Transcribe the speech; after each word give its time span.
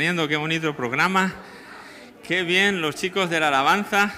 Teniendo 0.00 0.26
qué 0.28 0.38
bonito 0.38 0.74
programa, 0.74 1.34
qué 2.26 2.42
bien 2.42 2.80
los 2.80 2.94
chicos 2.94 3.28
de 3.28 3.38
la 3.38 3.48
alabanza, 3.48 4.10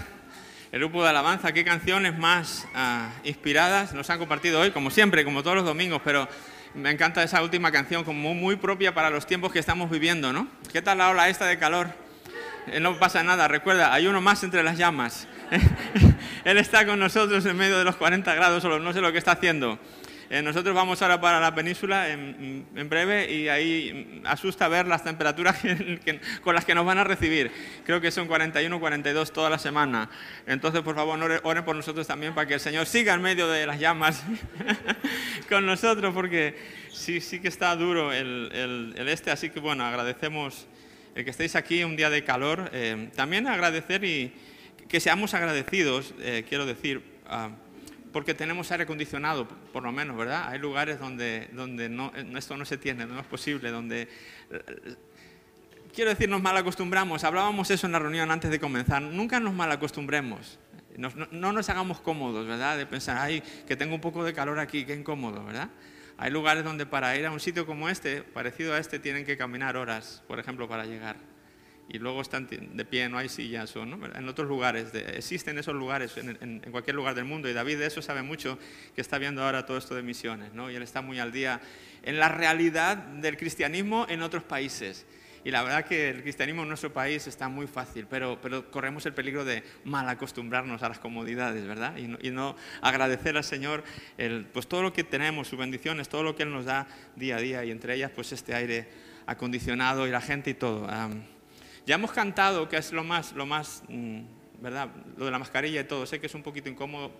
el 0.70 0.78
grupo 0.78 1.02
de 1.02 1.08
alabanza, 1.08 1.50
qué 1.50 1.64
canciones 1.64 2.16
más 2.16 2.68
ah, 2.72 3.10
inspiradas 3.24 3.92
nos 3.92 4.08
han 4.08 4.20
compartido 4.20 4.60
hoy, 4.60 4.70
como 4.70 4.92
siempre, 4.92 5.24
como 5.24 5.42
todos 5.42 5.56
los 5.56 5.64
domingos, 5.64 6.00
pero 6.04 6.28
me 6.74 6.92
encanta 6.92 7.24
esa 7.24 7.42
última 7.42 7.72
canción 7.72 8.04
como 8.04 8.32
muy 8.32 8.54
propia 8.54 8.94
para 8.94 9.10
los 9.10 9.26
tiempos 9.26 9.50
que 9.50 9.58
estamos 9.58 9.90
viviendo, 9.90 10.32
¿no? 10.32 10.46
¿Qué 10.72 10.82
tal 10.82 10.98
la 10.98 11.10
ola 11.10 11.28
esta 11.28 11.46
de 11.46 11.58
calor? 11.58 11.88
Eh, 12.68 12.78
no 12.78 12.96
pasa 13.00 13.24
nada, 13.24 13.48
recuerda, 13.48 13.92
hay 13.92 14.06
uno 14.06 14.20
más 14.20 14.44
entre 14.44 14.62
las 14.62 14.78
llamas. 14.78 15.26
Él 16.44 16.58
está 16.58 16.86
con 16.86 17.00
nosotros 17.00 17.44
en 17.44 17.56
medio 17.56 17.76
de 17.76 17.82
los 17.82 17.96
40 17.96 18.32
grados, 18.36 18.62
solo 18.62 18.78
no 18.78 18.92
sé 18.92 19.00
lo 19.00 19.10
que 19.10 19.18
está 19.18 19.32
haciendo. 19.32 19.80
Eh, 20.32 20.40
nosotros 20.40 20.74
vamos 20.74 21.02
ahora 21.02 21.20
para 21.20 21.38
la 21.38 21.54
península 21.54 22.08
en, 22.08 22.88
breve 22.88 23.30
y 23.30 23.48
ahí 23.48 24.22
asusta 24.24 24.66
ver 24.66 24.86
las 24.86 25.04
temperaturas 25.04 25.58
con 26.42 26.54
las 26.54 26.64
que 26.64 26.74
nos 26.74 26.86
van 26.86 26.96
a 26.96 27.04
recibir. 27.04 27.52
Creo 27.84 28.00
que 28.00 28.10
son 28.10 28.26
41, 28.26 28.80
42 28.80 29.30
toda 29.30 29.50
la 29.50 29.58
semana. 29.58 30.08
Entonces, 30.46 30.80
por 30.80 30.94
favor, 30.94 31.20
oren 31.42 31.64
por 31.66 31.76
nosotros 31.76 32.06
también 32.06 32.34
para 32.34 32.48
que 32.48 32.54
el 32.54 32.60
Señor 32.60 32.86
siga 32.86 33.12
en 33.12 33.20
medio 33.20 33.46
de 33.46 33.66
las 33.66 33.78
llamas 33.78 34.24
con 35.50 35.66
nosotros, 35.66 36.14
porque 36.14 36.56
sí, 36.90 37.20
sí 37.20 37.38
que 37.38 37.48
está 37.48 37.76
duro 37.76 38.10
el, 38.10 38.94
este. 39.06 39.32
Así 39.32 39.50
que, 39.50 39.60
bueno, 39.60 39.84
agradecemos 39.84 40.66
el 41.14 41.24
que 41.24 41.30
estéis 41.30 41.56
aquí 41.56 41.84
un 41.84 41.94
día 41.94 42.08
de 42.08 42.24
calor. 42.24 42.70
Eh, 42.72 43.10
también 43.14 43.46
agradecer 43.46 44.02
y 44.02 44.32
que 44.88 44.98
seamos 44.98 45.34
agradecidos, 45.34 46.14
eh, 46.20 46.46
quiero 46.48 46.64
decir 46.64 47.02
porque 48.12 48.34
tenemos 48.34 48.70
aire 48.70 48.84
acondicionado, 48.84 49.48
por 49.72 49.82
lo 49.82 49.92
menos, 49.92 50.16
¿verdad? 50.16 50.48
Hay 50.48 50.58
lugares 50.58 50.98
donde, 50.98 51.48
donde 51.52 51.88
no, 51.88 52.12
esto 52.36 52.56
no 52.56 52.64
se 52.64 52.76
tiene, 52.76 53.06
no 53.06 53.18
es 53.18 53.26
posible, 53.26 53.70
donde... 53.70 54.08
Quiero 55.94 56.10
decir, 56.10 56.28
nos 56.28 56.40
mal 56.40 56.56
acostumbramos. 56.56 57.22
Hablábamos 57.24 57.70
eso 57.70 57.86
en 57.86 57.92
la 57.92 57.98
reunión 57.98 58.30
antes 58.30 58.50
de 58.50 58.58
comenzar. 58.58 59.02
Nunca 59.02 59.40
nos 59.40 59.52
mal 59.52 59.70
acostumbremos. 59.70 60.58
no, 60.96 61.10
no, 61.30 61.52
nos 61.52 61.68
hagamos 61.68 62.00
cómodos, 62.00 62.46
¿verdad? 62.46 62.78
De 62.78 62.86
pensar, 62.86 63.18
ay, 63.18 63.42
que 63.66 63.76
tengo 63.76 63.94
un 63.94 64.00
poco 64.00 64.24
de 64.24 64.32
calor 64.32 64.58
aquí, 64.58 64.84
qué 64.84 64.94
incómodo, 64.94 65.44
¿verdad? 65.44 65.68
Hay 66.16 66.30
lugares 66.30 66.64
donde 66.64 66.86
para 66.86 67.16
ir 67.16 67.26
a 67.26 67.30
un 67.30 67.40
sitio 67.40 67.66
como 67.66 67.88
este, 67.88 68.22
parecido 68.22 68.74
a 68.74 68.78
este, 68.78 68.98
tienen 68.98 69.26
que 69.26 69.36
caminar 69.36 69.76
horas, 69.76 70.22
por 70.28 70.38
ejemplo, 70.38 70.68
para 70.68 70.84
llegar 70.84 71.16
y 71.92 71.98
luego 71.98 72.22
están 72.22 72.48
de 72.48 72.84
pie, 72.86 73.08
no 73.10 73.18
hay 73.18 73.28
sillas, 73.28 73.76
o, 73.76 73.84
¿no? 73.84 73.98
en 74.06 74.28
otros 74.28 74.48
lugares, 74.48 74.94
existen 74.94 75.58
esos 75.58 75.74
lugares 75.74 76.16
en, 76.16 76.60
cualquier 76.70 76.96
lugar 76.96 77.14
del 77.14 77.26
mundo, 77.26 77.50
y 77.50 77.52
David 77.52 77.78
de 77.78 77.86
eso 77.86 78.00
sabe 78.00 78.22
mucho, 78.22 78.58
que 78.94 79.02
está 79.02 79.18
viendo 79.18 79.44
ahora 79.44 79.66
todo 79.66 79.76
esto 79.76 79.94
de 79.94 80.02
misiones, 80.02 80.54
¿no? 80.54 80.70
y 80.70 80.74
él 80.74 80.82
está 80.82 81.02
muy 81.02 81.20
al 81.20 81.32
día 81.32 81.60
en 82.02 82.18
la 82.18 82.30
realidad 82.30 82.96
del 82.96 83.36
cristianismo 83.36 84.06
en 84.08 84.22
otros 84.22 84.42
países. 84.42 85.04
Y 85.44 85.50
la 85.50 85.64
verdad 85.64 85.84
que 85.84 86.10
el 86.10 86.22
cristianismo 86.22 86.62
en 86.62 86.68
nuestro 86.68 86.92
país 86.92 87.26
está 87.26 87.48
muy 87.48 87.66
fácil, 87.66 88.06
pero, 88.08 88.38
pero 88.40 88.70
corremos 88.70 89.04
el 89.06 89.12
peligro 89.12 89.44
de 89.44 89.64
mal 89.84 90.08
acostumbrarnos 90.08 90.84
a 90.84 90.88
las 90.88 91.00
comodidades, 91.00 91.66
¿verdad? 91.66 91.96
Y 91.96 92.06
no, 92.06 92.16
y 92.22 92.30
no 92.30 92.54
agradecer 92.80 93.36
al 93.36 93.42
Señor 93.42 93.82
el, 94.18 94.46
pues 94.46 94.68
todo 94.68 94.82
lo 94.82 94.92
que 94.92 95.02
tenemos, 95.02 95.48
sus 95.48 95.58
bendiciones, 95.58 96.08
todo 96.08 96.22
lo 96.22 96.36
que 96.36 96.44
Él 96.44 96.52
nos 96.52 96.64
da 96.64 96.86
día 97.16 97.36
a 97.36 97.40
día, 97.40 97.64
y 97.64 97.72
entre 97.72 97.96
ellas 97.96 98.12
pues 98.14 98.30
este 98.30 98.54
aire 98.54 98.88
acondicionado 99.26 100.06
y 100.06 100.10
la 100.10 100.20
gente 100.20 100.50
y 100.50 100.54
todo. 100.54 100.88
Ya 101.84 101.96
hemos 101.96 102.12
cantado, 102.12 102.68
que 102.68 102.76
es 102.76 102.92
lo 102.92 103.02
más, 103.02 103.32
lo 103.32 103.44
más, 103.44 103.82
mm, 103.88 104.20
¿verdad? 104.60 104.88
Lo 105.16 105.24
de 105.24 105.30
la 105.30 105.38
mascarilla 105.38 105.80
y 105.80 105.84
todo. 105.84 106.06
Sé 106.06 106.20
que 106.20 106.26
es 106.26 106.34
un 106.34 106.42
poquito 106.42 106.68
incómodo 106.68 107.10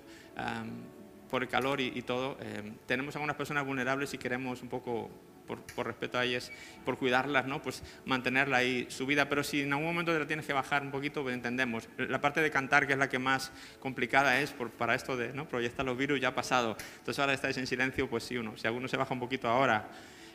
por 1.28 1.42
el 1.42 1.48
calor 1.48 1.80
y, 1.80 2.02
todo. 2.02 2.36
Em, 2.40 2.74
tenemos 2.86 3.16
algunas 3.16 3.36
personas 3.36 3.66
vulnerables 3.66 4.14
y 4.14 4.18
queremos 4.18 4.62
un 4.62 4.68
poco, 4.68 5.10
por, 5.46 5.86
respeto 5.86 6.18
a 6.18 6.24
ellas, 6.24 6.52
por 6.84 6.96
cuidarlas, 6.96 7.46
¿no? 7.46 7.60
Pues 7.60 7.82
mantenerla 8.04 8.58
ahí 8.58 8.86
subida. 8.88 9.28
Pero 9.28 9.42
si 9.42 9.62
en 9.62 9.72
algún 9.72 9.86
momento 9.86 10.12
te 10.12 10.18
la 10.20 10.26
tienes 10.26 10.46
que 10.46 10.52
bajar 10.52 10.82
un 10.82 10.92
poquito, 10.92 11.22
pues 11.22 11.34
entendemos. 11.34 11.88
La 11.96 12.20
parte 12.20 12.40
de 12.40 12.50
cantar, 12.50 12.86
que 12.86 12.92
es 12.92 12.98
la 12.98 13.08
que 13.08 13.18
más 13.18 13.50
complicada 13.80 14.40
es 14.40 14.54
para 14.78 14.94
esto 14.94 15.16
de 15.16 15.28
proyectar 15.44 15.84
los 15.84 15.96
virus, 15.96 16.20
ya 16.20 16.28
ha 16.28 16.34
pasado. 16.34 16.76
Entonces 16.98 17.18
ahora 17.18 17.32
estáis 17.32 17.56
en 17.56 17.66
silencio, 17.66 18.08
pues 18.08 18.22
sí, 18.22 18.36
uno. 18.36 18.56
Si 18.56 18.66
alguno 18.66 18.86
se 18.86 18.96
baja 18.96 19.12
un 19.12 19.20
poquito 19.20 19.48
ahora 19.48 19.88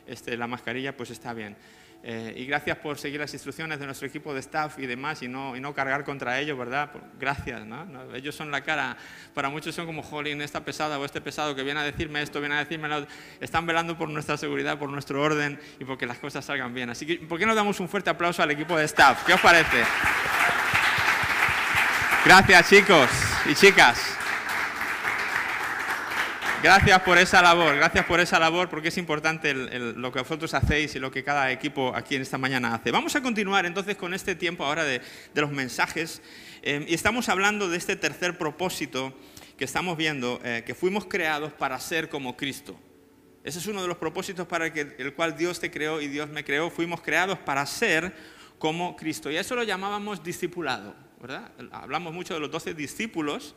este, 0.06 0.36
la 0.36 0.46
mascarilla, 0.46 0.96
pues 0.96 1.10
está 1.10 1.32
bien. 1.32 1.56
Eh, 2.00 2.32
y 2.36 2.46
gracias 2.46 2.78
por 2.78 2.96
seguir 2.96 3.18
las 3.18 3.32
instrucciones 3.34 3.80
de 3.80 3.86
nuestro 3.86 4.06
equipo 4.06 4.32
de 4.32 4.38
staff 4.40 4.78
y 4.78 4.86
demás 4.86 5.20
y 5.22 5.28
no, 5.28 5.56
y 5.56 5.60
no 5.60 5.74
cargar 5.74 6.04
contra 6.04 6.38
ellos, 6.38 6.56
¿verdad? 6.56 6.90
Gracias, 7.18 7.66
¿no? 7.66 7.86
Ellos 8.14 8.34
son 8.34 8.50
la 8.50 8.62
cara. 8.62 8.96
Para 9.34 9.48
muchos 9.48 9.74
son 9.74 9.84
como, 9.86 10.02
jolín, 10.02 10.40
esta 10.40 10.64
pesada 10.64 10.98
o 10.98 11.04
este 11.04 11.20
pesado 11.20 11.56
que 11.56 11.64
viene 11.64 11.80
a 11.80 11.82
decirme 11.82 12.22
esto, 12.22 12.40
viene 12.40 12.54
a 12.54 12.58
decirme 12.60 12.88
lo... 12.88 13.06
Están 13.40 13.66
velando 13.66 13.98
por 13.98 14.08
nuestra 14.08 14.36
seguridad, 14.36 14.78
por 14.78 14.90
nuestro 14.90 15.20
orden 15.20 15.60
y 15.80 15.84
porque 15.84 16.06
las 16.06 16.18
cosas 16.18 16.44
salgan 16.44 16.72
bien. 16.72 16.88
Así 16.90 17.04
que, 17.04 17.16
¿por 17.16 17.38
qué 17.38 17.46
no 17.46 17.54
damos 17.54 17.80
un 17.80 17.88
fuerte 17.88 18.10
aplauso 18.10 18.42
al 18.42 18.50
equipo 18.52 18.76
de 18.78 18.84
staff? 18.84 19.24
¿Qué 19.24 19.34
os 19.34 19.40
parece? 19.40 19.82
Gracias, 22.24 22.68
chicos 22.68 23.08
y 23.46 23.54
chicas. 23.54 24.17
Gracias 26.60 27.00
por 27.02 27.18
esa 27.18 27.40
labor, 27.40 27.76
gracias 27.76 28.04
por 28.04 28.18
esa 28.18 28.36
labor 28.40 28.68
porque 28.68 28.88
es 28.88 28.98
importante 28.98 29.54
lo 29.54 30.10
que 30.10 30.18
vosotros 30.18 30.52
hacéis 30.54 30.92
y 30.96 30.98
lo 30.98 31.08
que 31.08 31.22
cada 31.22 31.52
equipo 31.52 31.94
aquí 31.94 32.16
en 32.16 32.22
esta 32.22 32.36
mañana 32.36 32.74
hace. 32.74 32.90
Vamos 32.90 33.14
a 33.14 33.22
continuar 33.22 33.64
entonces 33.64 33.96
con 33.96 34.12
este 34.12 34.34
tiempo 34.34 34.64
ahora 34.64 34.82
de, 34.82 35.00
los 35.34 35.52
mensajes 35.52 36.20
eh, 36.62 36.84
y 36.88 36.94
estamos 36.94 37.28
hablando 37.28 37.68
de 37.68 37.76
este 37.76 37.94
tercer 37.94 38.36
propósito 38.38 39.14
que 39.56 39.64
estamos 39.64 39.96
viendo, 39.96 40.40
eh, 40.42 40.64
que 40.66 40.74
fuimos 40.74 41.04
creados 41.04 41.52
para 41.52 41.78
ser 41.78 42.08
como 42.08 42.36
Cristo. 42.36 42.76
Ese 43.44 43.60
es 43.60 43.66
uno 43.68 43.80
de 43.80 43.86
los 43.86 43.98
propósitos 43.98 44.48
para 44.48 44.66
el, 44.66 44.94
el 44.98 45.14
cual 45.14 45.36
Dios 45.36 45.60
te 45.60 45.70
creó 45.70 46.00
y 46.00 46.08
Dios 46.08 46.28
me 46.28 46.42
creó. 46.42 46.70
Fuimos 46.70 47.00
creados 47.02 47.38
para 47.38 47.64
ser 47.66 48.12
como 48.58 48.96
Cristo. 48.96 49.30
Y 49.30 49.36
a 49.36 49.42
eso 49.42 49.54
lo 49.54 49.62
llamábamos 49.62 50.24
discipulado, 50.24 50.96
¿verdad? 51.20 51.52
Hablamos 51.70 52.12
mucho 52.12 52.34
de 52.34 52.40
los 52.40 52.50
doce 52.50 52.74
discípulos 52.74 53.54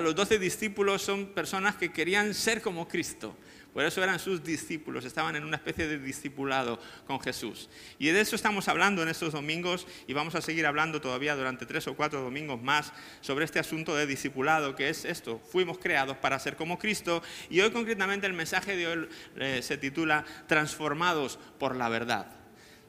los 0.00 0.14
doce 0.14 0.38
discípulos 0.38 1.02
son 1.02 1.26
personas 1.26 1.76
que 1.76 1.92
querían 1.92 2.34
ser 2.34 2.62
como 2.62 2.88
Cristo. 2.88 3.36
Por 3.74 3.84
eso 3.84 4.04
eran 4.04 4.20
sus 4.20 4.44
discípulos, 4.44 5.04
estaban 5.04 5.34
en 5.34 5.42
una 5.42 5.56
especie 5.56 5.88
de 5.88 5.98
discipulado 5.98 6.78
con 7.08 7.18
Jesús. 7.20 7.68
Y 7.98 8.06
de 8.06 8.20
eso 8.20 8.36
estamos 8.36 8.68
hablando 8.68 9.02
en 9.02 9.08
estos 9.08 9.32
domingos 9.32 9.88
y 10.06 10.12
vamos 10.12 10.36
a 10.36 10.40
seguir 10.40 10.64
hablando 10.64 11.00
todavía 11.00 11.34
durante 11.34 11.66
tres 11.66 11.88
o 11.88 11.96
cuatro 11.96 12.20
domingos 12.20 12.62
más 12.62 12.92
sobre 13.20 13.44
este 13.44 13.58
asunto 13.58 13.96
de 13.96 14.06
discipulado, 14.06 14.76
que 14.76 14.90
es 14.90 15.04
esto, 15.04 15.40
fuimos 15.50 15.78
creados 15.78 16.16
para 16.18 16.38
ser 16.38 16.54
como 16.54 16.78
Cristo. 16.78 17.20
Y 17.50 17.62
hoy 17.62 17.72
concretamente 17.72 18.28
el 18.28 18.32
mensaje 18.32 18.76
de 18.76 18.86
hoy 18.86 19.08
eh, 19.38 19.60
se 19.60 19.76
titula 19.76 20.24
Transformados 20.46 21.40
por 21.58 21.74
la 21.74 21.88
verdad. 21.88 22.28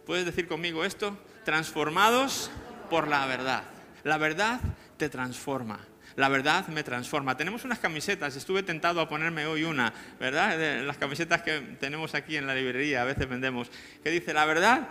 ¿Puedes 0.06 0.24
decir 0.24 0.48
conmigo 0.48 0.86
esto? 0.86 1.18
Transformados 1.46 2.52
por 2.92 3.08
la 3.08 3.26
verdad. 3.26 3.64
La 4.04 4.20
verdad 4.20 4.62
te 4.98 5.10
transforma. 5.10 5.80
La 6.16 6.30
verdad 6.30 6.68
me 6.68 6.84
transforma. 6.84 7.36
Tenemos 7.36 7.66
unas 7.66 7.80
camisetas, 7.80 8.36
estuve 8.36 8.64
tentado 8.64 9.02
a 9.02 9.10
ponerme 9.10 9.46
hoy 9.46 9.64
una, 9.64 9.94
¿verdad? 10.20 10.84
las 10.84 10.98
camisetas 10.98 11.42
que 11.42 11.60
tenemos 11.80 12.16
aquí 12.16 12.38
en 12.38 12.48
la 12.48 12.56
librería, 12.56 13.02
a 13.02 13.06
veces 13.06 13.28
vendemos, 13.28 13.70
que 14.02 14.10
dice, 14.12 14.34
la 14.34 14.46
verdad 14.46 14.88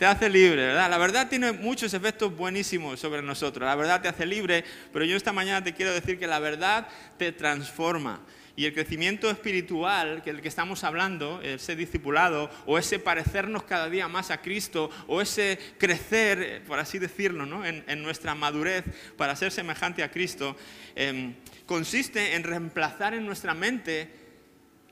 te 0.00 0.06
hace 0.06 0.30
libre, 0.30 0.68
¿verdad? 0.68 0.88
La 0.88 0.96
verdad 0.96 1.28
tiene 1.28 1.52
muchos 1.52 1.92
efectos 1.92 2.34
buenísimos 2.34 2.98
sobre 2.98 3.20
nosotros. 3.20 3.66
La 3.66 3.74
verdad 3.74 4.00
te 4.00 4.08
hace 4.08 4.24
libre, 4.24 4.64
pero 4.94 5.04
yo 5.04 5.14
esta 5.14 5.30
mañana 5.30 5.62
te 5.62 5.74
quiero 5.74 5.92
decir 5.92 6.18
que 6.18 6.26
la 6.26 6.38
verdad 6.38 6.88
te 7.18 7.32
transforma. 7.32 8.20
Y 8.60 8.66
el 8.66 8.74
crecimiento 8.74 9.30
espiritual, 9.30 10.22
que 10.22 10.28
el 10.28 10.42
que 10.42 10.48
estamos 10.48 10.84
hablando, 10.84 11.40
ese 11.40 11.74
discipulado, 11.74 12.50
o 12.66 12.76
ese 12.76 12.98
parecernos 12.98 13.62
cada 13.62 13.88
día 13.88 14.06
más 14.06 14.30
a 14.30 14.42
Cristo, 14.42 14.90
o 15.06 15.22
ese 15.22 15.58
crecer, 15.78 16.62
por 16.66 16.78
así 16.78 16.98
decirlo, 16.98 17.64
en, 17.64 18.02
nuestra 18.02 18.34
madurez 18.34 18.84
para 19.16 19.34
ser 19.34 19.50
semejante 19.50 20.02
a 20.02 20.10
Cristo, 20.10 20.58
em, 20.94 21.36
consiste 21.64 22.34
en 22.34 22.44
reemplazar 22.44 23.14
en 23.14 23.24
nuestra 23.24 23.54
mente 23.54 24.10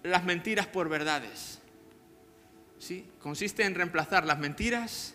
las 0.02 0.24
mentiras 0.24 0.66
por 0.66 0.88
verdades. 0.88 1.60
¿Sí? 2.78 3.04
Consiste 3.20 3.64
en 3.64 3.74
reemplazar 3.74 4.24
las 4.24 4.38
mentiras 4.38 5.14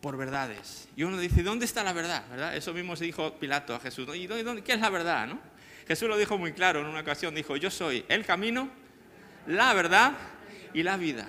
por 0.00 0.16
verdades. 0.16 0.88
Y 0.94 1.02
uno 1.02 1.18
dice, 1.18 1.42
¿dónde 1.42 1.64
está 1.64 1.82
la 1.82 1.92
verdad? 1.92 2.54
Eso 2.56 2.72
mismo 2.72 2.94
se 2.94 3.06
dijo 3.06 3.34
Pilato 3.40 3.74
a 3.74 3.80
Jesús. 3.80 4.08
¿Y 4.14 4.28
dónde, 4.28 4.62
qué 4.62 4.74
es 4.74 4.80
la 4.80 4.90
verdad? 4.90 5.26
¿no? 5.26 5.57
Jesús 5.88 6.06
lo 6.06 6.18
dijo 6.18 6.36
muy 6.36 6.52
claro 6.52 6.80
en 6.80 6.86
una 6.86 7.00
ocasión, 7.00 7.34
dijo, 7.34 7.56
yo 7.56 7.70
soy 7.70 8.04
el 8.08 8.26
camino, 8.26 8.68
la 9.46 9.72
verdad 9.72 10.12
y 10.74 10.82
la 10.82 10.98
vida. 10.98 11.26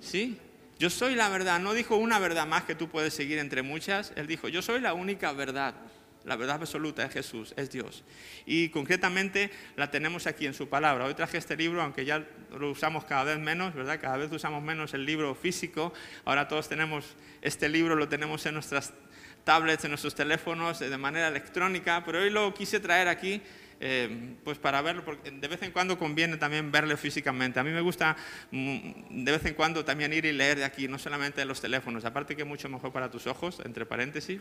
¿Sí? 0.00 0.38
Yo 0.78 0.90
soy 0.90 1.14
la 1.14 1.28
verdad. 1.28 1.60
No 1.60 1.72
dijo 1.72 1.96
una 1.96 2.18
verdad 2.18 2.46
más 2.46 2.64
que 2.64 2.74
tú 2.74 2.88
puedes 2.88 3.14
seguir 3.14 3.38
entre 3.38 3.62
muchas. 3.62 4.12
Él 4.16 4.26
dijo, 4.26 4.48
yo 4.48 4.60
soy 4.60 4.80
la 4.80 4.92
única 4.92 5.32
verdad. 5.32 5.74
La 6.24 6.36
verdad 6.36 6.56
absoluta 6.56 7.04
es 7.04 7.12
Jesús, 7.12 7.54
es 7.56 7.70
Dios. 7.70 8.02
Y 8.44 8.70
concretamente 8.70 9.50
la 9.76 9.90
tenemos 9.90 10.26
aquí 10.26 10.46
en 10.46 10.54
su 10.54 10.68
palabra. 10.68 11.04
Hoy 11.04 11.14
traje 11.14 11.38
este 11.38 11.56
libro, 11.56 11.80
aunque 11.80 12.04
ya 12.04 12.26
lo 12.58 12.70
usamos 12.70 13.04
cada 13.04 13.24
vez 13.24 13.38
menos, 13.38 13.74
¿verdad? 13.74 14.00
Cada 14.00 14.16
vez 14.16 14.32
usamos 14.32 14.62
menos 14.62 14.94
el 14.94 15.06
libro 15.06 15.34
físico. 15.34 15.92
Ahora 16.24 16.48
todos 16.48 16.68
tenemos 16.68 17.14
este 17.40 17.68
libro, 17.68 17.94
lo 17.94 18.08
tenemos 18.08 18.44
en 18.46 18.54
nuestras 18.54 18.94
tablets, 19.44 19.84
en 19.84 19.90
nuestros 19.90 20.14
teléfonos, 20.14 20.78
de 20.78 20.98
manera 20.98 21.28
electrónica, 21.28 22.02
pero 22.04 22.20
hoy 22.20 22.30
lo 22.30 22.52
quise 22.54 22.80
traer 22.80 23.08
aquí 23.08 23.42
eh, 23.86 24.36
pues 24.42 24.56
para 24.56 24.80
verlo, 24.80 25.04
porque 25.04 25.30
de 25.30 25.46
vez 25.46 25.60
en 25.60 25.70
cuando 25.70 25.98
conviene 25.98 26.38
también 26.38 26.72
verlo 26.72 26.96
físicamente. 26.96 27.60
A 27.60 27.62
mí 27.62 27.70
me 27.70 27.82
gusta 27.82 28.16
mm, 28.50 29.24
de 29.24 29.32
vez 29.32 29.44
en 29.44 29.52
cuando 29.52 29.84
también 29.84 30.10
ir 30.14 30.24
y 30.24 30.32
leer 30.32 30.56
de 30.56 30.64
aquí, 30.64 30.88
no 30.88 30.98
solamente 30.98 31.42
de 31.42 31.44
los 31.44 31.60
teléfonos, 31.60 32.02
aparte 32.06 32.34
que 32.34 32.42
es 32.42 32.48
mucho 32.48 32.66
mejor 32.70 32.92
para 32.92 33.10
tus 33.10 33.26
ojos, 33.26 33.60
entre 33.62 33.84
paréntesis. 33.84 34.40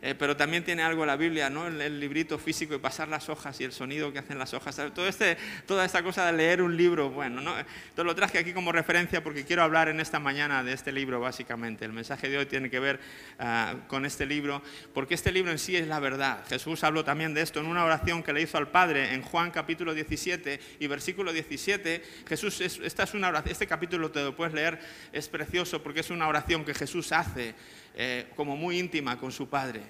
Eh, 0.00 0.14
pero 0.18 0.34
también 0.34 0.64
tiene 0.64 0.82
algo 0.82 1.04
la 1.04 1.16
Biblia, 1.16 1.50
¿no? 1.50 1.66
El, 1.66 2.00
librito 2.00 2.38
físico 2.38 2.74
y 2.74 2.78
pasar 2.78 3.08
las 3.08 3.28
hojas 3.28 3.60
y 3.60 3.64
el 3.64 3.72
sonido 3.72 4.14
que 4.14 4.20
hacen 4.20 4.38
las 4.38 4.54
hojas, 4.54 4.76
Todo 4.94 5.06
este, 5.06 5.36
toda 5.66 5.84
esta 5.84 6.02
cosa 6.02 6.24
de 6.24 6.32
leer 6.32 6.62
un 6.62 6.74
libro, 6.74 7.10
bueno, 7.10 7.42
¿no? 7.42 7.58
Entonces 7.58 8.04
lo 8.06 8.14
traje 8.14 8.38
aquí 8.38 8.54
como 8.54 8.72
referencia 8.72 9.22
porque 9.22 9.44
quiero 9.44 9.62
hablar 9.62 9.90
en 9.90 10.00
esta 10.00 10.18
mañana 10.18 10.64
de 10.64 10.72
este 10.72 10.90
libro 10.90 11.20
básicamente. 11.20 11.84
El 11.84 11.92
mensaje 11.92 12.30
de 12.30 12.38
hoy 12.38 12.46
tiene 12.46 12.70
que 12.70 12.80
ver 12.80 12.98
ah, 13.38 13.74
con 13.88 14.06
este 14.06 14.24
libro, 14.24 14.62
porque 14.94 15.12
este 15.12 15.32
libro 15.32 15.50
en 15.52 15.58
sí 15.58 15.76
es 15.76 15.86
la 15.86 16.00
verdad. 16.00 16.46
Jesús 16.48 16.82
habló 16.82 17.04
también 17.04 17.34
de 17.34 17.42
esto 17.42 17.60
en 17.60 17.66
una 17.66 17.84
oración 17.84 18.22
que 18.22 18.32
le 18.32 18.40
hizo 18.40 18.56
al 18.56 18.69
Padre 18.70 19.14
en 19.14 19.22
Juan 19.22 19.50
capítulo 19.50 19.94
17 19.94 20.60
y 20.78 20.86
versículo 20.86 21.32
17. 21.32 22.02
Jesús, 22.26 22.60
esta 22.60 23.02
es 23.04 23.14
una 23.14 23.42
este 23.46 23.66
capítulo 23.66 24.10
te 24.10 24.22
lo 24.22 24.34
puedes 24.34 24.54
leer, 24.54 24.80
es 25.12 25.28
precioso 25.28 25.82
porque 25.82 26.00
es 26.00 26.10
una 26.10 26.28
oración 26.28 26.64
que 26.64 26.74
Jesús 26.74 27.12
hace 27.12 27.54
eh, 27.94 28.30
como 28.36 28.56
muy 28.56 28.78
íntima 28.78 29.18
con 29.18 29.32
su 29.32 29.48
Padre. 29.48 29.82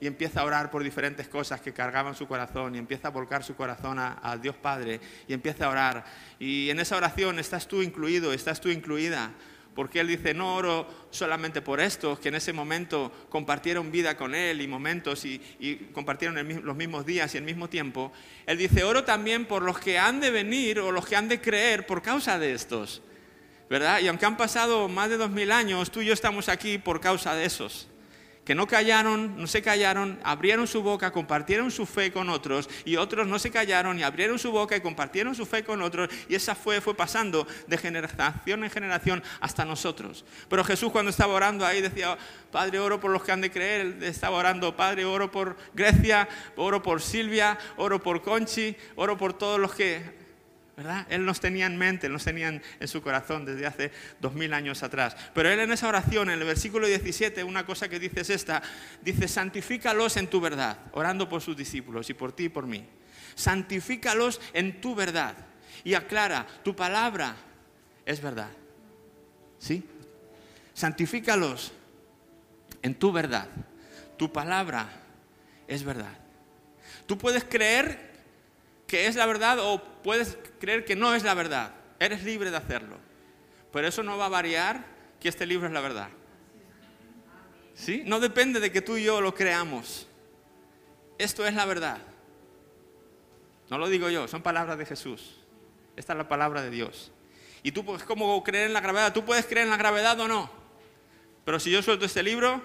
Y 0.00 0.06
empieza 0.06 0.40
a 0.40 0.44
orar 0.44 0.70
por 0.70 0.82
diferentes 0.82 1.28
cosas 1.28 1.60
que 1.60 1.72
cargaban 1.72 2.14
su 2.14 2.26
corazón 2.26 2.74
y 2.74 2.78
empieza 2.78 3.08
a 3.08 3.10
volcar 3.10 3.42
su 3.42 3.54
corazón 3.54 3.98
a 3.98 4.38
Dios 4.42 4.56
Padre 4.56 5.00
y 5.26 5.32
empieza 5.32 5.66
a 5.66 5.70
orar. 5.70 6.04
Y 6.38 6.68
en 6.68 6.80
esa 6.80 6.96
oración 6.96 7.38
estás 7.38 7.66
tú 7.68 7.80
incluido, 7.80 8.32
estás 8.32 8.60
tú 8.60 8.68
incluida 8.68 9.32
porque 9.74 10.00
él 10.00 10.08
dice, 10.08 10.34
no 10.34 10.54
oro 10.54 10.86
solamente 11.10 11.62
por 11.62 11.80
estos 11.80 12.18
que 12.18 12.28
en 12.28 12.36
ese 12.36 12.52
momento 12.52 13.10
compartieron 13.28 13.90
vida 13.90 14.16
con 14.16 14.34
él 14.34 14.60
y 14.60 14.68
momentos 14.68 15.24
y, 15.24 15.40
compartieron 15.92 16.64
los 16.64 16.76
mismos 16.76 17.06
días 17.06 17.34
y 17.34 17.38
el 17.38 17.44
mismo 17.44 17.68
tiempo. 17.68 18.12
Él 18.46 18.58
dice, 18.58 18.84
oro 18.84 19.04
también 19.04 19.46
por 19.46 19.62
los 19.62 19.78
que 19.78 19.98
han 19.98 20.20
de 20.20 20.30
venir 20.30 20.80
o 20.80 20.92
los 20.92 21.06
que 21.06 21.16
han 21.16 21.28
de 21.28 21.40
creer 21.40 21.86
por 21.86 22.02
causa 22.02 22.38
de 22.38 22.52
estos. 22.52 23.02
¿Verdad? 23.70 24.00
Y 24.00 24.08
aunque 24.08 24.26
han 24.26 24.36
pasado 24.36 24.88
más 24.88 25.08
de 25.08 25.16
dos 25.16 25.30
mil 25.30 25.50
años, 25.50 25.90
tú 25.90 26.02
y 26.02 26.06
yo 26.06 26.12
estamos 26.12 26.48
aquí 26.48 26.76
por 26.76 27.00
causa 27.00 27.34
de 27.34 27.46
esos 27.46 27.88
que 28.44 28.54
no 28.54 28.66
callaron, 28.66 29.36
no 29.36 29.46
se 29.46 29.62
callaron, 29.62 30.18
abrieron 30.22 30.66
su 30.66 30.82
boca, 30.82 31.10
compartieron 31.10 31.70
su 31.70 31.86
fe 31.86 32.12
con 32.12 32.28
otros, 32.28 32.68
y 32.84 32.96
otros 32.96 33.26
no 33.26 33.38
se 33.38 33.50
callaron 33.50 33.98
y 33.98 34.02
abrieron 34.02 34.38
su 34.38 34.52
boca 34.52 34.76
y 34.76 34.80
compartieron 34.80 35.34
su 35.34 35.46
fe 35.46 35.64
con 35.64 35.82
otros, 35.82 36.08
y 36.28 36.34
esa 36.34 36.54
fue, 36.54 36.80
fue 36.80 36.94
pasando 36.94 37.46
de 37.66 37.78
generación 37.78 38.64
en 38.64 38.70
generación 38.70 39.22
hasta 39.40 39.64
nosotros. 39.64 40.24
Pero 40.48 40.64
Jesús 40.64 40.92
cuando 40.92 41.10
estaba 41.10 41.34
orando 41.34 41.64
ahí 41.64 41.80
decía, 41.80 42.18
Padre, 42.50 42.78
oro 42.78 43.00
por 43.00 43.10
los 43.10 43.22
que 43.22 43.32
han 43.32 43.40
de 43.40 43.50
creer, 43.50 44.02
estaba 44.02 44.36
orando, 44.36 44.76
Padre, 44.76 45.04
oro 45.04 45.30
por 45.30 45.56
Grecia, 45.72 46.28
oro 46.56 46.82
por 46.82 47.00
Silvia, 47.00 47.58
oro 47.76 48.02
por 48.02 48.22
Conchi, 48.22 48.76
oro 48.96 49.16
por 49.16 49.32
todos 49.32 49.58
los 49.58 49.74
que 49.74 50.23
¿verdad? 50.76 51.06
Él 51.08 51.24
nos 51.24 51.40
tenía 51.40 51.66
en 51.66 51.76
mente, 51.76 52.08
nos 52.08 52.24
tenía 52.24 52.48
en 52.48 52.88
su 52.88 53.00
corazón 53.00 53.44
desde 53.44 53.66
hace 53.66 53.92
dos 54.20 54.34
mil 54.34 54.52
años 54.52 54.82
atrás. 54.82 55.16
Pero 55.32 55.48
él 55.48 55.60
en 55.60 55.72
esa 55.72 55.88
oración, 55.88 56.30
en 56.30 56.40
el 56.40 56.46
versículo 56.46 56.86
17, 56.86 57.44
una 57.44 57.64
cosa 57.64 57.88
que 57.88 58.00
dice 58.00 58.22
es 58.22 58.30
esta, 58.30 58.62
dice, 59.02 59.28
santifícalos 59.28 60.16
en 60.16 60.26
tu 60.26 60.40
verdad, 60.40 60.78
orando 60.92 61.28
por 61.28 61.42
sus 61.42 61.56
discípulos 61.56 62.10
y 62.10 62.14
por 62.14 62.32
ti 62.32 62.44
y 62.44 62.48
por 62.48 62.66
mí. 62.66 62.84
Santifícalos 63.34 64.40
en 64.52 64.80
tu 64.80 64.94
verdad. 64.94 65.36
Y 65.84 65.94
aclara, 65.94 66.46
tu 66.62 66.74
palabra 66.74 67.36
es 68.04 68.20
verdad. 68.20 68.50
¿Sí? 69.58 69.84
Santifícalos 70.72 71.72
en 72.82 72.94
tu 72.94 73.12
verdad. 73.12 73.48
Tu 74.16 74.32
palabra 74.32 74.88
es 75.68 75.84
verdad. 75.84 76.16
Tú 77.06 77.18
puedes 77.18 77.44
creer 77.44 78.13
que 78.94 79.08
es 79.08 79.16
la 79.16 79.26
verdad 79.26 79.58
o 79.58 79.82
puedes 80.04 80.38
creer 80.60 80.84
que 80.84 80.94
no 80.94 81.16
es 81.16 81.24
la 81.24 81.34
verdad. 81.34 81.72
Eres 81.98 82.22
libre 82.22 82.52
de 82.52 82.56
hacerlo. 82.56 82.96
Pero 83.72 83.88
eso 83.88 84.04
no 84.04 84.16
va 84.16 84.26
a 84.26 84.28
variar 84.28 84.86
que 85.18 85.28
este 85.28 85.46
libro 85.46 85.66
es 85.66 85.72
la 85.72 85.80
verdad. 85.80 86.10
¿Sí? 87.74 88.04
No 88.06 88.20
depende 88.20 88.60
de 88.60 88.70
que 88.70 88.82
tú 88.82 88.96
y 88.96 89.02
yo 89.02 89.20
lo 89.20 89.34
creamos. 89.34 90.06
Esto 91.18 91.44
es 91.44 91.54
la 91.54 91.64
verdad. 91.64 91.98
No 93.68 93.78
lo 93.78 93.88
digo 93.88 94.10
yo, 94.10 94.28
son 94.28 94.42
palabras 94.42 94.78
de 94.78 94.86
Jesús. 94.86 95.40
Esta 95.96 96.12
es 96.12 96.16
la 96.16 96.28
palabra 96.28 96.62
de 96.62 96.70
Dios. 96.70 97.10
Y 97.64 97.72
tú, 97.72 97.84
puedes 97.84 98.04
como 98.04 98.44
creer 98.44 98.68
en 98.68 98.74
la 98.74 98.80
gravedad. 98.80 99.12
Tú 99.12 99.24
puedes 99.24 99.44
creer 99.44 99.64
en 99.64 99.70
la 99.70 99.76
gravedad 99.76 100.20
o 100.20 100.28
no. 100.28 100.48
Pero 101.44 101.58
si 101.58 101.72
yo 101.72 101.82
suelto 101.82 102.04
este 102.04 102.22
libro. 102.22 102.62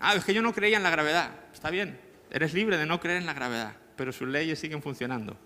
Ah, 0.00 0.14
es 0.14 0.24
que 0.24 0.32
yo 0.32 0.40
no 0.40 0.54
creía 0.54 0.78
en 0.78 0.84
la 0.84 0.90
gravedad. 0.90 1.32
Está 1.52 1.68
bien. 1.68 2.07
Eres 2.30 2.54
libre 2.54 2.76
de 2.76 2.86
no 2.86 3.00
creer 3.00 3.18
en 3.18 3.26
la 3.26 3.34
gravedad, 3.34 3.74
pero 3.96 4.12
sus 4.12 4.28
leyes 4.28 4.58
siguen 4.58 4.82
funcionando. 4.82 5.36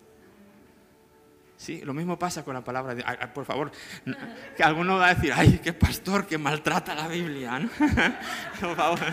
Sí, 1.63 1.81
lo 1.85 1.95
mismo 1.95 2.19
pasa 2.19 2.45
con 2.45 2.55
la 2.55 2.65
palabra 2.65 2.93
de 2.93 3.05
Dios. 3.05 3.29
Por 3.33 3.45
favor, 3.45 3.71
que 4.57 4.65
alguno 4.65 4.97
va 4.97 5.11
a 5.11 5.15
decir, 5.15 5.33
ay, 5.33 5.61
qué 5.63 5.73
pastor 5.73 6.27
que 6.27 6.37
maltrata 6.37 6.93
la 6.93 7.07
Biblia. 7.07 7.61
Por 8.61 8.75
favor. 8.75 8.99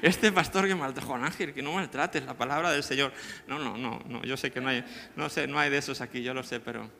Este 0.00 0.32
pastor 0.32 0.66
que 0.66 0.74
maltrata, 0.74 1.06
Juan 1.06 1.24
Ángel, 1.24 1.52
que 1.52 1.62
no 1.62 1.74
maltrates 1.74 2.24
la 2.24 2.34
palabra 2.34 2.72
del 2.72 2.82
Señor. 2.82 3.12
No, 3.46 3.60
no, 3.60 3.76
no, 3.76 4.02
no, 4.08 4.24
yo 4.24 4.36
sé 4.36 4.50
que 4.50 4.60
no 4.60 4.68
hay, 4.68 4.84
no 5.14 5.28
sé, 5.28 5.46
no 5.46 5.60
hay 5.60 5.70
de 5.70 5.78
esos 5.78 6.00
aquí, 6.00 6.24
yo 6.24 6.34
lo 6.34 6.42
sé, 6.42 6.58
pero 6.58 6.90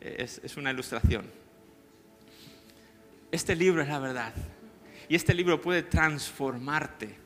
es, 0.00 0.40
es 0.42 0.56
una 0.56 0.70
ilustración. 0.70 1.30
Este 3.30 3.54
libro 3.54 3.82
es 3.82 3.88
la 3.88 3.98
verdad. 3.98 4.32
Y 5.10 5.16
este 5.16 5.34
libro 5.34 5.60
puede 5.60 5.82
transformarte 5.82 7.18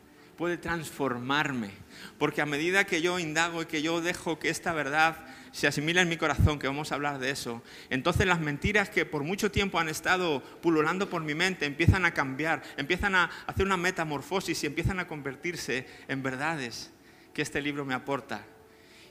puede 0.42 0.58
transformarme. 0.58 1.70
Porque 2.18 2.42
a 2.42 2.46
medida 2.46 2.82
que 2.82 3.00
yo 3.00 3.20
indago 3.20 3.62
y 3.62 3.66
que 3.66 3.80
yo 3.80 4.00
dejo 4.00 4.40
que 4.40 4.48
esta 4.48 4.72
verdad 4.72 5.24
se 5.52 5.68
asimile 5.68 6.00
en 6.00 6.08
mi 6.08 6.16
corazón, 6.16 6.58
que 6.58 6.66
vamos 6.66 6.90
a 6.90 6.96
hablar 6.96 7.20
de 7.20 7.30
eso, 7.30 7.62
entonces 7.90 8.26
las 8.26 8.40
mentiras 8.40 8.90
que 8.90 9.06
por 9.06 9.22
mucho 9.22 9.52
tiempo 9.52 9.78
han 9.78 9.88
estado 9.88 10.42
pululando 10.60 11.08
por 11.08 11.22
mi 11.22 11.36
mente 11.36 11.64
empiezan 11.64 12.04
a 12.04 12.12
cambiar, 12.12 12.60
empiezan 12.76 13.14
a 13.14 13.30
hacer 13.46 13.64
una 13.64 13.76
metamorfosis 13.76 14.64
y 14.64 14.66
empiezan 14.66 14.98
a 14.98 15.06
convertirse 15.06 15.86
en 16.08 16.24
verdades 16.24 16.90
que 17.32 17.42
este 17.42 17.62
libro 17.62 17.84
me 17.84 17.94
aporta. 17.94 18.44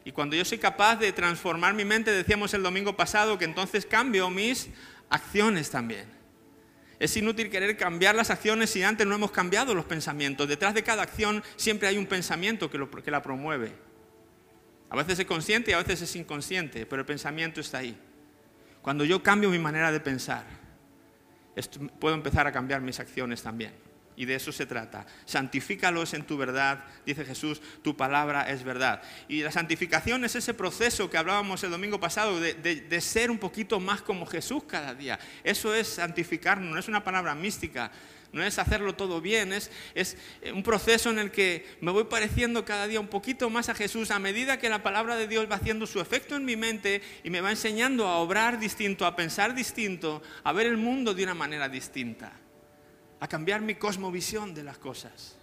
Y 0.04 0.12
cuando 0.12 0.36
yo 0.36 0.44
soy 0.44 0.58
capaz 0.58 0.98
de 0.98 1.14
transformar 1.14 1.74
mi 1.74 1.86
mente, 1.86 2.12
decíamos 2.12 2.54
el 2.54 2.62
domingo 2.62 2.98
pasado, 2.98 3.38
que 3.38 3.46
entonces 3.46 3.86
cambio 3.86 4.30
mis 4.30 4.68
acciones 5.10 5.72
también. 5.72 6.21
Es 7.02 7.18
inútil 7.18 7.50
querer 7.50 7.76
cambiar 7.78 8.14
las 8.14 8.30
acciones 8.30 8.70
si 8.70 8.84
antes 8.84 9.08
no 9.08 9.16
hemos 9.16 9.32
cambiado 9.32 9.74
los 9.74 9.86
pensamientos. 9.86 10.48
Detrás 10.48 10.76
de 10.76 10.84
cada 10.84 11.02
acción 11.02 11.42
siempre 11.56 11.88
hay 11.88 11.98
un 11.98 12.06
pensamiento 12.06 12.70
que, 12.70 13.10
la 13.10 13.24
promueve. 13.24 13.72
A 14.88 14.96
veces 14.96 15.18
es 15.18 15.26
consciente 15.26 15.72
y 15.72 15.74
a 15.74 15.80
veces 15.80 16.04
es 16.04 16.16
inconsciente, 16.16 16.86
pero 16.86 17.00
el 17.00 17.08
pensamiento 17.08 17.60
está 17.60 17.80
ahí. 17.80 17.98
Cuando 18.84 19.04
yo 19.04 19.24
cambio 19.24 19.50
mi 19.50 19.58
manera 19.58 19.92
de 19.92 20.00
pensar, 20.00 20.46
puedo 22.00 22.14
empezar 22.14 22.46
a 22.46 22.52
cambiar 22.52 22.82
mis 22.82 23.00
acciones 23.00 23.42
también. 23.42 23.74
Y 24.22 24.26
de 24.26 24.36
eso 24.36 24.52
se 24.52 24.68
trata. 24.68 25.04
Santifícalos 25.26 26.14
en 26.14 26.22
tu 26.22 26.38
verdad, 26.38 26.86
dice 27.08 27.26
Jesús, 27.26 27.60
tu 27.82 27.98
palabra 27.98 28.48
es 28.52 28.64
verdad. 28.64 29.02
Y 29.28 29.42
la 29.42 29.52
santificación 29.52 30.24
es 30.24 30.36
ese 30.36 30.54
proceso 30.54 31.10
que 31.10 31.18
hablábamos 31.18 31.64
el 31.64 31.72
domingo 31.72 32.00
pasado 32.00 32.40
de, 32.40 33.02
ser 33.02 33.32
un 33.32 33.40
poquito 33.40 33.80
más 33.80 34.04
como 34.04 34.28
Jesús 34.28 34.66
cada 34.68 34.94
día. 34.94 35.20
Eso 35.44 35.74
es 35.74 35.88
santificarnos, 35.88 36.72
no 36.72 36.78
es 36.78 36.88
una 36.88 37.04
palabra 37.04 37.34
mística, 37.34 37.92
no 38.32 38.44
es 38.44 38.60
hacerlo 38.60 38.94
todo 38.94 39.22
bien, 39.22 39.54
es, 39.54 39.72
es 39.96 40.16
un 40.54 40.62
proceso 40.62 41.10
en 41.10 41.18
el 41.18 41.32
que 41.32 41.66
me 41.82 41.90
voy 41.90 42.04
pareciendo 42.04 42.64
cada 42.64 42.86
día 42.86 43.00
un 43.00 43.08
poquito 43.08 43.50
más 43.50 43.70
a 43.70 43.74
Jesús 43.74 44.12
a 44.12 44.20
medida 44.20 44.60
que 44.60 44.70
la 44.70 44.84
palabra 44.84 45.16
de 45.16 45.28
Dios 45.28 45.50
va 45.50 45.56
haciendo 45.56 45.88
su 45.88 46.00
efecto 46.00 46.36
en 46.36 46.46
mi 46.46 46.56
mente 46.56 47.02
y 47.24 47.32
me 47.32 47.42
va 47.42 47.50
enseñando 47.50 48.08
a 48.08 48.18
obrar 48.18 48.60
distinto, 48.60 49.08
a 49.08 49.16
pensar 49.16 49.56
distinto, 49.56 50.22
a 50.44 50.54
ver 50.54 50.68
el 50.68 50.78
mundo 50.78 51.16
de 51.16 51.24
una 51.24 51.34
manera 51.34 51.68
distinta 51.68 52.41
a 53.22 53.28
cambiar 53.28 53.62
mi 53.62 53.76
cosmovisión 53.76 54.54
de 54.54 54.64
las 54.64 54.78
cosas. 54.78 55.38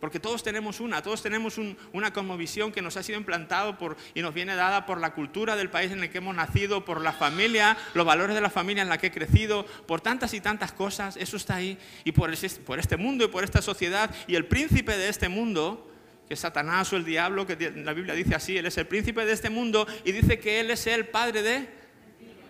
Porque 0.00 0.20
todos 0.20 0.44
tenemos 0.44 0.78
una, 0.78 1.02
todos 1.02 1.22
tenemos 1.22 1.58
una 1.92 2.12
cosmovisión 2.12 2.70
que 2.70 2.80
nos 2.80 2.96
ha 2.96 3.02
sido 3.02 3.18
implantado 3.18 3.76
por, 3.76 3.96
y 4.14 4.22
nos 4.22 4.32
viene 4.32 4.54
dada 4.54 4.86
por 4.86 5.00
la 5.00 5.12
cultura 5.12 5.56
del 5.56 5.70
país 5.70 5.90
en 5.90 6.04
el 6.04 6.08
que 6.08 6.18
hemos 6.18 6.36
nacido, 6.36 6.84
por 6.84 7.00
la 7.00 7.12
familia, 7.12 7.76
los 7.94 8.06
valores 8.06 8.36
de 8.36 8.40
la 8.40 8.48
familia 8.48 8.82
en 8.84 8.88
la 8.88 8.98
que 8.98 9.08
he 9.08 9.10
crecido, 9.10 9.66
por 9.86 10.00
tantas 10.00 10.34
y 10.34 10.40
tantas 10.40 10.70
cosas, 10.70 11.16
eso 11.16 11.36
está 11.36 11.56
ahí, 11.56 11.76
y 12.04 12.12
por, 12.12 12.30
por 12.64 12.78
este 12.78 12.96
mundo 12.96 13.24
y 13.24 13.28
por 13.28 13.42
esta 13.42 13.60
sociedad, 13.60 14.14
y 14.28 14.36
el 14.36 14.46
príncipe 14.46 14.96
de 14.96 15.08
este 15.08 15.28
mundo, 15.28 15.90
que 16.28 16.34
es 16.34 16.40
Satanás 16.40 16.92
o 16.92 16.96
el 16.96 17.04
diablo, 17.04 17.44
que 17.44 17.56
la 17.84 17.92
Biblia 17.92 18.14
dice 18.14 18.36
así, 18.36 18.56
él 18.56 18.66
es 18.66 18.78
el 18.78 18.86
príncipe 18.86 19.26
de 19.26 19.32
este 19.32 19.50
mundo 19.50 19.84
y 20.04 20.12
dice 20.12 20.38
que 20.38 20.60
él 20.60 20.70
es 20.70 20.86
el 20.86 21.08
padre 21.08 21.42
de 21.42 21.68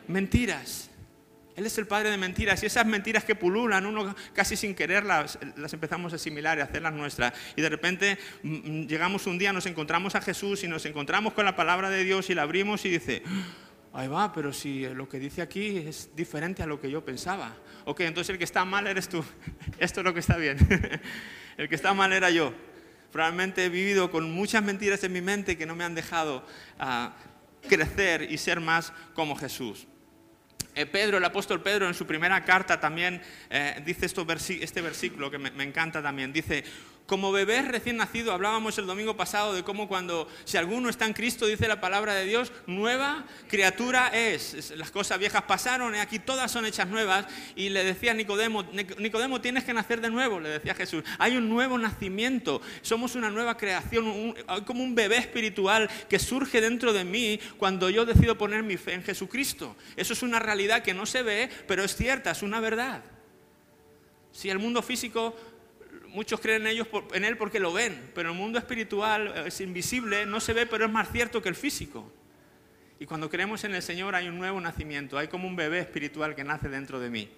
mentiras. 0.07 0.88
Él 1.59 1.67
es 1.67 1.77
el 1.77 1.89
padre 1.89 2.13
de 2.13 2.17
mentiras 2.17 2.63
y 2.63 2.67
esas 2.67 2.87
mentiras 2.87 3.25
que 3.25 3.35
pululan, 3.35 3.85
uno 3.85 4.15
casi 4.33 4.55
sin 4.55 4.77
quererlas, 4.77 5.41
las 5.57 5.73
empezamos 5.73 6.13
a 6.13 6.17
asimilar 6.17 6.57
y 6.57 6.61
a 6.61 6.65
hacerlas 6.65 6.93
nuestras. 6.93 7.33
Y 7.57 7.63
de 7.63 7.69
repente 7.69 8.17
mm, 8.45 8.53
mm, 8.53 8.87
llegamos 8.87 9.27
un 9.27 9.39
día, 9.39 9.53
nos 9.53 9.67
encontramos 9.67 10.15
a 10.15 10.21
Jesús 10.21 10.63
y 10.63 10.69
nos 10.69 10.87
encontramos 10.87 11.33
con 11.33 11.45
la 11.45 11.57
palabra 11.57 11.91
de 11.91 12.05
Dios 12.05 12.31
y 12.31 12.37
la 12.37 12.43
abrimos 12.43 12.85
y 12.85 12.91
dice, 12.91 13.25
ahí 13.93 14.07
va, 14.07 14.33
pero 14.33 14.53
si 14.53 14.87
lo 14.87 15.09
que 15.09 15.19
dice 15.19 15.43
aquí 15.43 15.79
es 15.79 16.15
diferente 16.15 16.63
a 16.63 16.67
lo 16.67 16.81
que 16.81 16.93
yo 16.93 17.05
pensaba. 17.05 17.57
Ok, 17.87 18.03
entonces 18.03 18.31
el 18.31 18.39
que 18.39 18.45
está 18.45 18.65
mal 18.65 18.87
eres 18.87 19.09
tú. 19.09 19.25
Esto 19.81 19.99
es 19.99 20.05
lo 20.05 20.15
que 20.15 20.21
está 20.21 20.37
bien. 20.37 20.59
El 21.57 21.69
que 21.69 21.75
está 21.75 21.93
mal 21.93 22.13
era 22.13 22.31
yo. 22.31 22.55
Probablemente 23.11 23.65
he 23.65 23.69
vivido 23.69 24.13
con 24.13 24.31
muchas 24.31 24.63
mentiras 24.63 25.03
en 25.03 25.13
mi 25.13 25.21
mente 25.21 25.59
que 25.59 25.67
no 25.67 25.75
me 25.75 25.83
han 25.83 25.97
dejado 25.97 26.47
ah, 26.79 27.17
crecer 27.69 28.31
y 28.31 28.39
ser 28.39 28.61
más 28.61 28.93
como 29.13 29.35
Jesús. 29.35 29.88
Eh, 30.79 30.87
Pedro, 30.87 31.19
el 31.19 31.25
apóstol 31.25 31.61
Pedro, 31.61 31.89
en 31.89 31.95
su 31.95 32.07
primera 32.07 32.45
carta 32.45 32.79
también 32.79 33.21
eh, 33.51 33.83
dice 33.85 34.07
este 34.63 34.81
versículo 34.81 35.29
que 35.29 35.37
me 35.37 35.65
encanta 35.65 36.01
también. 36.01 36.33
Dice, 36.33 36.63
como 37.09 37.33
bebés 37.33 37.67
recién 37.67 37.97
nacido, 37.97 38.33
hablábamos 38.33 38.77
el 38.77 38.87
domingo 38.87 39.17
pasado 39.17 39.55
de 39.55 39.63
cómo 39.63 39.89
cuando, 39.89 40.29
si 40.45 40.59
alguno 40.59 40.91
está 40.91 41.07
en 41.07 41.15
Cristo, 41.15 41.47
dice 41.47 41.67
la 41.67 41.81
palabra 41.81 42.13
de 42.13 42.27
Dios, 42.27 42.53
nueva 42.67 43.25
criatura 43.49 44.09
es. 44.09 44.75
Las 44.77 44.91
cosas 44.91 45.19
viejas 45.19 45.43
pasaron 45.45 45.95
y 45.95 46.01
aquí 46.01 46.19
todas 46.19 46.53
son 46.53 46.67
hechas 46.67 46.87
nuevas. 46.87 47.25
Y 47.57 47.71
le 47.71 47.83
decía 47.83 48.13
Nicodemo, 48.13 48.63
Nicodemo, 48.99 49.41
tienes 49.41 49.65
que 49.65 49.73
nacer 49.73 50.03
de 50.03 50.11
nuevo, 50.11 50.39
le 50.39 50.51
decía 50.51 50.75
Jesús. 50.75 51.03
Hay 51.19 51.35
un 51.39 51.49
nuevo 51.49 51.79
nacimiento, 51.79 52.61
somos 52.83 53.15
una 53.15 53.31
nueva 53.31 53.57
creación, 53.57 54.35
hay 54.47 54.61
como 54.61 54.85
un 54.85 54.95
bebé 54.95 55.17
espiritual 55.17 55.89
que 56.11 56.19
surge 56.19 56.61
dentro 56.61 56.93
de 56.93 57.05
mí 57.05 57.41
cuando 57.57 57.89
yo 57.89 58.05
decido 58.05 58.37
poner 58.37 58.63
mi 58.63 58.77
fe 58.77 58.93
en 58.93 59.03
Jesucristo. 59.03 59.77
Eso 59.97 60.13
es 60.13 60.23
una 60.23 60.41
realidad 60.41 60.83
que 60.83 60.93
no 60.93 61.07
se 61.07 61.23
ve, 61.23 61.49
pero 61.67 61.83
es 61.85 61.97
cierta, 61.97 62.33
es 62.33 62.43
una 62.43 62.61
verdad. 62.61 63.03
Si 64.31 64.51
el 64.51 64.59
mundo 64.59 64.83
físico 64.83 65.35
muchos 66.09 66.41
creen 66.41 66.63
en, 66.63 66.69
ellos, 66.69 66.89
en 67.13 67.25
Él 67.25 67.37
porque 67.37 67.61
lo 67.61 67.73
ven, 67.73 68.11
pero 68.15 68.31
el 68.31 68.37
mundo 68.37 68.59
espiritual 68.59 69.33
eh, 69.35 69.45
es 69.47 69.61
invisible, 69.61 70.27
no 70.27 70.41
se 70.41 70.53
ve, 70.53 70.67
pero 70.67 70.87
es 70.87 70.91
más 70.91 71.11
cierto 71.11 71.43
que 71.43 71.49
el 71.49 71.55
físico. 71.55 72.13
Y 73.01 73.07
cuando 73.07 73.31
creemos 73.31 73.63
en 73.65 73.75
el 73.75 73.83
Señor 73.83 74.15
hay 74.15 74.29
un 74.29 74.39
nuevo 74.39 74.61
nacimiento, 74.61 75.19
hay 75.19 75.29
como 75.29 75.47
un 75.47 75.57
bebé 75.57 75.79
espiritual 75.81 76.35
que 76.35 76.45
nace 76.45 76.69
dentro 76.69 76.99
de 76.99 77.11
mí. 77.11 77.29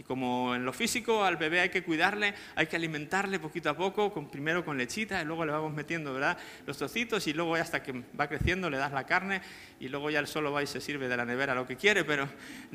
Y 0.00 0.02
como 0.02 0.54
en 0.54 0.64
lo 0.64 0.72
físico 0.72 1.26
al 1.26 1.36
bebé 1.36 1.60
hay 1.60 1.68
que 1.68 1.82
cuidarle, 1.82 2.32
hay 2.54 2.66
que 2.68 2.76
alimentarle 2.76 3.38
poquito 3.38 3.68
a 3.68 3.76
poco, 3.76 4.10
con, 4.10 4.30
primero 4.30 4.64
con 4.64 4.78
lechita 4.78 5.20
y 5.20 5.26
luego 5.26 5.44
le 5.44 5.52
vamos 5.52 5.74
metiendo 5.74 6.14
¿verdad? 6.14 6.38
los 6.66 6.78
trocitos 6.78 7.26
y 7.26 7.34
luego 7.34 7.54
hasta 7.56 7.82
que 7.82 7.92
va 8.18 8.26
creciendo 8.26 8.70
le 8.70 8.78
das 8.78 8.92
la 8.92 9.04
carne 9.04 9.42
y 9.78 9.88
luego 9.88 10.08
ya 10.08 10.20
él 10.20 10.26
solo 10.26 10.52
va 10.52 10.62
y 10.62 10.66
se 10.66 10.80
sirve 10.80 11.06
de 11.06 11.18
la 11.18 11.26
nevera 11.26 11.54
lo 11.54 11.66
que 11.66 11.76
quiere. 11.76 12.02
Pero 12.04 12.26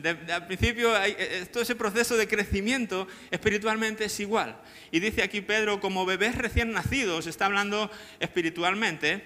al 0.05 0.45
principio 0.45 0.95
hay, 0.95 1.13
eh, 1.13 1.15
eh, 1.17 1.45
todo 1.51 1.63
ese 1.63 1.73
proceso 1.73 2.15
de 2.15 2.27
crecimiento 2.27 3.07
espiritualmente 3.31 4.05
es 4.05 4.19
igual. 4.19 4.55
Y 4.91 4.99
dice 4.99 5.23
aquí 5.23 5.41
Pedro, 5.41 5.79
como 5.79 6.05
bebés 6.05 6.35
recién 6.35 6.73
nacidos, 6.73 7.25
está 7.25 7.47
hablando 7.47 7.89
espiritualmente, 8.19 9.23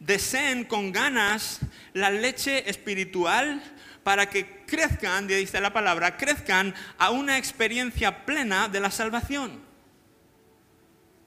deseen 0.00 0.64
con 0.64 0.90
ganas 0.90 1.60
la 1.92 2.10
leche 2.10 2.68
espiritual 2.68 3.62
para 4.06 4.30
que 4.30 4.62
crezcan, 4.66 5.26
dice 5.26 5.60
la 5.60 5.72
palabra, 5.72 6.16
crezcan 6.16 6.72
a 6.96 7.10
una 7.10 7.38
experiencia 7.38 8.24
plena 8.24 8.68
de 8.68 8.78
la 8.78 8.92
salvación. 8.92 9.60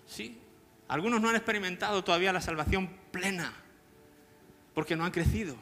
¿Sí? 0.08 0.40
Algunos 0.88 1.20
no 1.20 1.28
han 1.28 1.36
experimentado 1.36 2.06
todavía 2.06 2.32
la 2.32 2.40
salvación 2.40 2.90
plena, 3.12 3.54
porque 4.74 4.96
no 4.96 5.04
han 5.04 5.12
crecido. 5.12 5.58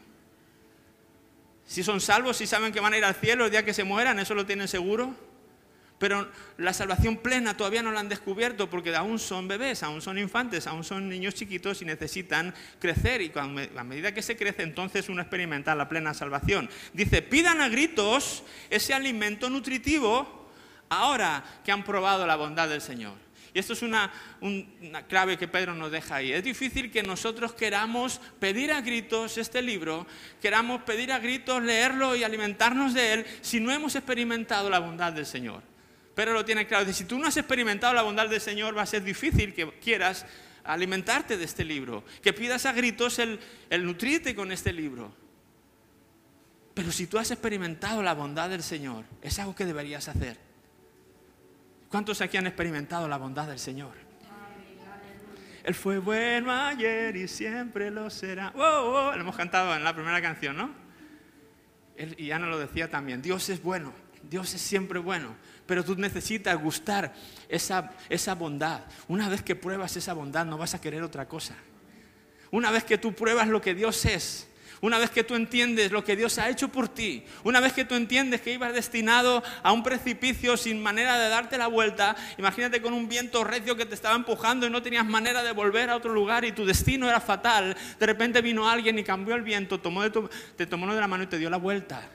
Si 1.66 1.84
son 1.84 2.02
salvos, 2.02 2.38
si 2.38 2.46
saben 2.46 2.72
que 2.72 2.82
van 2.82 2.94
a 2.94 3.00
ir 3.00 3.04
al 3.04 3.16
cielo 3.16 3.46
el 3.46 3.52
día 3.52 3.66
que 3.66 3.74
se 3.74 3.84
mueran, 3.84 4.20
eso 4.20 4.36
lo 4.36 4.46
tienen 4.46 4.68
seguro. 4.68 5.16
Pero 5.98 6.30
la 6.58 6.74
salvación 6.74 7.18
plena 7.18 7.58
todavía 7.58 7.82
no 7.82 7.92
la 7.92 8.00
han 8.00 8.10
descubierto 8.10 8.70
porque 8.70 8.96
aún 8.96 9.18
son 9.18 9.48
bebés, 9.48 9.82
aún 9.82 10.02
son 10.02 10.20
infantes, 10.20 10.68
aún 10.68 10.84
son 10.84 11.10
niños 11.10 11.34
chiquitos 11.34 11.82
y 11.82 11.86
necesitan 11.86 12.54
crecer. 12.80 13.22
Y 13.22 13.32
a 13.36 13.84
medida 13.84 14.14
que 14.14 14.22
se 14.22 14.38
crece, 14.38 14.62
entonces 14.62 15.10
uno 15.10 15.22
experimenta 15.22 15.74
la 15.74 15.90
plena 15.90 16.14
salvación. 16.14 16.70
Dice, 16.94 17.24
pidan 17.24 17.62
a 17.62 17.70
gritos 17.70 18.44
ese 18.70 18.94
alimento 18.94 19.50
nutritivo 19.50 20.52
ahora 20.90 21.44
que 21.66 21.72
han 21.72 21.84
probado 21.84 22.28
la 22.28 22.36
bondad 22.36 22.70
del 22.70 22.82
Señor. 22.82 23.16
Y 23.54 23.60
esto 23.60 23.74
es 23.74 23.82
una, 23.82 24.12
una, 24.42 25.08
clave 25.08 25.36
que 25.36 25.48
Pedro 25.48 25.74
nos 25.74 25.92
deja 25.92 26.18
ahí. 26.18 26.32
Es 26.32 26.44
difícil 26.44 26.92
que 26.92 27.02
nosotros 27.02 27.54
queramos 27.54 28.22
pedir 28.40 28.72
a 28.72 28.82
gritos 28.82 29.40
este 29.40 29.64
libro, 29.64 30.06
queramos 30.40 30.84
pedir 30.84 31.12
a 31.12 31.18
gritos 31.18 31.64
leerlo 31.64 32.16
y 32.16 32.24
alimentarnos 32.24 32.94
de 32.94 33.14
él 33.14 33.26
si 33.42 33.60
no 33.60 33.72
hemos 33.72 33.96
experimentado 33.96 34.70
la 34.70 34.78
bondad 34.78 35.12
del 35.12 35.26
Señor. 35.26 35.64
Pero 36.18 36.34
lo 36.34 36.44
tiene 36.44 36.66
claro. 36.66 36.92
si 36.92 37.06
tú 37.06 37.20
no 37.20 37.28
has 37.28 37.38
experimentado 37.38 37.94
la 37.94 38.02
bondad 38.02 38.28
del 38.28 38.42
Señor, 38.42 38.76
va 38.76 38.82
a 38.82 38.88
ser 38.88 39.04
difícil 39.04 39.54
que 39.54 39.70
quieras 39.74 40.26
alimentarte 40.64 41.38
de 41.38 41.46
este 41.46 41.64
libro, 41.64 42.04
que 42.24 42.34
pidas 42.34 42.66
a 42.66 42.72
gritos 42.72 43.20
el, 43.20 43.40
el 43.70 43.86
nutrirte 43.86 44.34
con 44.34 44.52
este 44.52 44.74
libro. 44.74 45.14
Pero 46.74 46.92
si 46.92 47.06
tú 47.06 47.20
has 47.20 47.30
experimentado 47.30 48.02
la 48.02 48.16
bondad 48.16 48.50
del 48.50 48.64
Señor, 48.64 49.06
es 49.22 49.38
algo 49.38 49.54
que 49.54 49.64
deberías 49.64 50.08
hacer. 50.08 50.40
¿Cuántos 51.88 52.20
aquí 52.22 52.36
han 52.38 52.48
experimentado 52.48 53.08
la 53.08 53.18
bondad 53.18 53.48
del 53.48 53.60
Señor? 53.60 53.94
Él 55.64 55.76
fue 55.76 56.00
bueno 56.00 56.52
ayer 56.52 57.16
y 57.16 57.28
siempre 57.28 57.92
lo 57.92 58.10
será. 58.10 58.52
Lo 58.56 59.14
hemos 59.14 59.36
cantado 59.36 59.76
en 59.76 59.84
la 59.84 59.94
primera 59.94 60.20
canción, 60.20 60.58
¿no? 60.58 60.72
y 62.18 62.32
Ana 62.32 62.48
lo 62.48 62.58
decía 62.58 62.90
también. 62.90 63.22
Dios 63.22 63.50
es 63.50 63.62
bueno. 63.62 63.94
Dios 64.24 64.52
es 64.56 64.62
siempre 64.62 64.98
bueno 64.98 65.36
pero 65.68 65.84
tú 65.84 65.96
necesitas 65.96 66.60
gustar 66.60 67.14
esa, 67.50 67.92
esa 68.10 68.34
bondad. 68.34 68.82
Una 69.08 69.30
vez 69.30 69.44
que 69.44 69.56
pruebas 69.56 69.96
esa 69.98 70.14
bondad 70.14 70.46
no 70.46 70.58
vas 70.58 70.74
a 70.74 70.82
querer 70.82 71.04
otra 71.04 71.28
cosa. 71.28 71.56
Una 72.50 72.72
vez 72.72 72.86
que 72.86 72.98
tú 72.98 73.14
pruebas 73.14 73.50
lo 73.50 73.62
que 73.62 73.76
Dios 73.76 74.06
es, 74.06 74.48
una 74.80 75.00
vez 75.00 75.10
que 75.10 75.24
tú 75.24 75.36
entiendes 75.36 75.92
lo 75.92 76.04
que 76.04 76.16
Dios 76.16 76.38
ha 76.38 76.50
hecho 76.50 76.70
por 76.70 76.88
ti, 76.88 77.26
una 77.44 77.60
vez 77.60 77.74
que 77.74 77.84
tú 77.84 77.96
entiendes 77.96 78.42
que 78.42 78.54
ibas 78.54 78.74
destinado 78.74 79.44
a 79.64 79.72
un 79.72 79.84
precipicio 79.84 80.56
sin 80.56 80.82
manera 80.82 81.20
de 81.20 81.30
darte 81.30 81.58
la 81.58 81.68
vuelta, 81.68 82.16
imagínate 82.38 82.82
con 82.82 82.94
un 82.94 83.10
viento 83.10 83.44
recio 83.44 83.76
que 83.76 83.86
te 83.86 83.96
estaba 83.96 84.16
empujando 84.16 84.68
y 84.68 84.70
no 84.70 84.82
tenías 84.82 85.06
manera 85.06 85.44
de 85.44 85.52
volver 85.52 85.90
a 85.90 85.96
otro 85.96 86.14
lugar 86.14 86.46
y 86.46 86.52
tu 86.52 86.66
destino 86.66 87.10
era 87.10 87.20
fatal, 87.20 87.76
de 88.00 88.06
repente 88.06 88.42
vino 88.42 88.70
alguien 88.70 88.98
y 89.00 89.04
cambió 89.04 89.36
el 89.36 89.42
viento, 89.42 89.80
tomó 89.80 90.04
te 90.56 90.66
tomó 90.68 90.94
de 90.94 91.02
la 91.02 91.08
mano 91.08 91.24
y 91.24 91.28
te 91.28 91.40
dio 91.40 91.50
la 91.50 91.58
vuelta 91.58 92.08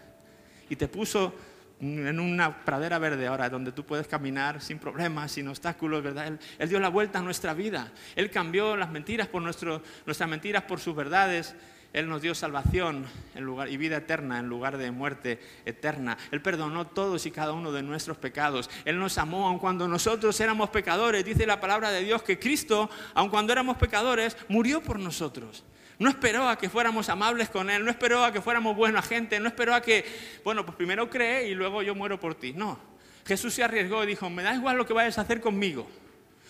y 0.71 0.77
te 0.77 0.89
puso 0.89 1.35
en 1.83 2.21
una 2.21 2.65
pradera 2.65 2.99
verde 3.01 3.27
ahora, 3.27 3.51
donde 3.51 3.73
tú 3.73 3.85
puedes 3.85 4.07
caminar 4.07 4.63
sin 4.63 4.79
problemas, 4.79 5.33
sin 5.33 5.49
obstáculos, 5.49 6.03
¿verdad? 6.03 6.39
Él, 6.59 6.69
dio 6.69 6.79
la 6.79 6.89
vuelta 6.89 7.19
a 7.19 7.23
nuestra 7.23 7.55
vida. 7.55 7.91
Él 8.15 8.31
cambió 8.31 8.77
las 8.77 8.91
mentiras 8.91 9.27
por 9.27 9.43
nuestro, 9.43 9.83
nuestras 10.07 10.31
mentiras 10.31 10.63
por 10.63 10.79
sus 10.79 10.95
verdades. 10.95 11.57
Él 11.93 12.09
nos 12.09 12.23
dio 12.23 12.37
salvación 12.37 13.05
en 13.35 13.45
lugar, 13.45 13.69
y 13.69 13.77
vida 13.77 13.97
eterna 13.97 14.39
en 14.39 14.49
lugar 14.49 14.79
de 14.79 14.93
muerte 14.93 15.41
eterna. 15.65 16.17
Él 16.31 16.41
perdonó 16.41 16.87
todos 16.87 17.27
y 17.27 17.33
cada 17.33 17.53
uno 17.53 17.73
de 17.73 17.83
nuestros 17.83 18.17
pecados. 18.17 18.71
Él 18.85 18.99
nos 18.99 19.19
amó 19.19 19.49
aun 19.49 19.59
cuando 19.59 19.89
nosotros 19.89 20.41
éramos 20.41 20.71
pecadores. 20.71 21.25
Dice 21.25 21.47
la 21.47 21.61
palabra 21.61 21.91
de 21.91 22.05
Dios 22.05 22.23
que 22.23 22.39
Cristo, 22.39 22.89
aun 23.13 23.29
cuando 23.29 23.53
éramos 23.53 23.77
pecadores, 23.77 24.37
murió 24.49 24.81
por 24.81 25.01
nosotros. 25.01 25.65
No 26.03 26.09
esperó 26.09 26.49
a 26.49 26.59
que 26.59 26.69
fuéramos 26.69 27.09
amables 27.09 27.49
con 27.49 27.71
Él, 27.71 27.85
no 27.85 27.91
esperó 27.91 28.25
a 28.25 28.33
que 28.33 28.41
fuéramos 28.41 28.75
buena 28.75 29.01
gente, 29.03 29.39
no 29.39 29.47
esperó 29.47 29.73
a 29.73 29.81
que, 29.81 30.05
bueno, 30.43 30.67
pues 30.67 30.77
primero 30.77 31.09
cree 31.09 31.49
y 31.49 31.55
luego 31.55 31.81
yo 31.81 31.95
muero 31.95 32.19
por 32.19 32.35
ti. 32.35 32.53
No, 32.53 32.77
Jesús 33.25 33.55
se 33.55 33.63
arriesgó 33.63 34.03
y 34.03 34.09
dijo, 34.09 34.29
me 34.29 34.43
da 34.43 34.53
igual 34.53 34.77
lo 34.77 34.85
que 34.85 34.93
vayas 34.93 35.19
a 35.19 35.21
hacer 35.21 35.41
conmigo. 35.41 35.89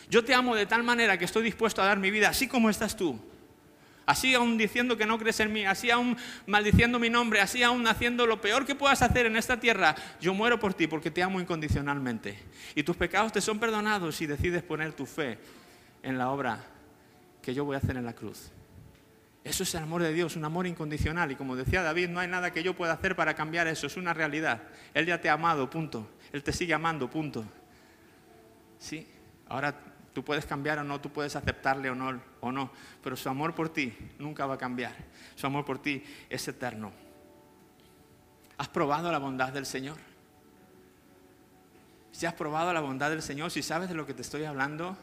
Yo 0.09 0.25
te 0.25 0.33
amo 0.33 0.57
de 0.57 0.65
tal 0.65 0.83
manera 0.83 1.19
que 1.19 1.27
estoy 1.27 1.43
dispuesto 1.43 1.83
a 1.83 1.85
dar 1.85 1.99
mi 1.99 2.11
vida 2.11 2.31
así 2.31 2.49
como 2.49 2.71
estás 2.71 2.97
tú. 2.97 3.21
Así 4.07 4.35
aún 4.35 4.57
diciendo 4.57 4.97
que 4.97 5.05
no 5.05 5.19
crees 5.19 5.39
en 5.41 5.53
mí, 5.53 5.67
así 5.67 5.91
aún 5.91 6.17
maldiciendo 6.47 6.99
mi 6.99 7.11
nombre, 7.11 7.43
así 7.43 7.63
aún 7.63 7.87
haciendo 7.87 8.27
lo 8.27 8.41
peor 8.41 8.65
que 8.65 8.75
puedas 8.75 9.03
hacer 9.03 9.27
en 9.27 9.37
esta 9.37 9.61
tierra, 9.61 9.95
yo 10.19 10.33
muero 10.33 10.59
por 10.59 10.73
ti 10.73 10.87
porque 10.87 11.11
te 11.11 11.23
amo 11.23 11.43
incondicionalmente. 11.43 12.39
Y 12.75 12.85
tus 12.85 12.97
pecados 12.97 13.33
te 13.33 13.43
son 13.43 13.59
perdonados 13.59 14.17
si 14.17 14.25
decides 14.25 14.63
poner 14.63 14.95
tu 14.95 15.05
fe 15.05 15.39
en 16.03 16.17
la 16.17 16.31
obra 16.31 16.59
que 17.43 17.53
yo 17.53 17.67
voy 17.67 17.75
a 17.75 17.81
hacer 17.81 17.99
en 17.99 18.07
la 18.07 18.15
cruz. 18.15 18.51
Eso 19.45 19.65
es 19.65 19.75
el 19.75 19.83
amor 19.83 20.03
de 20.03 20.13
Dios, 20.13 20.37
un 20.37 20.45
amor 20.45 20.67
incondicional. 20.67 21.33
Y 21.33 21.37
como 21.37 21.57
decía 21.57 21.83
David, 21.83 22.09
no 22.09 22.21
hay 22.21 22.29
nada 22.29 22.53
que 22.53 22.63
yo 22.63 22.75
pueda 22.75 22.93
hacer 22.93 23.17
para 23.17 23.35
cambiar 23.35 23.67
eso, 23.67 23.87
es 23.87 23.97
una 23.97 24.15
realidad. 24.15 24.63
Él 24.95 25.07
ya 25.07 25.21
te 25.21 25.29
ha 25.29 25.33
amado, 25.33 25.69
punto. 25.69 26.09
Él 26.33 26.43
te 26.43 26.53
sigue 26.53 26.75
amando, 26.75 27.11
punto. 27.11 27.45
Sí, 28.79 29.07
ahora 29.49 29.75
tú 30.13 30.25
puedes 30.25 30.47
cambiar 30.47 30.79
o 30.79 30.85
no, 30.85 31.01
tú 31.01 31.11
puedes 31.11 31.35
aceptarle 31.35 31.91
o 31.91 31.95
no, 31.95 32.21
o 32.41 32.53
no, 32.53 32.71
pero 33.03 33.17
su 33.17 33.29
amor 33.29 33.55
por 33.55 33.69
ti 33.69 33.97
nunca 34.19 34.47
va 34.47 34.55
a 34.55 34.59
cambiar. 34.59 34.95
Su 35.35 35.47
amor 35.47 35.65
por 35.65 35.81
ti 35.81 36.05
es 36.31 36.47
eterno. 36.47 36.93
¿Has 38.59 38.69
probado 38.69 39.11
la 39.11 39.19
bondad 39.19 39.53
del 39.53 39.67
Señor? 39.67 39.97
Si 42.13 42.27
has 42.27 42.35
probado 42.35 42.73
la 42.73 42.81
bondad 42.81 43.11
del 43.11 43.23
Señor, 43.23 43.51
si 43.51 43.63
sabes 43.63 43.89
de 43.89 43.95
lo 43.95 44.07
que 44.07 44.15
te 44.15 44.23
estoy 44.23 44.45
hablando, 44.45 44.97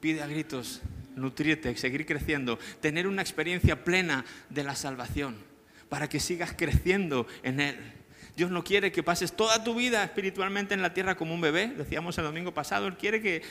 pide 0.00 0.22
a 0.22 0.26
gritos 0.26 0.80
nutrirte, 1.16 1.76
seguir 1.76 2.06
creciendo, 2.06 2.58
tener 2.80 3.06
una 3.06 3.22
experiencia 3.22 3.84
plena 3.84 4.24
de 4.48 4.64
la 4.64 4.74
salvación, 4.74 5.36
para 5.88 6.08
que 6.08 6.20
sigas 6.20 6.54
creciendo 6.56 7.26
en 7.42 7.60
Él. 7.60 7.76
Dios 8.36 8.50
no 8.50 8.64
quiere 8.64 8.92
que 8.92 9.02
pases 9.02 9.32
toda 9.32 9.62
tu 9.62 9.74
vida 9.74 10.02
espiritualmente 10.02 10.72
en 10.72 10.80
la 10.80 10.94
tierra 10.94 11.14
como 11.14 11.34
un 11.34 11.40
bebé, 11.40 11.68
decíamos 11.76 12.16
el 12.16 12.24
domingo 12.24 12.54
pasado, 12.54 12.86
Él 12.86 12.96
quiere 12.96 13.20
que 13.20 13.42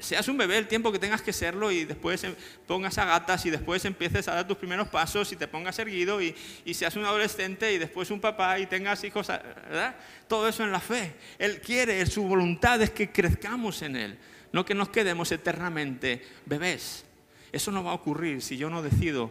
seas 0.00 0.26
un 0.26 0.36
bebé 0.36 0.58
el 0.58 0.66
tiempo 0.66 0.90
que 0.90 0.98
tengas 0.98 1.22
que 1.22 1.32
serlo 1.32 1.70
y 1.70 1.84
después 1.84 2.24
em, 2.24 2.34
pongas 2.66 2.98
a 2.98 3.04
gatas 3.04 3.44
y 3.46 3.50
después 3.50 3.84
empieces 3.84 4.26
a 4.28 4.34
dar 4.34 4.48
tus 4.48 4.56
primeros 4.56 4.88
pasos 4.88 5.30
y 5.32 5.36
te 5.36 5.46
pongas 5.46 5.78
erguido 5.78 6.20
y, 6.20 6.34
y 6.64 6.74
seas 6.74 6.96
un 6.96 7.04
adolescente 7.04 7.72
y 7.72 7.78
después 7.78 8.10
un 8.10 8.20
papá 8.20 8.58
y 8.58 8.66
tengas 8.66 9.04
hijos, 9.04 9.28
¿verdad? 9.28 9.94
Todo 10.26 10.48
eso 10.48 10.64
en 10.64 10.72
la 10.72 10.80
fe. 10.80 11.14
Él 11.38 11.60
quiere, 11.60 12.04
su 12.06 12.24
voluntad 12.24 12.80
es 12.82 12.90
que 12.90 13.12
crezcamos 13.12 13.82
en 13.82 13.96
Él, 13.96 14.18
no 14.52 14.64
que 14.64 14.74
nos 14.74 14.90
quedemos 14.90 15.32
eternamente 15.32 16.22
bebés. 16.46 17.04
Eso 17.52 17.70
no 17.72 17.84
va 17.84 17.90
a 17.90 17.94
ocurrir 17.94 18.42
si 18.42 18.56
yo 18.56 18.70
no 18.70 18.82
decido 18.82 19.30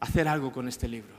hacer 0.00 0.28
algo 0.28 0.52
con 0.52 0.68
este 0.68 0.88
libro. 0.88 1.14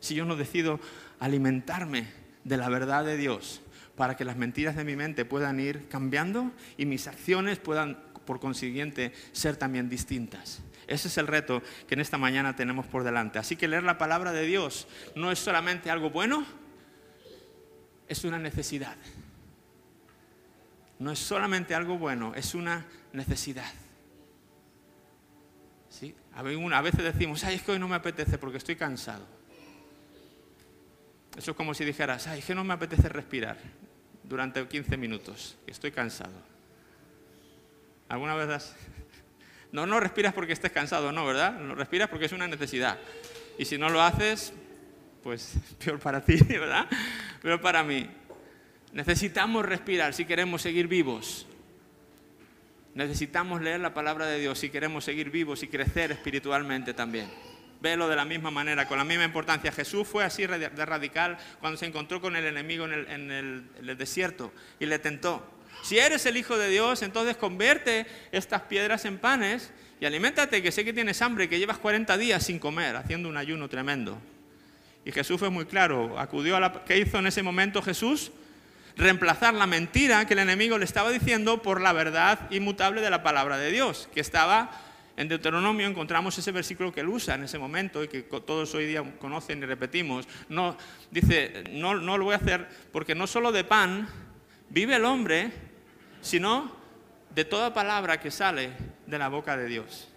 Si 0.00 0.14
yo 0.14 0.24
no 0.24 0.36
decido 0.36 0.80
alimentarme 1.18 2.08
de 2.44 2.56
la 2.56 2.68
verdad 2.68 3.04
de 3.04 3.16
Dios 3.16 3.60
para 3.96 4.16
que 4.16 4.24
las 4.24 4.36
mentiras 4.36 4.76
de 4.76 4.84
mi 4.84 4.96
mente 4.96 5.24
puedan 5.24 5.60
ir 5.60 5.88
cambiando 5.88 6.52
y 6.78 6.86
mis 6.86 7.06
acciones 7.06 7.58
puedan, 7.58 7.98
por 8.24 8.40
consiguiente, 8.40 9.12
ser 9.32 9.56
también 9.56 9.88
distintas. 9.90 10.62
Ese 10.86 11.08
es 11.08 11.18
el 11.18 11.26
reto 11.26 11.62
que 11.86 11.94
en 11.94 12.00
esta 12.00 12.18
mañana 12.18 12.56
tenemos 12.56 12.86
por 12.86 13.04
delante. 13.04 13.38
Así 13.38 13.56
que 13.56 13.68
leer 13.68 13.84
la 13.84 13.98
palabra 13.98 14.32
de 14.32 14.44
Dios 14.44 14.88
no 15.14 15.30
es 15.30 15.38
solamente 15.38 15.90
algo 15.90 16.10
bueno, 16.10 16.44
es 18.08 18.24
una 18.24 18.38
necesidad. 18.38 18.96
No 21.00 21.10
es 21.10 21.18
solamente 21.18 21.74
algo 21.74 21.98
bueno, 21.98 22.34
es 22.36 22.54
una 22.54 22.86
necesidad. 23.12 23.72
¿Sí? 25.88 26.14
A 26.34 26.42
veces 26.82 27.02
decimos, 27.02 27.42
ay, 27.42 27.56
es 27.56 27.62
que 27.62 27.72
hoy 27.72 27.78
no 27.78 27.88
me 27.88 27.96
apetece 27.96 28.38
porque 28.38 28.58
estoy 28.58 28.76
cansado. 28.76 29.26
Eso 31.36 31.52
es 31.52 31.56
como 31.56 31.72
si 31.72 31.86
dijeras, 31.86 32.26
ay, 32.26 32.40
es 32.40 32.44
que 32.44 32.54
no 32.54 32.64
me 32.64 32.74
apetece 32.74 33.08
respirar 33.08 33.56
durante 34.22 34.66
15 34.66 34.96
minutos, 34.98 35.56
estoy 35.66 35.90
cansado. 35.90 36.34
¿Alguna 38.08 38.34
vez 38.34 38.48
has... 38.50 38.76
No, 39.72 39.86
no 39.86 40.00
respiras 40.00 40.34
porque 40.34 40.52
estés 40.52 40.72
cansado, 40.72 41.12
no, 41.12 41.24
¿verdad? 41.24 41.52
No 41.52 41.76
respiras 41.76 42.08
porque 42.08 42.26
es 42.26 42.32
una 42.32 42.48
necesidad. 42.48 42.98
Y 43.56 43.64
si 43.64 43.78
no 43.78 43.88
lo 43.88 44.02
haces, 44.02 44.52
pues 45.22 45.54
peor 45.84 45.98
para 45.98 46.22
ti, 46.24 46.36
¿verdad? 46.42 46.88
Pero 47.40 47.60
para 47.60 47.84
mí. 47.84 48.10
Necesitamos 48.92 49.64
respirar 49.64 50.14
si 50.14 50.24
queremos 50.24 50.62
seguir 50.62 50.88
vivos. 50.88 51.46
Necesitamos 52.94 53.62
leer 53.62 53.80
la 53.80 53.94
palabra 53.94 54.26
de 54.26 54.40
Dios 54.40 54.58
si 54.58 54.70
queremos 54.70 55.04
seguir 55.04 55.30
vivos 55.30 55.62
y 55.62 55.68
crecer 55.68 56.10
espiritualmente 56.10 56.92
también. 56.92 57.30
Velo 57.80 58.08
de 58.08 58.16
la 58.16 58.24
misma 58.24 58.50
manera, 58.50 58.86
con 58.88 58.98
la 58.98 59.04
misma 59.04 59.24
importancia. 59.24 59.70
Jesús 59.70 60.06
fue 60.06 60.24
así 60.24 60.44
de 60.46 60.86
radical 60.86 61.38
cuando 61.60 61.78
se 61.78 61.86
encontró 61.86 62.20
con 62.20 62.36
el 62.36 62.44
enemigo 62.44 62.86
en 62.86 63.30
el, 63.30 63.96
desierto 63.96 64.52
y 64.80 64.86
le 64.86 64.98
tentó. 64.98 65.48
Si 65.82 65.98
eres 65.98 66.26
el 66.26 66.36
Hijo 66.36 66.58
de 66.58 66.68
Dios, 66.68 67.02
entonces 67.02 67.36
convierte 67.36 68.06
estas 68.32 68.62
piedras 68.62 69.04
en 69.04 69.18
panes 69.18 69.72
y 70.00 70.04
aliméntate, 70.04 70.62
que 70.62 70.72
sé 70.72 70.84
que 70.84 70.92
tienes 70.92 71.22
hambre, 71.22 71.48
que 71.48 71.58
llevas 71.58 71.78
40 71.78 72.18
días 72.18 72.44
sin 72.44 72.58
comer, 72.58 72.96
haciendo 72.96 73.28
un 73.28 73.36
ayuno 73.36 73.68
tremendo. 73.68 74.18
Y 75.04 75.12
Jesús 75.12 75.38
fue 75.38 75.48
muy 75.48 75.64
claro, 75.64 76.18
acudió 76.18 76.56
a. 76.56 76.84
¿Qué 76.84 76.98
hizo 76.98 77.18
en 77.18 77.28
ese 77.28 77.42
momento 77.42 77.80
Jesús? 77.80 78.32
Reemplazar 78.96 79.54
la 79.54 79.66
mentira 79.66 80.26
que 80.26 80.34
el 80.34 80.40
enemigo 80.40 80.78
le 80.78 80.84
estaba 80.84 81.10
diciendo 81.10 81.62
por 81.62 81.80
la 81.80 81.92
verdad 81.92 82.50
inmutable 82.50 83.00
de 83.00 83.10
la 83.10 83.22
palabra 83.22 83.58
de 83.58 83.70
Dios, 83.70 84.08
que 84.12 84.20
estaba 84.20 84.70
en 85.16 85.28
Deuteronomio 85.28 85.86
encontramos 85.86 86.38
ese 86.38 86.50
versículo 86.50 86.92
que 86.92 87.00
él 87.00 87.08
usa 87.08 87.34
en 87.34 87.42
ese 87.42 87.58
momento 87.58 88.02
y 88.02 88.08
que 88.08 88.22
todos 88.22 88.74
hoy 88.74 88.86
día 88.86 89.04
conocen 89.18 89.62
y 89.62 89.66
repetimos. 89.66 90.26
No, 90.48 90.78
dice, 91.10 91.64
no, 91.72 91.94
no 91.94 92.16
lo 92.16 92.24
voy 92.24 92.32
a 92.32 92.38
hacer 92.38 92.66
porque 92.90 93.14
no 93.14 93.26
solo 93.26 93.52
de 93.52 93.64
pan 93.64 94.08
vive 94.70 94.96
el 94.96 95.04
hombre, 95.04 95.50
sino 96.22 96.74
de 97.34 97.44
toda 97.44 97.74
palabra 97.74 98.18
que 98.18 98.30
sale 98.30 98.70
de 99.06 99.18
la 99.18 99.28
boca 99.28 99.58
de 99.58 99.66
Dios. 99.66 100.08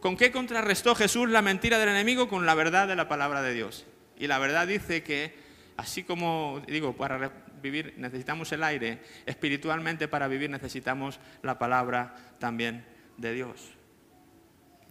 ¿Con 0.00 0.16
qué 0.16 0.32
contrarrestó 0.32 0.96
Jesús 0.96 1.28
la 1.28 1.42
mentira 1.42 1.78
del 1.78 1.90
enemigo? 1.90 2.28
Con 2.28 2.44
la 2.44 2.54
verdad 2.54 2.88
de 2.88 2.96
la 2.96 3.08
palabra 3.08 3.42
de 3.42 3.54
Dios. 3.54 3.86
Y 4.18 4.26
la 4.26 4.40
verdad 4.40 4.66
dice 4.66 5.04
que, 5.04 5.36
así 5.82 6.04
como 6.04 6.62
digo, 6.68 6.96
para 6.96 7.32
vivir 7.60 7.94
necesitamos 7.96 8.52
el 8.52 8.62
aire, 8.62 9.02
espiritualmente 9.26 10.06
para 10.06 10.28
vivir 10.28 10.48
necesitamos 10.48 11.18
la 11.42 11.58
palabra 11.58 12.14
también 12.38 12.86
de 13.16 13.34
Dios. 13.34 13.72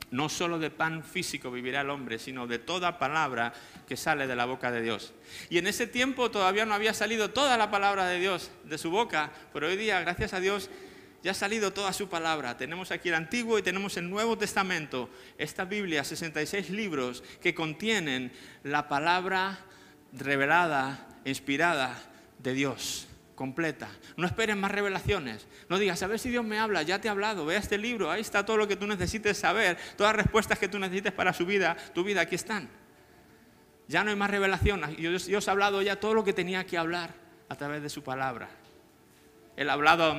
No 0.09 0.27
solo 0.27 0.59
de 0.59 0.69
pan 0.69 1.05
físico 1.05 1.49
vivirá 1.49 1.81
el 1.81 1.89
hombre, 1.89 2.19
sino 2.19 2.45
de 2.45 2.59
toda 2.59 2.99
palabra 2.99 3.53
que 3.87 3.95
sale 3.95 4.27
de 4.27 4.35
la 4.35 4.43
boca 4.43 4.69
de 4.69 4.81
Dios. 4.81 5.13
Y 5.49 5.57
en 5.57 5.67
ese 5.67 5.87
tiempo 5.87 6.29
todavía 6.29 6.65
no 6.65 6.73
había 6.73 6.93
salido 6.93 7.29
toda 7.29 7.57
la 7.57 7.71
palabra 7.71 8.07
de 8.07 8.19
Dios 8.19 8.51
de 8.65 8.77
su 8.77 8.91
boca, 8.91 9.31
pero 9.53 9.67
hoy 9.67 9.77
día, 9.77 10.01
gracias 10.01 10.33
a 10.33 10.41
Dios, 10.41 10.69
ya 11.23 11.31
ha 11.31 11.35
salido 11.35 11.71
toda 11.71 11.93
su 11.93 12.09
palabra. 12.09 12.57
Tenemos 12.57 12.91
aquí 12.91 13.07
el 13.07 13.15
Antiguo 13.15 13.57
y 13.57 13.61
tenemos 13.61 13.95
el 13.95 14.09
Nuevo 14.09 14.37
Testamento, 14.37 15.09
esta 15.37 15.63
Biblia, 15.63 16.03
66 16.03 16.69
libros 16.71 17.23
que 17.41 17.55
contienen 17.55 18.33
la 18.63 18.89
palabra 18.89 19.65
revelada, 20.13 21.07
inspirada 21.25 21.97
de 22.39 22.53
Dios 22.53 23.07
completa. 23.35 23.89
No 24.17 24.27
esperes 24.27 24.55
más 24.55 24.71
revelaciones. 24.71 25.47
No 25.67 25.79
digas, 25.79 26.03
a 26.03 26.07
ver 26.07 26.19
si 26.19 26.29
Dios 26.29 26.45
me 26.45 26.59
habla, 26.59 26.83
ya 26.83 27.01
te 27.01 27.07
ha 27.07 27.11
hablado, 27.11 27.45
vea 27.45 27.57
este 27.57 27.77
libro, 27.77 28.11
ahí 28.11 28.21
está 28.21 28.45
todo 28.45 28.57
lo 28.57 28.67
que 28.67 28.75
tú 28.75 28.85
necesites 28.85 29.37
saber, 29.37 29.77
todas 29.97 30.15
las 30.15 30.25
respuestas 30.25 30.59
que 30.59 30.67
tú 30.67 30.77
necesites 30.77 31.11
para 31.11 31.33
su 31.33 31.45
vida, 31.45 31.75
tu 31.93 32.03
vida, 32.03 32.21
aquí 32.21 32.35
están. 32.35 32.69
Ya 33.87 34.03
no 34.03 34.11
hay 34.11 34.15
más 34.15 34.29
revelación. 34.29 34.81
Dios, 34.95 35.25
Dios 35.25 35.47
ha 35.47 35.51
hablado 35.51 35.81
ya 35.81 35.99
todo 35.99 36.13
lo 36.13 36.23
que 36.23 36.33
tenía 36.33 36.65
que 36.65 36.77
hablar 36.77 37.13
a 37.49 37.55
través 37.55 37.81
de 37.81 37.89
su 37.89 38.03
palabra. 38.03 38.49
Él 39.57 39.69
ha 39.69 39.73
hablado 39.73 40.15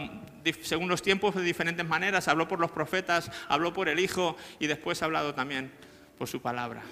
según 0.62 0.88
los 0.88 1.00
tiempos 1.00 1.34
de 1.34 1.42
diferentes 1.42 1.86
maneras, 1.86 2.28
habló 2.28 2.48
por 2.48 2.58
los 2.58 2.70
profetas, 2.70 3.30
habló 3.48 3.72
por 3.72 3.88
el 3.88 4.00
Hijo 4.00 4.36
y 4.58 4.66
después 4.66 5.00
ha 5.02 5.04
hablado 5.04 5.34
también 5.34 5.72
por 6.18 6.28
su 6.28 6.42
palabra. 6.42 6.82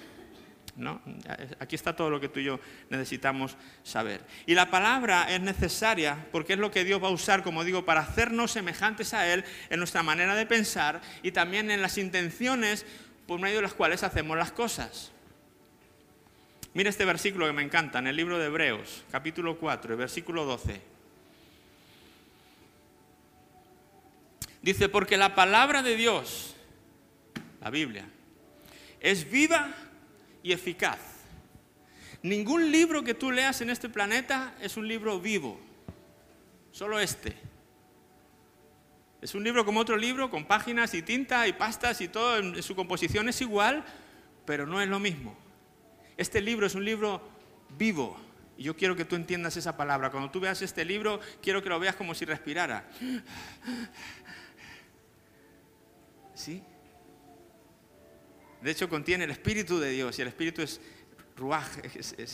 Aquí 1.59 1.75
está 1.75 1.95
todo 1.95 2.09
lo 2.09 2.19
que 2.19 2.29
tú 2.29 2.39
y 2.39 2.45
yo 2.45 2.59
necesitamos 2.89 3.57
saber. 3.83 4.21
Y 4.45 4.55
la 4.55 4.69
palabra 4.69 5.33
es 5.33 5.41
necesaria 5.41 6.27
porque 6.31 6.53
es 6.53 6.59
lo 6.59 6.71
que 6.71 6.83
Dios 6.83 7.01
va 7.03 7.07
a 7.07 7.11
usar, 7.11 7.43
como 7.43 7.63
digo, 7.63 7.85
para 7.85 8.01
hacernos 8.01 8.51
semejantes 8.51 9.13
a 9.13 9.31
Él 9.31 9.43
en 9.69 9.79
nuestra 9.79 10.03
manera 10.03 10.35
de 10.35 10.45
pensar 10.45 11.01
y 11.23 11.31
también 11.31 11.71
en 11.71 11.81
las 11.81 11.97
intenciones 11.97 12.85
por 13.27 13.39
medio 13.39 13.57
de 13.57 13.63
las 13.63 13.73
cuales 13.73 14.03
hacemos 14.03 14.37
las 14.37 14.51
cosas. 14.51 15.11
Mira 16.73 16.89
este 16.89 17.05
versículo 17.05 17.45
que 17.47 17.53
me 17.53 17.63
encanta 17.63 17.99
en 17.99 18.07
el 18.07 18.15
libro 18.15 18.39
de 18.39 18.45
Hebreos, 18.45 19.03
capítulo 19.11 19.57
4, 19.57 19.97
versículo 19.97 20.45
12. 20.45 20.81
Dice, 24.61 24.89
porque 24.89 25.17
la 25.17 25.35
palabra 25.35 25.81
de 25.81 25.95
Dios, 25.95 26.55
la 27.59 27.69
Biblia, 27.69 28.07
es 28.99 29.29
viva 29.29 29.73
y 30.43 30.51
eficaz. 30.51 30.99
Ningún 32.23 32.71
libro 32.71 33.03
que 33.03 33.13
tú 33.13 33.31
leas 33.31 33.61
en 33.61 33.69
este 33.69 33.89
planeta 33.89 34.53
es 34.61 34.77
un 34.77 34.87
libro 34.87 35.19
vivo, 35.19 35.59
solo 36.71 36.99
este. 36.99 37.35
Es 39.21 39.35
un 39.35 39.43
libro 39.43 39.65
como 39.65 39.79
otro 39.79 39.97
libro, 39.97 40.29
con 40.29 40.45
páginas 40.45 40.93
y 40.93 41.01
tinta 41.01 41.47
y 41.47 41.53
pastas 41.53 42.01
y 42.01 42.07
todo, 42.07 42.61
su 42.61 42.75
composición 42.75 43.29
es 43.29 43.39
igual, 43.41 43.85
pero 44.45 44.65
no 44.65 44.81
es 44.81 44.89
lo 44.89 44.99
mismo. 44.99 45.37
Este 46.17 46.41
libro 46.41 46.65
es 46.65 46.75
un 46.75 46.85
libro 46.85 47.21
vivo. 47.77 48.19
Y 48.57 48.63
yo 48.63 48.75
quiero 48.75 48.95
que 48.95 49.05
tú 49.05 49.15
entiendas 49.15 49.57
esa 49.57 49.77
palabra. 49.77 50.11
Cuando 50.11 50.29
tú 50.29 50.39
veas 50.39 50.61
este 50.61 50.85
libro, 50.85 51.19
quiero 51.41 51.63
que 51.63 51.69
lo 51.69 51.79
veas 51.79 51.95
como 51.95 52.13
si 52.13 52.25
respirara. 52.25 52.87
¿Sí? 56.35 56.63
De 58.61 58.71
hecho, 58.71 58.87
contiene 58.87 59.23
el 59.23 59.31
Espíritu 59.31 59.79
de 59.79 59.89
Dios 59.89 60.17
y 60.17 60.21
el 60.21 60.27
Espíritu 60.27 60.61
es 60.61 60.79
ruaj, 61.35 61.67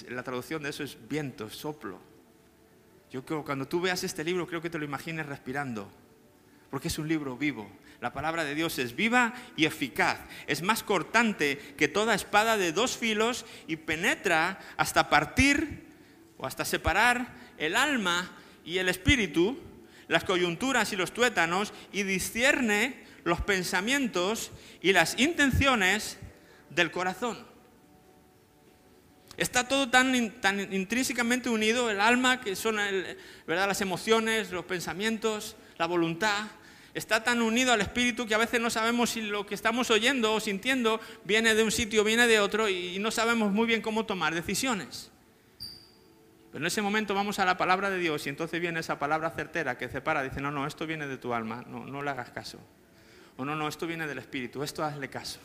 la 0.09 0.23
traducción 0.23 0.63
de 0.63 0.69
eso 0.69 0.83
es 0.83 0.97
viento, 1.07 1.49
soplo. 1.49 1.99
Yo 3.11 3.25
creo 3.25 3.45
cuando 3.45 3.67
tú 3.67 3.79
veas 3.79 4.03
este 4.03 4.23
libro, 4.23 4.47
creo 4.47 4.61
que 4.61 4.69
te 4.69 4.77
lo 4.77 4.83
imagines 4.83 5.25
respirando, 5.25 5.89
porque 6.69 6.89
es 6.89 6.99
un 6.99 7.07
libro 7.07 7.37
vivo. 7.37 7.69
La 8.01 8.13
palabra 8.13 8.43
de 8.43 8.53
Dios 8.53 8.77
es 8.77 8.95
viva 8.95 9.33
y 9.55 9.65
eficaz. 9.65 10.19
Es 10.45 10.61
más 10.61 10.83
cortante 10.83 11.57
que 11.77 11.87
toda 11.87 12.13
espada 12.13 12.57
de 12.57 12.71
dos 12.73 12.97
filos 12.97 13.45
y 13.65 13.77
penetra 13.77 14.59
hasta 14.75 15.09
partir 15.09 15.87
o 16.37 16.45
hasta 16.45 16.65
separar 16.65 17.33
el 17.57 17.75
alma 17.75 18.29
y 18.63 18.77
el 18.77 18.89
espíritu, 18.89 19.57
las 20.09 20.25
coyunturas 20.25 20.91
y 20.93 20.95
los 20.95 21.13
tuétanos, 21.13 21.73
y 21.91 22.03
discierne 22.03 23.06
los 23.27 23.41
pensamientos 23.41 24.51
y 24.81 24.93
las 24.93 25.19
intenciones 25.19 26.17
del 26.69 26.91
corazón. 26.91 27.37
Está 29.35 29.67
todo 29.67 29.89
tan, 29.89 30.15
intrínsecamente 30.73 31.49
unido, 31.49 31.91
el 31.91 31.99
alma, 31.99 32.39
que 32.39 32.55
son 32.55 32.77
¿verdad? 33.45 33.67
las 33.67 33.81
emociones, 33.81 34.51
los 34.51 34.63
pensamientos, 34.63 35.57
la 35.77 35.87
voluntad. 35.87 36.45
Está 36.93 37.21
tan 37.21 37.41
unido 37.41 37.73
al 37.73 37.81
espíritu 37.81 38.25
que 38.25 38.33
a 38.33 38.39
veces 38.39 38.61
no 38.61 38.69
sabemos 38.69 39.09
si 39.09 39.21
lo 39.21 39.45
que 39.45 39.55
estamos 39.55 39.91
oyendo 39.91 40.33
o 40.33 40.39
sintiendo 40.39 41.01
viene 41.25 41.53
de 41.53 41.63
un 41.63 41.71
sitio, 41.71 42.03
o 42.03 42.05
viene 42.05 42.27
de 42.27 42.39
otro 42.39 42.69
y 42.69 42.97
no 42.99 43.11
sabemos 43.11 43.51
muy 43.51 43.67
bien 43.67 43.81
cómo 43.81 44.05
tomar 44.05 44.33
decisiones. 44.33 45.11
Pero 46.49 46.63
en 46.63 46.67
ese 46.67 46.81
momento 46.81 47.13
vamos 47.13 47.39
a 47.39 47.45
la 47.45 47.57
palabra 47.57 47.89
de 47.89 47.99
Dios 47.99 48.25
y 48.25 48.29
entonces 48.29 48.61
viene 48.61 48.79
esa 48.79 48.97
palabra 48.97 49.31
certera 49.31 49.77
que 49.77 49.89
separa, 49.89 50.23
dice, 50.23 50.39
no, 50.39 50.49
no, 50.49 50.65
esto 50.65 50.87
viene 50.87 51.07
de 51.07 51.17
tu 51.17 51.33
alma, 51.33 51.65
no, 51.67 51.85
no 51.85 52.01
le 52.01 52.09
hagas 52.09 52.29
caso. 52.29 52.59
O 53.37 53.45
no, 53.45 53.55
no, 53.55 53.67
esto 53.67 53.87
viene 53.87 54.07
del 54.07 54.17
Espíritu, 54.17 54.63
esto 54.63 54.83
hazle 54.83 55.09
caso. 55.09 55.39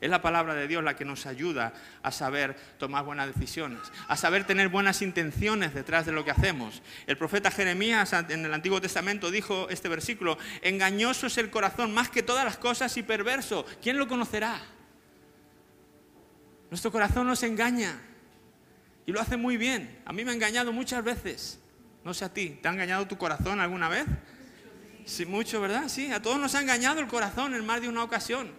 Es 0.00 0.08
la 0.08 0.22
palabra 0.22 0.54
de 0.54 0.66
Dios 0.66 0.82
la 0.82 0.96
que 0.96 1.04
nos 1.04 1.26
ayuda 1.26 1.74
a 2.02 2.10
saber 2.10 2.56
tomar 2.78 3.04
buenas 3.04 3.34
decisiones, 3.34 3.80
a 4.08 4.16
saber 4.16 4.46
tener 4.46 4.70
buenas 4.70 5.02
intenciones 5.02 5.74
detrás 5.74 6.06
de 6.06 6.12
lo 6.12 6.24
que 6.24 6.30
hacemos. 6.30 6.80
El 7.06 7.18
profeta 7.18 7.50
Jeremías 7.50 8.14
en 8.14 8.44
el 8.46 8.54
Antiguo 8.54 8.80
Testamento 8.80 9.30
dijo 9.30 9.68
este 9.68 9.90
versículo, 9.90 10.38
engañoso 10.62 11.26
es 11.26 11.36
el 11.36 11.50
corazón 11.50 11.92
más 11.92 12.08
que 12.08 12.22
todas 12.22 12.46
las 12.46 12.56
cosas 12.56 12.96
y 12.96 13.02
perverso. 13.02 13.66
¿Quién 13.82 13.98
lo 13.98 14.08
conocerá? 14.08 14.58
Nuestro 16.70 16.90
corazón 16.90 17.26
nos 17.26 17.42
engaña 17.42 18.00
y 19.04 19.12
lo 19.12 19.20
hace 19.20 19.36
muy 19.36 19.58
bien. 19.58 20.00
A 20.06 20.14
mí 20.14 20.24
me 20.24 20.30
ha 20.30 20.34
engañado 20.34 20.72
muchas 20.72 21.04
veces. 21.04 21.60
No 22.04 22.14
sé 22.14 22.24
a 22.24 22.32
ti, 22.32 22.58
¿te 22.62 22.68
ha 22.68 22.72
engañado 22.72 23.06
tu 23.06 23.18
corazón 23.18 23.60
alguna 23.60 23.90
vez? 23.90 24.06
Sí, 25.04 25.26
mucho, 25.26 25.60
¿verdad? 25.60 25.88
Sí, 25.88 26.12
a 26.12 26.22
todos 26.22 26.38
nos 26.38 26.54
ha 26.54 26.60
engañado 26.60 27.00
el 27.00 27.06
corazón 27.06 27.54
en 27.54 27.64
más 27.64 27.80
de 27.80 27.88
una 27.88 28.02
ocasión. 28.02 28.50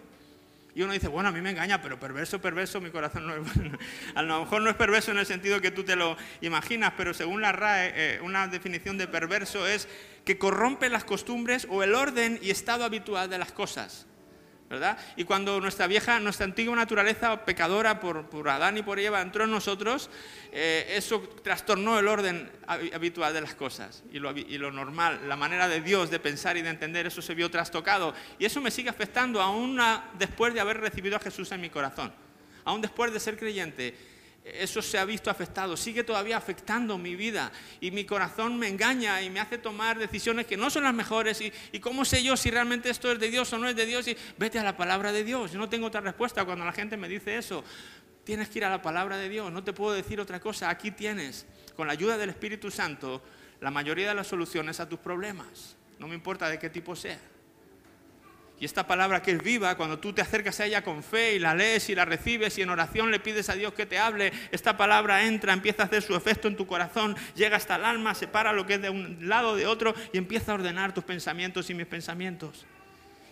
Y 0.74 0.82
uno 0.82 0.94
dice, 0.94 1.08
bueno, 1.08 1.28
a 1.28 1.32
mí 1.32 1.40
me 1.42 1.50
engaña, 1.50 1.82
pero 1.82 2.00
perverso, 2.00 2.40
perverso, 2.40 2.80
mi 2.80 2.90
corazón 2.90 3.26
no 3.26 3.34
es 3.34 3.54
bueno. 3.54 3.78
A 4.14 4.22
lo 4.22 4.40
mejor 4.40 4.62
no 4.62 4.70
es 4.70 4.76
perverso 4.76 5.10
en 5.10 5.18
el 5.18 5.26
sentido 5.26 5.60
que 5.60 5.70
tú 5.70 5.84
te 5.84 5.96
lo 5.96 6.16
imaginas, 6.40 6.94
pero 6.96 7.12
según 7.12 7.42
la 7.42 7.52
RAE, 7.52 7.92
eh, 7.94 8.20
una 8.22 8.48
definición 8.48 8.96
de 8.96 9.06
perverso 9.06 9.66
es 9.66 9.86
que 10.24 10.38
corrompe 10.38 10.88
las 10.88 11.04
costumbres 11.04 11.66
o 11.68 11.82
el 11.82 11.94
orden 11.94 12.38
y 12.40 12.50
estado 12.50 12.84
habitual 12.84 13.28
de 13.28 13.38
las 13.38 13.52
cosas. 13.52 14.06
Y 15.16 15.24
cuando 15.24 15.60
nuestra 15.60 15.86
vieja, 15.86 16.18
nuestra 16.20 16.44
antigua 16.44 16.74
naturaleza 16.76 17.44
pecadora 17.44 18.00
por, 18.00 18.48
Adán 18.48 18.78
y 18.78 18.82
por 18.82 18.98
Eva 18.98 19.20
entró 19.20 19.44
en 19.44 19.50
nosotros, 19.50 20.10
eh, 20.52 20.94
eso 20.96 21.20
trastornó 21.42 21.98
el 21.98 22.08
orden 22.08 22.50
habitual 22.66 23.34
de 23.34 23.40
las 23.40 23.54
cosas 23.54 24.02
y 24.12 24.18
lo, 24.18 24.70
normal, 24.70 25.20
la 25.28 25.36
manera 25.36 25.68
de 25.68 25.80
Dios 25.80 26.10
de 26.10 26.18
pensar 26.18 26.56
y 26.56 26.62
de 26.62 26.70
entender, 26.70 27.06
eso 27.06 27.22
se 27.22 27.34
vio 27.34 27.50
trastocado. 27.50 28.14
Y 28.38 28.44
eso 28.44 28.60
me 28.60 28.70
sigue 28.70 28.88
afectando 28.88 29.40
aún 29.40 29.78
después 30.18 30.54
de 30.54 30.60
haber 30.60 30.80
recibido 30.80 31.16
a 31.16 31.20
Jesús 31.20 31.50
en 31.52 31.60
mi 31.60 31.70
corazón, 31.70 32.12
aún 32.64 32.80
después 32.80 33.12
de 33.12 33.20
ser 33.20 33.38
creyente 33.38 34.11
eso 34.44 34.82
se 34.82 34.98
ha 34.98 35.04
visto 35.04 35.30
afectado, 35.30 35.76
sigue 35.76 36.02
todavía 36.02 36.36
afectando 36.36 36.98
mi 36.98 37.14
vida 37.14 37.52
y 37.80 37.92
mi 37.92 38.04
corazón 38.04 38.58
me 38.58 38.68
engaña 38.68 39.22
y 39.22 39.30
me 39.30 39.38
hace 39.38 39.56
tomar 39.56 39.98
decisiones 39.98 40.46
que 40.46 40.56
no 40.56 40.68
son 40.68 40.82
las 40.82 40.94
mejores 40.94 41.40
y, 41.40 41.78
cómo 41.78 42.04
sé 42.04 42.24
yo 42.24 42.36
si 42.36 42.50
realmente 42.50 42.90
esto 42.90 43.12
es 43.12 43.20
de 43.20 43.30
Dios 43.30 43.52
o 43.52 43.58
no 43.58 43.68
es 43.68 43.76
de 43.76 43.86
Dios 43.86 44.08
y 44.08 44.16
vete 44.38 44.58
a 44.58 44.64
la 44.64 44.76
palabra 44.76 45.12
de 45.12 45.22
Dios. 45.22 45.52
Yo 45.52 45.58
no 45.58 45.68
tengo 45.68 45.86
otra 45.86 46.00
respuesta 46.00 46.44
cuando 46.44 46.64
la 46.64 46.72
gente 46.72 46.96
me 46.96 47.08
dice 47.08 47.36
eso. 47.36 47.62
Tienes 48.24 48.48
que 48.48 48.58
ir 48.58 48.64
a 48.64 48.70
la 48.70 48.82
palabra 48.82 49.16
de 49.16 49.28
Dios, 49.28 49.52
no 49.52 49.62
te 49.62 49.72
puedo 49.72 49.92
decir 49.92 50.20
otra 50.20 50.40
cosa. 50.40 50.70
Aquí 50.70 50.90
tienes, 50.90 51.46
con 51.76 51.86
la 51.86 51.92
ayuda 51.92 52.16
del 52.18 52.30
Espíritu 52.30 52.70
Santo, 52.70 53.22
la 53.60 53.70
mayoría 53.70 54.08
de 54.08 54.14
las 54.14 54.26
soluciones 54.26 54.80
a 54.80 54.88
tus 54.88 54.98
problemas. 54.98 55.76
No 55.98 56.08
me 56.08 56.14
importa 56.14 56.48
de 56.48 56.58
qué 56.58 56.68
tipo 56.68 56.96
sea. 56.96 57.18
Y 58.62 58.64
esta 58.64 58.86
palabra 58.86 59.20
que 59.20 59.32
es 59.32 59.42
viva, 59.42 59.76
cuando 59.76 59.98
tú 59.98 60.12
te 60.12 60.22
acercas 60.22 60.60
a 60.60 60.66
ella 60.66 60.84
con 60.84 61.02
fe 61.02 61.34
y 61.34 61.40
la 61.40 61.52
lees 61.52 61.88
y 61.88 61.96
la 61.96 62.04
recibes 62.04 62.56
y 62.58 62.62
en 62.62 62.70
oración 62.70 63.10
le 63.10 63.18
pides 63.18 63.48
a 63.48 63.54
Dios 63.54 63.74
que 63.74 63.86
te 63.86 63.98
hable, 63.98 64.32
esta 64.52 64.76
palabra 64.76 65.24
entra, 65.24 65.52
empieza 65.52 65.82
a 65.82 65.86
hacer 65.86 66.00
su 66.00 66.14
efecto 66.14 66.46
en 66.46 66.54
tu 66.54 66.64
corazón, 66.64 67.16
llega 67.34 67.56
hasta 67.56 67.74
el 67.74 67.84
alma, 67.84 68.14
separa 68.14 68.52
lo 68.52 68.64
que 68.64 68.74
es 68.74 68.82
de 68.82 68.88
un 68.88 69.28
lado 69.28 69.56
de 69.56 69.66
otro 69.66 69.96
y 70.12 70.18
empieza 70.18 70.52
a 70.52 70.54
ordenar 70.54 70.94
tus 70.94 71.02
pensamientos 71.02 71.70
y 71.70 71.74
mis 71.74 71.88
pensamientos. 71.88 72.64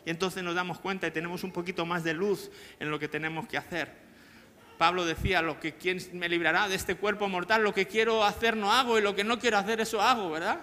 Y 0.04 0.10
entonces 0.10 0.42
nos 0.42 0.56
damos 0.56 0.80
cuenta 0.80 1.06
y 1.06 1.12
tenemos 1.12 1.44
un 1.44 1.52
poquito 1.52 1.86
más 1.86 2.02
de 2.02 2.12
luz 2.14 2.50
en 2.80 2.90
lo 2.90 2.98
que 2.98 3.06
tenemos 3.06 3.46
que 3.46 3.56
hacer. 3.56 3.88
Pablo 4.78 5.04
decía, 5.04 5.42
lo 5.42 5.60
que 5.60 5.74
quién 5.74 6.00
me 6.12 6.28
librará 6.28 6.66
de 6.66 6.74
este 6.74 6.96
cuerpo 6.96 7.28
mortal, 7.28 7.62
lo 7.62 7.72
que 7.72 7.86
quiero 7.86 8.24
hacer 8.24 8.56
no 8.56 8.72
hago 8.72 8.98
y 8.98 9.00
lo 9.00 9.14
que 9.14 9.22
no 9.22 9.38
quiero 9.38 9.58
hacer 9.58 9.80
eso 9.80 10.02
hago, 10.02 10.28
¿verdad? 10.28 10.58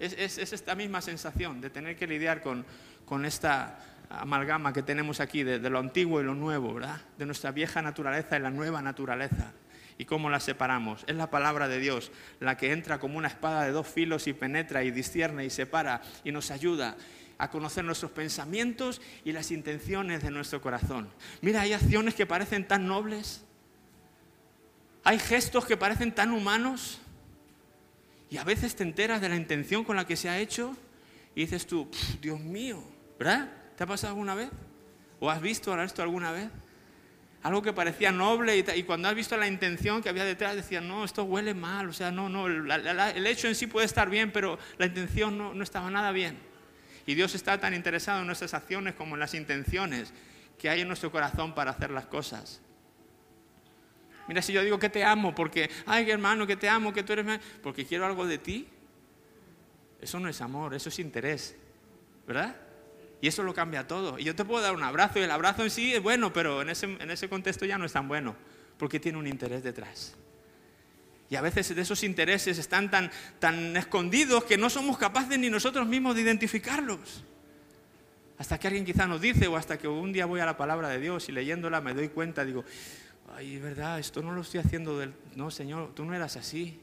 Es, 0.00 0.38
es 0.38 0.52
esta 0.52 0.74
misma 0.74 1.00
sensación 1.00 1.60
de 1.62 1.70
tener 1.70 1.96
que 1.96 2.06
lidiar 2.06 2.42
con, 2.42 2.66
con 3.06 3.24
esta 3.24 3.78
amalgama 4.10 4.72
que 4.72 4.82
tenemos 4.82 5.20
aquí 5.20 5.42
de, 5.42 5.58
lo 5.70 5.78
antiguo 5.78 6.20
y 6.20 6.24
lo 6.24 6.34
nuevo, 6.34 6.74
¿verdad? 6.74 7.00
De 7.16 7.24
nuestra 7.26 7.52
vieja 7.52 7.80
naturaleza 7.80 8.36
y 8.36 8.40
la 8.40 8.50
nueva 8.50 8.82
naturaleza. 8.82 9.52
¿Y 9.98 10.04
cómo 10.04 10.28
la 10.28 10.40
separamos? 10.40 11.04
Es 11.06 11.16
la 11.16 11.30
palabra 11.30 11.68
de 11.68 11.78
Dios 11.78 12.12
la 12.40 12.56
que 12.56 12.72
entra 12.72 12.98
como 12.98 13.16
una 13.16 13.28
espada 13.28 13.64
de 13.64 13.70
dos 13.70 13.86
filos 13.86 14.26
y 14.26 14.34
penetra 14.34 14.84
y 14.84 14.90
discierne 14.90 15.44
y 15.44 15.50
separa 15.50 16.02
y 16.22 16.32
nos 16.32 16.50
ayuda 16.50 16.96
a 17.38 17.50
conocer 17.50 17.84
nuestros 17.84 18.10
pensamientos 18.10 19.00
y 19.24 19.32
las 19.32 19.50
intenciones 19.50 20.22
de 20.22 20.30
nuestro 20.30 20.60
corazón. 20.60 21.08
Mira, 21.40 21.62
hay 21.62 21.72
acciones 21.72 22.14
que 22.14 22.26
parecen 22.26 22.66
tan 22.68 22.86
nobles, 22.86 23.44
hay 25.04 25.18
gestos 25.18 25.64
que 25.64 25.76
parecen 25.76 26.14
tan 26.14 26.32
humanos 26.32 27.00
y 28.28 28.36
a 28.36 28.44
veces 28.44 28.76
te 28.76 28.82
enteras 28.82 29.20
de 29.20 29.28
la 29.28 29.36
intención 29.36 29.84
con 29.84 29.96
la 29.96 30.06
que 30.06 30.16
se 30.16 30.28
ha 30.28 30.38
hecho 30.38 30.76
y 31.34 31.42
dices 31.42 31.66
tú, 31.66 31.88
Dios 32.20 32.40
mío, 32.40 32.82
¿Verdad? 33.18 33.48
¿Te 33.76 33.84
ha 33.84 33.86
pasado 33.86 34.12
alguna 34.12 34.34
vez? 34.34 34.50
¿O 35.20 35.30
has 35.30 35.40
visto 35.40 35.80
esto 35.82 36.02
alguna 36.02 36.32
vez? 36.32 36.48
Algo 37.42 37.62
que 37.62 37.72
parecía 37.72 38.10
noble 38.10 38.56
y, 38.58 38.82
cuando 38.82 39.08
has 39.08 39.14
visto 39.14 39.36
la 39.36 39.46
intención 39.46 40.02
que 40.02 40.08
había 40.08 40.24
detrás 40.24 40.56
decías, 40.56 40.82
no, 40.82 41.04
esto 41.04 41.24
huele 41.24 41.54
mal, 41.54 41.88
o 41.88 41.92
sea, 41.92 42.10
no, 42.10 42.28
no, 42.28 42.46
el 42.46 43.26
hecho 43.26 43.46
en 43.46 43.54
sí 43.54 43.66
puede 43.66 43.86
estar 43.86 44.10
bien, 44.10 44.32
pero 44.32 44.58
la 44.78 44.86
intención 44.86 45.38
no, 45.38 45.54
no 45.54 45.62
estaba 45.62 45.90
nada 45.90 46.10
bien. 46.10 46.38
Y 47.06 47.14
Dios 47.14 47.34
está 47.36 47.58
tan 47.60 47.72
interesado 47.72 48.20
en 48.20 48.26
nuestras 48.26 48.52
acciones 48.52 48.94
como 48.94 49.14
en 49.14 49.20
las 49.20 49.34
intenciones 49.34 50.12
que 50.58 50.68
hay 50.68 50.80
en 50.80 50.88
nuestro 50.88 51.12
corazón 51.12 51.54
para 51.54 51.70
hacer 51.70 51.90
las 51.90 52.06
cosas. 52.06 52.60
Mira, 54.26 54.42
si 54.42 54.52
yo 54.52 54.62
digo 54.64 54.78
que 54.78 54.88
te 54.88 55.04
amo 55.04 55.32
porque, 55.34 55.70
ay, 55.86 56.10
hermano, 56.10 56.46
que 56.46 56.56
te 56.56 56.68
amo, 56.68 56.92
que 56.92 57.04
tú 57.04 57.12
eres... 57.12 57.40
Porque 57.62 57.86
quiero 57.86 58.06
algo 58.06 58.26
de 58.26 58.38
ti, 58.38 58.66
eso 60.00 60.18
no 60.18 60.28
es 60.28 60.40
amor, 60.40 60.74
eso 60.74 60.88
es 60.88 60.98
interés, 60.98 61.54
¿verdad? 62.26 62.56
Y 63.26 63.28
eso 63.28 63.42
lo 63.42 63.52
cambia 63.52 63.88
todo. 63.88 64.20
Y 64.20 64.22
yo 64.22 64.36
te 64.36 64.44
puedo 64.44 64.62
dar 64.62 64.72
un 64.72 64.84
abrazo 64.84 65.18
y 65.18 65.22
el 65.22 65.30
abrazo 65.32 65.64
en 65.64 65.70
sí 65.70 65.92
es 65.92 66.00
bueno, 66.00 66.32
pero 66.32 66.62
en 66.62 66.70
ese, 66.70 66.86
en 66.86 67.10
ese 67.10 67.28
contexto 67.28 67.66
ya 67.66 67.76
no 67.76 67.84
es 67.84 67.92
tan 67.92 68.06
bueno, 68.06 68.36
porque 68.78 69.00
tiene 69.00 69.18
un 69.18 69.26
interés 69.26 69.64
detrás. 69.64 70.14
Y 71.28 71.34
a 71.34 71.40
veces 71.40 71.72
esos 71.72 72.04
intereses 72.04 72.56
están 72.56 72.88
tan, 72.88 73.10
tan 73.40 73.76
escondidos 73.76 74.44
que 74.44 74.56
no 74.56 74.70
somos 74.70 74.96
capaces 74.96 75.40
ni 75.40 75.50
nosotros 75.50 75.88
mismos 75.88 76.14
de 76.14 76.20
identificarlos. 76.20 77.24
Hasta 78.38 78.60
que 78.60 78.68
alguien 78.68 78.84
quizá 78.84 79.08
nos 79.08 79.20
dice, 79.20 79.48
o 79.48 79.56
hasta 79.56 79.76
que 79.76 79.88
un 79.88 80.12
día 80.12 80.26
voy 80.26 80.38
a 80.38 80.46
la 80.46 80.56
palabra 80.56 80.88
de 80.88 81.00
Dios 81.00 81.28
y 81.28 81.32
leyéndola 81.32 81.80
me 81.80 81.94
doy 81.94 82.10
cuenta, 82.10 82.44
digo, 82.44 82.64
ay, 83.34 83.58
verdad, 83.58 83.98
esto 83.98 84.22
no 84.22 84.30
lo 84.30 84.42
estoy 84.42 84.60
haciendo 84.60 85.00
del... 85.00 85.12
No, 85.34 85.50
Señor, 85.50 85.96
tú 85.96 86.04
no 86.04 86.14
eras 86.14 86.36
así. 86.36 86.78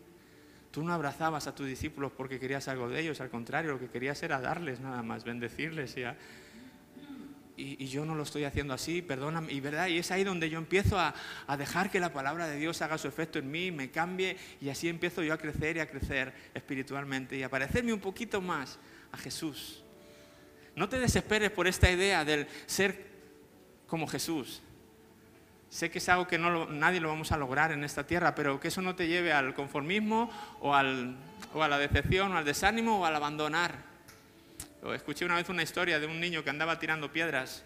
Tú 0.73 0.83
no 0.83 0.91
abrazabas 0.91 1.45
a 1.45 1.53
tus 1.53 1.67
discípulos 1.67 2.11
porque 2.17 2.39
querías 2.39 2.67
algo 2.67 2.89
de 2.89 2.99
ellos, 2.99 3.21
al 3.21 3.29
contrario, 3.29 3.73
lo 3.73 3.79
que 3.79 3.89
querías 3.89 4.23
era 4.23 4.41
darles 4.41 4.79
nada 4.79 5.03
más, 5.03 5.23
bendecirles. 5.23 5.95
Y, 7.55 7.83
y, 7.83 7.85
yo 7.85 8.05
no 8.05 8.15
lo 8.15 8.23
estoy 8.23 8.45
haciendo 8.45 8.73
así, 8.73 9.03
perdóname. 9.03 9.53
Y, 9.53 9.59
¿verdad? 9.59 9.85
y 9.85 9.99
es 9.99 10.09
ahí 10.09 10.23
donde 10.23 10.49
yo 10.49 10.57
empiezo 10.57 10.97
a, 10.97 11.13
a, 11.45 11.57
dejar 11.57 11.91
que 11.91 11.99
la 11.99 12.11
palabra 12.11 12.47
de 12.47 12.57
Dios 12.57 12.81
haga 12.81 12.97
su 12.97 13.07
efecto 13.07 13.37
en 13.37 13.51
mí, 13.51 13.69
me 13.69 13.91
cambie 13.91 14.35
y 14.61 14.69
así 14.69 14.89
empiezo 14.89 15.21
yo 15.21 15.35
a 15.35 15.37
crecer 15.37 15.77
y 15.77 15.79
a 15.79 15.87
crecer 15.87 16.33
espiritualmente 16.55 17.37
y 17.37 17.43
a 17.43 17.49
parecerme 17.51 17.93
un 17.93 17.99
poquito 17.99 18.41
más 18.41 18.79
a 19.11 19.17
Jesús. 19.19 19.83
No 20.75 20.89
te 20.89 20.97
desesperes 20.97 21.51
por 21.51 21.67
esta 21.67 21.91
idea 21.91 22.25
del 22.25 22.47
ser 22.65 23.11
como 23.85 24.07
Jesús. 24.07 24.63
Sé 25.73 25.89
que 25.89 25.97
es 25.97 26.07
algo 26.07 26.27
que 26.27 26.37
nadie 26.37 26.99
lo 26.99 27.07
vamos 27.07 27.31
a 27.31 27.37
lograr 27.37 27.71
en 27.71 27.83
esta 27.83 28.05
tierra, 28.05 28.35
pero 28.35 28.59
que 28.59 28.67
eso 28.67 28.79
no 28.83 28.93
te 28.93 29.07
lleve 29.07 29.33
al 29.33 29.55
conformismo 29.55 30.29
o, 30.59 30.75
a 30.75 30.83
la 30.83 31.79
decepción 31.79 32.31
o 32.31 32.37
al 32.37 32.45
desánimo 32.45 32.99
o 32.99 33.05
al 33.07 33.15
abandonar. 33.15 33.73
escuché 34.93 35.25
una 35.25 35.37
vez 35.37 35.49
una 35.49 35.63
historia 35.63 35.99
de 35.99 36.05
un 36.05 36.19
niño 36.19 36.43
que 36.43 36.51
andaba 36.51 36.77
tirando 36.77 37.11
piedras 37.11 37.63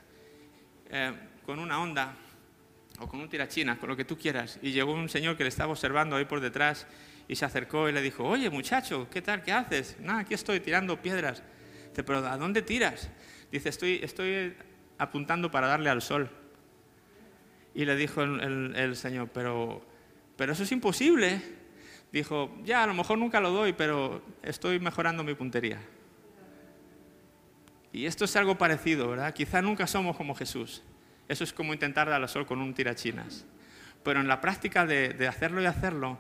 eh, 0.89 1.12
con 1.46 1.60
una 1.60 1.82
onda 1.82 2.13
o 3.00 3.10
con 3.10 3.20
un 3.20 3.28
tirachinas, 3.28 3.78
con 3.78 3.89
lo 3.89 3.98
que 3.98 4.06
tú 4.06 4.17
quieras, 4.17 4.58
y 4.62 4.72
llegó 4.72 4.93
un 4.93 5.10
señor 5.10 5.36
que 5.36 5.43
le 5.43 5.50
estaba 5.50 5.74
observando 5.74 6.15
ahí 6.15 6.24
por 6.24 6.39
detrás 6.39 6.88
y 7.28 7.36
se 7.36 7.43
acercó 7.43 7.89
y 7.89 7.91
le 7.91 8.02
dijo, 8.02 8.24
oye 8.24 8.50
muchacho, 8.50 9.10
¿qué 9.12 9.22
tal? 9.22 9.43
¿Qué 9.43 9.52
haces? 9.52 9.98
Nada, 10.00 10.20
aquí 10.20 10.34
estoy 10.34 10.62
tirando 10.62 11.02
piedras. 11.02 11.43
Dice, 11.89 12.06
pero 12.06 12.26
¿a 12.26 12.38
dónde 12.38 12.62
tiras? 12.62 13.10
Dice, 13.52 13.67
estoy 13.67 14.56
apuntando 14.98 15.52
para 15.52 15.67
darle 15.67 15.89
al 15.89 16.02
sol. 16.02 16.47
Y 17.78 17.86
le 17.86 17.96
dijo 17.96 18.24
el, 18.24 18.96
Señor, 18.96 19.30
pero, 19.32 19.86
pero 20.36 20.54
eso 20.54 20.63
es 20.63 20.72
imposible. 20.72 21.40
Dijo, 22.12 22.58
ya, 22.63 22.82
a 22.82 22.88
lo 22.88 22.96
mejor 22.96 23.20
nunca 23.20 23.40
lo 23.40 23.52
doy, 23.52 23.74
pero 23.74 24.24
estoy 24.42 24.80
mejorando 24.80 25.24
mi 25.24 25.36
puntería. 25.36 25.80
Y 27.94 28.08
esto 28.08 28.26
es 28.26 28.36
algo 28.36 28.58
parecido, 28.58 29.08
¿verdad? 29.08 29.32
Quizá 29.32 29.62
nunca 29.62 29.86
somos 29.86 30.18
como 30.18 30.34
Jesús. 30.34 30.82
Eso 31.28 31.44
es 31.44 31.54
como 31.54 31.72
intentar 31.72 32.10
dar 32.10 32.20
al 32.20 32.28
sol 32.28 32.48
con 32.48 32.62
un 32.62 32.74
tirachinas. 32.74 33.46
Pero 34.02 34.22
en 34.22 34.28
la 34.28 34.42
práctica 34.42 34.88
de, 34.88 35.10
de, 35.10 35.28
hacerlo 35.28 35.62
y 35.62 35.68
hacerlo, 35.68 36.18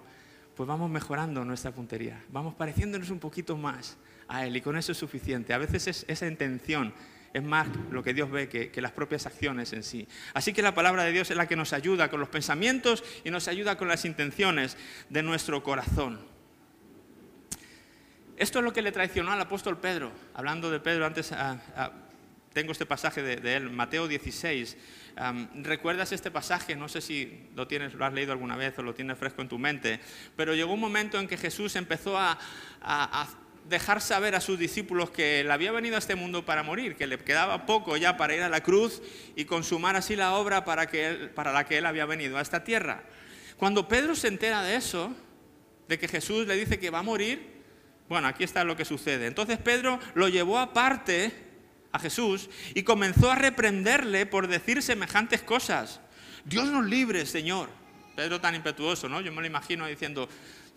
pues 0.55 0.67
vamos 0.67 0.91
mejorando 0.91 1.43
nuestra 1.43 1.71
puntería. 1.71 2.23
Vamos 2.29 2.53
pareciéndonos 2.53 3.09
un 3.09 3.17
poquito 3.17 3.57
más 3.57 3.97
a 4.27 4.45
Él 4.45 4.55
y 4.55 4.61
con 4.61 4.77
eso 4.77 4.91
es 4.91 4.99
suficiente. 4.99 5.55
A 5.55 5.57
veces 5.57 5.87
es 5.87 6.05
esa 6.07 6.27
intención 6.27 6.93
es 7.37 7.43
más 7.43 7.67
lo 7.91 8.03
que 8.03 8.13
Dios 8.13 8.29
ve 8.29 8.49
que, 8.49 8.81
las 8.81 8.91
propias 8.91 9.25
acciones 9.25 9.73
en 9.73 9.83
sí. 9.83 10.07
Así 10.33 10.53
que 10.53 10.61
la 10.61 10.73
palabra 10.73 11.03
de 11.03 11.11
Dios 11.11 11.31
es 11.31 11.37
la 11.37 11.47
que 11.47 11.55
nos 11.55 11.73
ayuda 11.73 12.09
con 12.09 12.19
los 12.19 12.29
pensamientos 12.29 13.03
y 13.23 13.31
nos 13.31 13.47
ayuda 13.47 13.77
con 13.77 13.87
las 13.87 14.05
intenciones 14.05 14.77
de 15.09 15.23
nuestro 15.23 15.63
corazón. 15.63 16.19
Esto 18.37 18.59
es 18.59 18.65
lo 18.65 18.73
que 18.73 18.81
le 18.81 18.91
traicionó 18.91 19.31
al 19.31 19.41
apóstol 19.41 19.79
Pedro. 19.79 20.11
Hablando 20.33 20.69
de 20.69 20.79
Pedro 20.79 21.05
antes, 21.05 21.33
tengo 22.53 22.71
este 22.71 22.85
pasaje 22.85 23.21
de, 23.21 23.55
él, 23.55 23.69
Mateo 23.69 24.07
16. 24.07 24.77
¿Recuerdas 25.55 26.11
este 26.11 26.29
pasaje? 26.29 26.75
No 26.75 26.87
sé 26.87 27.01
si 27.01 27.49
lo, 27.55 27.67
tienes, 27.67 27.93
lo 27.93 28.05
has 28.05 28.13
leído 28.13 28.31
alguna 28.31 28.55
vez 28.55 28.77
o 28.77 28.83
lo 28.83 28.93
tienes 28.93 29.17
fresco 29.17 29.41
en 29.41 29.47
tu 29.47 29.57
mente, 29.57 29.99
pero 30.35 30.53
llegó 30.53 30.73
un 30.73 30.79
momento 30.79 31.19
en 31.19 31.27
que 31.27 31.37
Jesús 31.37 31.75
empezó 31.75 32.17
a, 32.17 32.37
dejar 33.67 34.01
saber 34.01 34.35
a 34.35 34.41
sus 34.41 34.57
discípulos 34.57 35.09
que 35.09 35.41
él 35.41 35.51
había 35.51 35.71
venido 35.71 35.95
a 35.95 35.99
este 35.99 36.15
mundo 36.15 36.45
para 36.45 36.63
morir, 36.63 36.95
que 36.95 37.07
le 37.07 37.17
quedaba 37.17 37.65
poco 37.65 37.97
ya 37.97 38.17
para 38.17 38.35
ir 38.35 38.41
a 38.41 38.49
la 38.49 38.61
cruz 38.61 39.01
y 39.35 39.45
consumar 39.45 39.95
así 39.95 40.15
la 40.15 40.35
obra 40.35 40.63
para, 40.65 40.87
que 40.87 41.29
para 41.35 41.51
la 41.51 41.65
que 41.65 41.77
él 41.77 41.85
había 41.85 42.05
venido 42.05 42.37
a 42.37 42.41
esta 42.41 42.63
tierra. 42.63 43.03
Cuando 43.57 43.87
Pedro 43.87 44.15
se 44.15 44.27
entera 44.27 44.63
de 44.63 44.75
eso, 44.75 45.13
de 45.87 45.99
que 45.99 46.07
Jesús 46.07 46.47
le 46.47 46.55
dice 46.55 46.79
que 46.79 46.89
va 46.89 46.99
a 46.99 47.03
morir, 47.03 47.57
bueno, 48.07 48.27
aquí 48.27 48.43
está 48.43 48.63
lo 48.63 48.77
que 48.77 48.85
sucede. 48.85 49.27
Entonces 49.27 49.57
Pedro 49.57 49.99
lo 50.13 50.29
llevó 50.29 50.59
aparte 50.59 51.31
a 51.91 51.99
Jesús 51.99 52.49
y 52.73 52.83
comenzó 52.83 53.31
a 53.31 53.35
reprenderle 53.35 54.25
por 54.25 54.47
decir 54.47 54.81
semejantes 54.81 55.41
cosas. 55.41 55.99
Dios 56.45 56.67
nos 56.67 56.85
libre, 56.85 57.25
Señor. 57.25 57.69
Pedro 58.15 58.41
tan 58.41 58.55
impetuoso, 58.55 59.09
¿no? 59.09 59.21
Yo 59.21 59.31
me 59.31 59.41
lo 59.41 59.47
imagino 59.47 59.85
diciendo, 59.85 60.27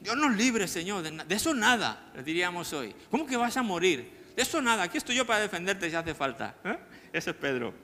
Dios 0.01 0.17
nos 0.17 0.35
libre, 0.35 0.67
Señor. 0.67 1.03
De, 1.03 1.35
eso 1.35 1.55
nada, 1.55 2.11
le 2.15 2.23
diríamos 2.23 2.73
hoy. 2.73 2.95
¿Cómo 3.11 3.27
que 3.27 3.37
vas 3.37 3.57
a 3.57 3.63
morir? 3.63 4.33
De 4.35 4.43
eso 4.43 4.61
nada. 4.63 4.85
Aquí 4.85 4.99
estoy 4.99 5.17
yo 5.17 5.27
para 5.27 5.41
defenderte 5.41 5.89
si 5.91 5.97
hace 5.97 6.15
falta. 6.15 6.57
¿eh? 6.65 6.79
Ese 7.13 7.31
es 7.31 7.37
Pedro. 7.37 7.75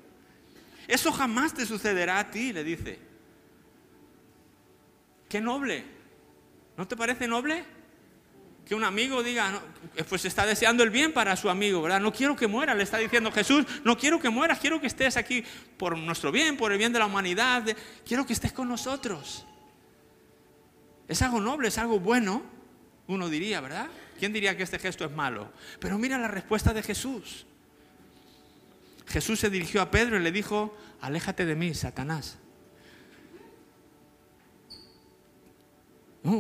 Eso 0.89 1.13
jamás 1.13 1.53
te 1.53 1.67
sucederá 1.67 2.19
a 2.19 2.31
ti, 2.31 2.53
le 2.53 2.65
dice. 2.65 2.99
Qué 5.29 5.41
noble. 5.41 5.85
¿No 6.77 6.87
te 6.89 6.97
parece 6.97 7.27
noble? 7.29 7.77
que 8.67 8.75
un 8.75 8.83
amigo 8.83 9.23
diga, 9.23 9.63
pues 10.09 10.25
está 10.25 10.45
deseando 10.45 10.83
el 10.83 10.91
bien 10.91 11.13
para 11.13 11.37
su 11.37 11.49
amigo, 11.49 11.81
¿verdad? 11.81 12.01
No 12.01 12.13
quiero 12.13 12.35
que 12.35 12.49
muera, 12.49 12.75
le 12.75 12.83
está 12.83 12.99
diciendo 12.99 13.31
Jesús, 13.31 13.65
no 13.85 13.97
quiero 13.97 14.19
que 14.19 14.29
mueras, 14.29 14.59
quiero 14.59 14.81
que 14.81 14.89
estés 14.89 15.17
aquí 15.17 15.45
por 15.77 15.97
nuestro 15.97 16.33
bien, 16.33 16.57
por 16.57 16.73
el 16.73 16.79
bien 16.79 16.93
de 16.93 16.99
la 16.99 17.07
humanidad, 17.07 17.63
quiero 18.05 18.27
que 18.27 18.33
estés 18.33 18.53
con 18.53 18.69
nosotros. 18.69 19.47
Es 21.09 21.23
algo 21.23 21.41
noble, 21.41 21.69
es 21.69 21.79
algo 21.79 22.01
bueno, 22.01 22.43
uno 23.07 23.29
diría, 23.29 23.61
¿verdad? 23.61 23.89
¿Quién 24.19 24.33
diría 24.33 24.57
que 24.57 24.63
este 24.63 24.79
gesto 24.79 25.05
es 25.05 25.13
malo? 25.13 25.53
Pero 25.79 25.99
mira 25.99 26.19
la 26.19 26.29
respuesta 26.29 26.73
de 26.73 26.83
Jesús. 26.83 27.47
Jesús 29.07 29.39
se 29.39 29.51
dirigió 29.51 29.81
a 29.83 29.91
Pedro 29.91 30.19
y 30.19 30.23
le 30.23 30.33
dijo, 30.33 30.77
aléjate 31.01 31.47
de 31.47 31.55
mí, 31.55 31.75
Satanás. 31.75 32.39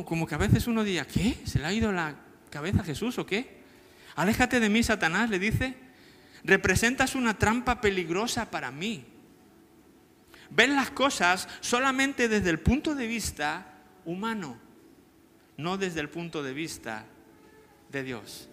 como 0.05 0.27
que 0.27 0.35
a 0.35 0.39
veces 0.39 0.67
uno 0.67 0.83
diría, 0.83 1.07
¿qué? 1.07 1.39
¿Se 1.45 1.61
le 1.61 1.67
ha 1.67 1.73
ido 1.73 1.93
la 1.93 2.17
cabeza 2.51 2.81
a 2.81 2.85
Jesús 2.85 3.19
o 3.19 3.27
qué? 3.27 3.63
Aléjate 4.17 4.59
de 4.59 4.69
mí, 4.69 4.83
Satanás, 4.83 5.31
le 5.31 5.39
dice. 5.39 5.77
Representas 6.43 7.15
una 7.15 7.39
trampa 7.39 7.81
peligrosa 7.81 8.51
para 8.51 8.73
mí. 8.73 9.05
Ven 10.51 10.75
las 10.75 10.91
cosas 10.91 11.49
solamente 11.61 12.29
desde 12.29 12.51
el 12.51 12.59
punto 12.59 12.97
de 12.97 13.07
vista 13.07 13.76
humano, 14.07 14.59
no 15.59 15.77
desde 15.77 16.01
el 16.01 16.09
punto 16.09 16.43
de 16.43 16.55
vista 16.55 17.05
de 17.91 18.03
Dios. 18.03 18.49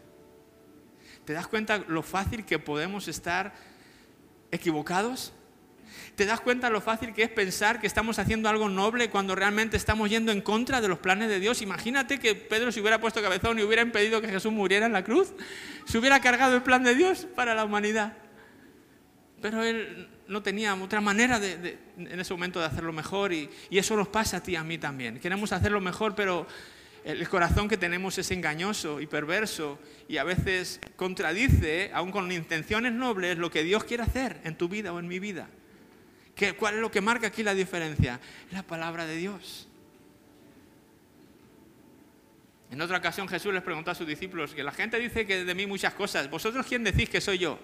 ¿Te 1.25 1.33
das 1.33 1.47
cuenta 1.47 1.77
lo 1.87 2.03
fácil 2.03 2.45
que 2.45 2.59
podemos 2.59 3.07
estar 3.07 3.53
equivocados? 4.51 5.31
¿Te 6.15 6.25
das 6.25 6.41
cuenta 6.41 6.69
lo 6.69 6.81
fácil 6.81 7.13
que 7.13 7.23
es 7.23 7.29
pensar 7.29 7.79
que 7.79 7.87
estamos 7.87 8.19
haciendo 8.19 8.49
algo 8.49 8.67
noble 8.67 9.09
cuando 9.09 9.35
realmente 9.35 9.77
estamos 9.77 10.09
yendo 10.09 10.31
en 10.31 10.41
contra 10.41 10.81
de 10.81 10.87
los 10.87 10.99
planes 10.99 11.29
de 11.29 11.39
Dios? 11.39 11.61
Imagínate 11.61 12.19
que 12.19 12.35
Pedro 12.35 12.71
se 12.71 12.81
hubiera 12.81 12.99
puesto 12.99 13.21
cabezón 13.21 13.59
y 13.59 13.63
hubiera 13.63 13.81
impedido 13.81 14.21
que 14.21 14.27
Jesús 14.27 14.51
muriera 14.51 14.85
en 14.85 14.93
la 14.93 15.03
cruz. 15.03 15.33
Se 15.85 15.97
hubiera 15.97 16.19
cargado 16.19 16.55
el 16.55 16.63
plan 16.63 16.83
de 16.83 16.95
Dios 16.95 17.27
para 17.35 17.55
la 17.55 17.63
humanidad. 17.63 18.17
Pero 19.41 19.63
él 19.63 20.09
no 20.27 20.41
tenía 20.41 20.73
otra 20.75 21.01
manera 21.01 21.39
de, 21.39 21.77
en 21.97 22.19
ese 22.19 22.33
momento 22.33 22.59
de 22.59 22.65
hacerlo 22.65 22.93
mejor 22.93 23.33
y, 23.33 23.49
y 23.69 23.77
eso 23.77 23.95
nos 23.95 24.07
pasa 24.07 24.37
a 24.37 24.43
ti 24.43 24.53
y 24.53 24.55
a 24.55 24.63
mí 24.63 24.77
también. 24.77 25.19
Queremos 25.19 25.51
hacerlo 25.51 25.81
mejor, 25.81 26.15
pero 26.15 26.47
el 27.03 27.27
corazón 27.27 27.67
que 27.67 27.77
tenemos 27.77 28.17
es 28.17 28.31
engañoso 28.31 29.01
y 29.01 29.07
perverso 29.07 29.79
y 30.07 30.17
a 30.17 30.23
veces 30.23 30.79
contradice, 30.95 31.91
aun 31.93 32.11
con 32.11 32.31
intenciones 32.31 32.93
nobles, 32.93 33.37
lo 33.37 33.51
que 33.51 33.63
Dios 33.63 33.83
quiere 33.83 34.03
hacer 34.03 34.39
en 34.43 34.57
tu 34.57 34.69
vida 34.69 34.93
o 34.93 34.99
en 34.99 35.07
mi 35.07 35.19
vida. 35.19 35.49
¿Cuál 36.57 36.75
es 36.75 36.81
lo 36.81 36.89
que 36.89 37.01
marca 37.01 37.27
aquí 37.27 37.43
la 37.43 37.53
diferencia? 37.53 38.19
La 38.51 38.63
palabra 38.63 39.05
de 39.05 39.17
Dios. 39.17 39.67
En 42.71 42.81
otra 42.81 42.97
ocasión 42.97 43.27
Jesús 43.27 43.53
les 43.53 43.61
preguntó 43.61 43.91
a 43.91 43.95
sus 43.95 44.07
discípulos 44.07 44.53
que 44.55 44.63
la 44.63 44.71
gente 44.71 44.97
dice 44.97 45.27
que 45.27 45.45
de 45.45 45.55
mí 45.55 45.67
muchas 45.67 45.93
cosas. 45.93 46.29
¿Vosotros 46.29 46.65
quién 46.67 46.83
decís 46.83 47.07
que 47.07 47.21
soy 47.21 47.37
yo? 47.37 47.59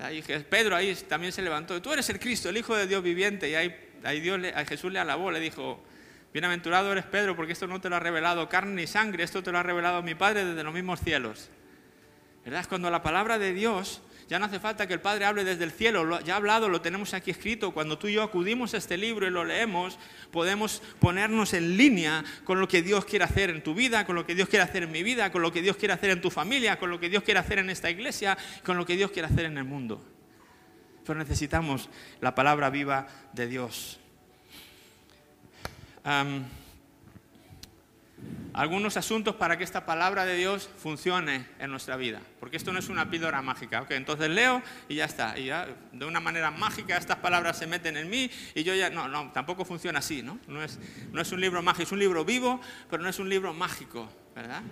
Ahí, 0.00 0.22
Pedro 0.22 0.76
ahí 0.76 0.94
también 1.08 1.32
se 1.32 1.42
levantó. 1.42 1.80
Tú 1.80 1.92
eres 1.92 2.08
el 2.10 2.20
Cristo, 2.20 2.48
el 2.48 2.56
Hijo 2.56 2.76
de 2.76 2.86
Dios 2.86 3.02
viviente. 3.02 3.48
Y 3.48 3.54
ahí, 3.54 3.74
Dios 4.20 4.40
a 4.54 4.64
Jesús 4.64 4.92
le 4.92 4.98
alabó, 4.98 5.30
le 5.30 5.40
dijo, 5.40 5.82
bienaventurado 6.32 6.92
eres 6.92 7.04
Pedro, 7.04 7.34
porque 7.34 7.52
esto 7.52 7.66
no 7.66 7.80
te 7.80 7.88
lo 7.88 7.96
ha 7.96 8.00
revelado 8.00 8.48
carne 8.48 8.82
ni 8.82 8.86
sangre, 8.86 9.24
esto 9.24 9.42
te 9.42 9.50
lo 9.52 9.58
ha 9.58 9.62
revelado 9.62 10.02
mi 10.02 10.14
Padre 10.14 10.44
desde 10.44 10.62
los 10.62 10.74
mismos 10.74 11.00
cielos. 11.00 11.48
¿Verdad? 12.44 12.66
Cuando 12.68 12.90
la 12.90 13.02
palabra 13.02 13.38
de 13.38 13.52
Dios 13.52 14.02
ya 14.28 14.38
no 14.38 14.46
hace 14.46 14.58
falta 14.58 14.86
que 14.86 14.94
el 14.94 15.00
Padre 15.00 15.24
hable 15.24 15.44
desde 15.44 15.64
el 15.64 15.70
cielo, 15.70 16.20
ya 16.20 16.34
ha 16.34 16.36
hablado, 16.36 16.68
lo 16.68 16.80
tenemos 16.80 17.14
aquí 17.14 17.30
escrito. 17.30 17.72
Cuando 17.72 17.98
tú 17.98 18.08
y 18.08 18.14
yo 18.14 18.22
acudimos 18.22 18.74
a 18.74 18.78
este 18.78 18.96
libro 18.96 19.26
y 19.26 19.30
lo 19.30 19.44
leemos, 19.44 19.98
podemos 20.32 20.82
ponernos 20.98 21.54
en 21.54 21.76
línea 21.76 22.24
con 22.44 22.60
lo 22.60 22.66
que 22.66 22.82
Dios 22.82 23.04
quiere 23.04 23.24
hacer 23.24 23.50
en 23.50 23.62
tu 23.62 23.74
vida, 23.74 24.04
con 24.04 24.16
lo 24.16 24.26
que 24.26 24.34
Dios 24.34 24.48
quiere 24.48 24.64
hacer 24.64 24.82
en 24.82 24.90
mi 24.90 25.02
vida, 25.02 25.30
con 25.30 25.42
lo 25.42 25.52
que 25.52 25.62
Dios 25.62 25.76
quiere 25.76 25.94
hacer 25.94 26.10
en 26.10 26.20
tu 26.20 26.30
familia, 26.30 26.78
con 26.78 26.90
lo 26.90 26.98
que 26.98 27.08
Dios 27.08 27.22
quiere 27.22 27.38
hacer 27.38 27.58
en 27.58 27.70
esta 27.70 27.88
iglesia, 27.88 28.36
con 28.64 28.76
lo 28.76 28.84
que 28.84 28.96
Dios 28.96 29.12
quiere 29.12 29.28
hacer 29.28 29.44
en 29.44 29.58
el 29.58 29.64
mundo. 29.64 30.04
Pero 31.06 31.18
necesitamos 31.18 31.88
la 32.20 32.34
palabra 32.34 32.68
viva 32.68 33.06
de 33.32 33.46
Dios 33.46 34.00
algunos 38.56 38.96
asuntos 38.96 39.34
para 39.36 39.58
que 39.58 39.64
esta 39.64 39.84
palabra 39.84 40.24
de 40.24 40.34
Dios 40.34 40.70
funcione 40.78 41.46
en 41.58 41.70
nuestra 41.70 41.96
vida. 41.96 42.22
Porque 42.40 42.56
esto 42.56 42.72
no 42.72 42.78
es 42.78 42.88
una 42.88 43.10
píldora 43.10 43.42
mágica. 43.42 43.82
Okay, 43.82 43.98
entonces 43.98 44.30
leo 44.30 44.62
y 44.88 44.94
ya 44.94 45.04
está. 45.04 45.38
Y 45.38 45.46
ya 45.46 45.68
de 45.92 46.04
una 46.06 46.20
manera 46.20 46.50
mágica 46.50 46.96
estas 46.96 47.18
palabras 47.18 47.58
se 47.58 47.66
meten 47.66 47.98
en 47.98 48.08
mí 48.08 48.30
y 48.54 48.62
yo 48.62 48.74
ya... 48.74 48.88
No, 48.88 49.08
no, 49.08 49.30
tampoco 49.32 49.66
funciona 49.66 49.98
así, 49.98 50.22
¿no? 50.22 50.38
No 50.48 50.62
es, 50.62 50.78
no 51.12 51.20
es 51.20 51.30
un 51.32 51.40
libro 51.42 51.62
mágico, 51.62 51.82
es 51.82 51.92
un 51.92 51.98
libro 51.98 52.24
vivo, 52.24 52.58
pero 52.88 53.02
no 53.02 53.10
es 53.10 53.18
un 53.18 53.28
libro 53.28 53.52
mágico, 53.52 54.08
¿verdad? 54.34 54.62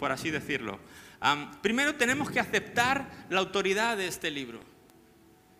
Por 0.00 0.10
así 0.10 0.30
decirlo. 0.30 0.80
primero 1.62 1.94
tenemos 1.94 2.32
que 2.32 2.40
aceptar 2.40 3.26
la 3.30 3.38
autoridad 3.38 3.96
de 3.96 4.08
este 4.08 4.32
libro. 4.32 4.69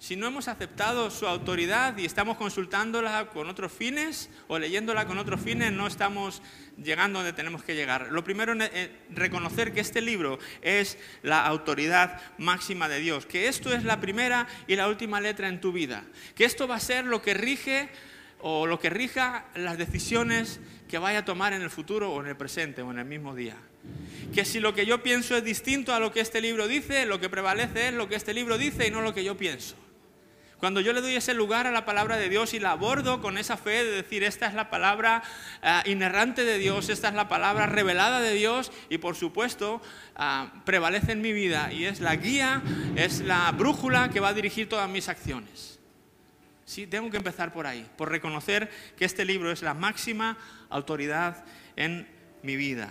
Si 0.01 0.17
no 0.17 0.27
hemos 0.27 0.49
aceptado 0.49 1.11
su 1.11 1.27
autoridad 1.27 1.99
y 1.99 2.07
estamos 2.07 2.39
consultándola 2.39 3.27
con 3.27 3.51
otros 3.51 3.71
fines 3.71 4.31
o 4.49 4.59
leyéndola 4.59 5.07
con 5.07 5.19
otros 5.19 5.43
fines, 5.43 5.73
no 5.73 5.87
estamos 5.87 6.41
llegando 6.83 7.19
donde 7.19 7.35
tenemos 7.35 7.63
que 7.63 7.75
llegar. 7.75 8.09
Lo 8.11 8.25
primero 8.25 8.55
es 8.55 8.89
reconocer 9.11 9.75
que 9.75 9.81
este 9.81 10.01
libro 10.01 10.39
es 10.63 10.97
la 11.23 11.45
autoridad 11.45 12.19
máxima 12.39 12.89
de 12.89 12.99
Dios, 12.99 13.27
que 13.27 13.47
esto 13.47 13.75
es 13.75 13.85
la 13.85 14.01
primera 14.01 14.49
y 14.67 14.75
la 14.75 14.89
última 14.89 15.21
letra 15.21 15.49
en 15.49 15.61
tu 15.61 15.71
vida, 15.71 16.03
que 16.35 16.47
esto 16.47 16.67
va 16.67 16.77
a 16.77 16.81
ser 16.81 17.05
lo 17.05 17.21
que 17.21 17.35
rige 17.35 17.91
o 18.41 18.67
lo 18.67 18.81
que 18.81 18.89
rija 18.89 19.49
las 19.55 19.77
decisiones 19.77 20.61
que 20.89 20.97
vaya 20.97 21.19
a 21.19 21.25
tomar 21.27 21.53
en 21.53 21.61
el 21.61 21.69
futuro 21.69 22.11
o 22.11 22.23
en 22.23 22.29
el 22.29 22.39
presente 22.39 22.81
o 22.81 22.91
en 22.91 23.01
el 23.01 23.05
mismo 23.05 23.35
día. 23.35 23.57
Que 24.35 24.47
si 24.47 24.61
lo 24.61 24.75
que 24.75 24.87
yo 24.87 25.03
pienso 25.03 25.37
es 25.37 25.45
distinto 25.45 25.93
a 25.93 26.01
lo 26.01 26.11
que 26.11 26.21
este 26.21 26.41
libro 26.41 26.69
dice, 26.69 27.05
lo 27.05 27.21
que 27.21 27.29
prevalece 27.29 27.89
es 27.89 27.95
lo 27.95 28.09
que 28.09 28.15
este 28.15 28.33
libro 28.33 28.57
dice 28.57 28.87
y 28.87 28.91
no 28.91 29.03
lo 29.03 29.13
que 29.13 29.25
yo 29.25 29.37
pienso. 29.37 29.77
Cuando 30.61 30.83
yo 30.83 30.93
le 30.93 31.01
doy 31.01 31.17
ese 31.17 31.33
lugar 31.33 31.67
a 31.67 31.71
la 31.71 31.87
palabra 31.87 32.19
de 32.19 32.29
Dios 32.29 32.53
y 32.53 32.61
la 32.61 32.73
abordo 32.73 33.23
con 33.23 33.39
esa 33.39 33.57
fe 33.57 33.83
de 33.83 33.91
decir, 33.91 34.23
esta 34.23 34.47
es 34.47 34.53
la 34.53 34.69
palabra 34.69 35.23
uh, 35.63 35.89
inerrante 35.89 36.45
de 36.45 36.59
Dios, 36.59 36.91
esta 36.91 37.09
es 37.09 37.15
la 37.15 37.29
palabra 37.29 37.65
revelada 37.65 38.21
de 38.21 38.35
Dios 38.35 38.71
y 38.91 38.99
por 38.99 39.17
supuesto 39.17 39.81
ah, 40.17 40.53
prevalece 40.67 41.13
en 41.13 41.23
mi 41.23 41.33
vida 41.33 41.73
y 41.73 41.87
es 41.87 42.01
la 42.01 42.15
guía, 42.17 42.63
es 42.95 43.21
la 43.21 43.51
brújula 43.53 44.11
que 44.11 44.21
va 44.21 44.29
a 44.29 44.35
dirigir 44.35 44.69
todas 44.69 44.89
mis 44.89 45.09
acciones. 45.09 45.79
Sí, 46.67 46.87
tengo 46.87 47.11
que 47.11 47.17
empezar 47.17 47.53
por 47.53 47.67
ahí, 47.67 47.89
por 47.97 48.11
reconocer 48.11 48.71
que 48.99 49.07
este 49.07 49.25
libro 49.25 49.51
es 49.51 49.63
la 49.63 49.73
máxima 49.73 50.37
autoridad 50.69 51.43
en 51.75 52.07
mi 52.43 52.57
vida. 52.57 52.91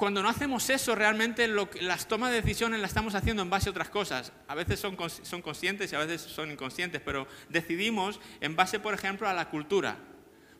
Cuando 0.00 0.22
no 0.22 0.30
hacemos 0.30 0.70
eso, 0.70 0.94
realmente 0.94 1.46
las 1.46 2.08
tomas 2.08 2.30
de 2.30 2.40
decisiones 2.40 2.80
las 2.80 2.88
estamos 2.88 3.14
haciendo 3.14 3.42
en 3.42 3.50
base 3.50 3.68
a 3.68 3.70
otras 3.72 3.90
cosas. 3.90 4.32
A 4.48 4.54
veces 4.54 4.80
son, 4.80 4.96
son 5.10 5.42
conscientes 5.42 5.92
y 5.92 5.94
a 5.94 5.98
veces 5.98 6.22
son 6.22 6.50
inconscientes, 6.50 7.02
pero 7.04 7.26
decidimos 7.50 8.18
en 8.40 8.56
base, 8.56 8.80
por 8.80 8.94
ejemplo, 8.94 9.28
a 9.28 9.34
la 9.34 9.50
cultura. 9.50 9.98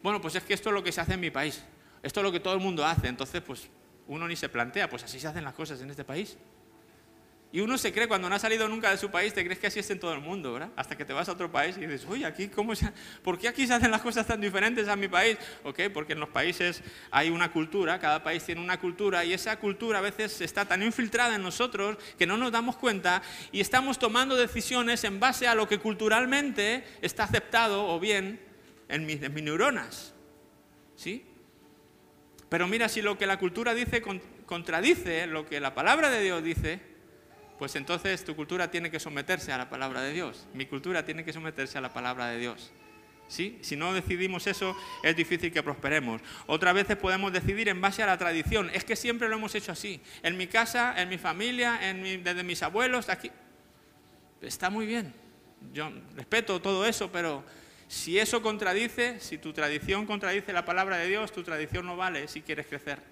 Bueno, 0.03 0.21
pues 0.21 0.35
es 0.35 0.43
que 0.43 0.53
esto 0.53 0.69
es 0.69 0.75
lo 0.75 0.85
que 0.85 0.93
se 0.93 1.01
hace 1.01 1.15
en 1.15 1.21
mi 1.21 1.31
país. 1.31 1.65
Esto 2.03 2.21
es 2.21 2.25
lo 2.25 2.31
que 2.31 2.41
todo 2.41 2.53
el 2.53 2.61
mundo 2.61 2.85
hace. 2.85 3.09
Entonces, 3.09 3.41
pues 3.41 3.71
uno 4.09 4.29
ni 4.29 4.37
se 4.37 4.51
plantea, 4.51 4.91
pues 4.91 5.05
así 5.05 5.19
se 5.19 5.29
hacen 5.29 5.43
las 5.43 5.55
cosas 5.55 5.81
en 5.81 5.89
este 5.89 6.05
país. 6.05 6.37
Y 7.53 7.61
uno 7.61 7.77
se 7.79 7.93
cree, 7.93 8.07
cuando 8.07 8.29
no 8.29 8.37
ha 8.37 8.39
salido 8.39 8.69
nunca 8.69 8.93
de 8.93 8.97
su 8.97 9.11
país, 9.11 9.35
te 9.35 9.45
crees 9.45 9.59
que 9.59 9.67
así 9.67 9.81
es 9.81 9.91
en 9.91 9.99
todo 9.99 10.13
el 10.13 10.21
mundo, 10.21 10.53
¿verdad? 10.53 10.71
Hasta 10.77 10.97
que 10.97 11.05
te 11.05 11.13
vas 11.13 11.29
a 11.29 11.33
otro 11.33 11.51
país 11.51 11.77
y 11.77 11.81
dices, 11.81 12.07
oye, 12.09 12.25
aquí, 12.25 12.47
¿cómo 12.47 12.77
se, 12.77 12.93
¿por 13.25 13.39
qué 13.39 13.49
aquí 13.49 13.67
se 13.67 13.75
hacen 13.75 13.91
las 13.91 14.03
cosas 14.03 14.25
tan 14.25 14.41
diferentes 14.41 14.87
a 14.87 14.95
mi 14.95 15.09
país? 15.09 15.37
Ok, 15.65 15.81
porque 15.93 16.13
en 16.13 16.21
los 16.21 16.29
países 16.29 16.81
hay 17.11 17.29
una 17.29 17.51
cultura, 17.51 17.99
cada 17.99 18.23
país 18.23 18.45
tiene 18.45 18.61
una 18.61 18.79
cultura 18.79 19.25
y 19.25 19.33
esa 19.33 19.59
cultura 19.59 19.99
a 19.99 20.03
veces 20.03 20.41
está 20.41 20.65
tan 20.65 20.81
infiltrada 20.85 21.35
en 21.35 21.43
nosotros 21.43 21.99
que 22.17 22.25
no 22.25 22.37
nos 22.37 22.53
damos 22.53 22.77
cuenta 22.77 23.21
y 23.51 23.61
estamos 23.61 23.99
tomando 23.99 24.37
decisiones 24.37 25.03
en 25.03 25.19
base 25.19 25.49
a 25.49 25.57
lo 25.57 25.67
que 25.67 25.79
culturalmente 25.79 26.85
está 27.03 27.25
aceptado 27.25 27.89
o 27.89 27.99
bien 27.99 28.41
en 28.89 29.07
mis, 29.07 29.21
en 29.23 29.35
mis 29.35 29.43
neuronas. 29.43 30.15
¿Sí? 30.95 31.25
Pero 32.49 32.69
mira, 32.69 32.89
si 32.89 33.03
lo 33.03 33.19
que 33.19 33.27
la 33.27 33.41
cultura 33.41 33.75
dice 33.75 34.03
contradice 34.47 35.27
lo 35.27 35.47
que 35.47 35.59
la 35.59 35.75
palabra 35.75 36.11
de 36.11 36.21
Dios 36.23 36.45
dice, 36.45 36.90
pues 37.61 37.77
entonces 37.77 38.25
tu 38.25 38.35
cultura 38.35 38.71
tiene 38.71 38.91
que 38.91 38.99
someterse 38.99 39.53
a 39.53 39.59
la 39.59 39.69
palabra 39.69 40.01
de 40.01 40.15
Dios. 40.15 40.47
Mi 40.55 40.65
cultura 40.65 41.05
tiene 41.05 41.27
que 41.27 41.33
someterse 41.35 41.77
a 41.77 41.83
la 41.83 41.93
palabra 41.93 42.29
de 42.29 42.39
Dios. 42.39 42.73
¿Sí? 43.29 43.59
Si 43.61 43.77
no 43.77 43.93
decidimos 43.93 44.47
eso, 44.47 44.75
es 45.03 45.15
difícil 45.15 45.53
que 45.53 45.63
prosperemos. 45.63 46.23
Otras 46.47 46.73
veces 46.73 46.97
podemos 46.97 47.35
decidir 47.35 47.69
en 47.69 47.79
base 47.79 48.03
a 48.03 48.07
la 48.07 48.17
tradición. 48.17 48.71
Es 48.73 48.85
que 48.85 48.97
siempre 48.97 49.29
lo 49.29 49.37
hemos 49.37 49.55
hecho 49.55 49.73
así. 49.73 50.01
En 50.23 50.39
mi 50.39 50.47
casa, 50.47 50.95
en 51.03 51.11
mi 51.11 51.19
familia, 51.19 51.79
desde 51.83 52.43
mis 52.45 52.63
abuelos, 52.63 53.11
aquí. 53.11 53.31
Está 54.41 54.71
muy 54.71 54.87
bien. 54.87 55.13
Yo 55.75 55.93
respeto 56.17 56.63
todo 56.63 56.87
eso, 56.87 57.13
pero 57.13 57.45
si 57.89 58.19
eso 58.19 58.41
contradice, 58.41 59.21
si 59.21 59.37
tu 59.37 59.53
tradición 59.53 60.07
contradice 60.07 60.55
la 60.55 60.65
palabra 60.65 60.97
de 60.97 61.09
Dios, 61.09 61.31
tu 61.31 61.43
tradición 61.43 61.85
no 61.85 61.95
vale 61.99 62.27
si 62.27 62.41
quieres 62.41 62.67
crecer. 62.67 63.03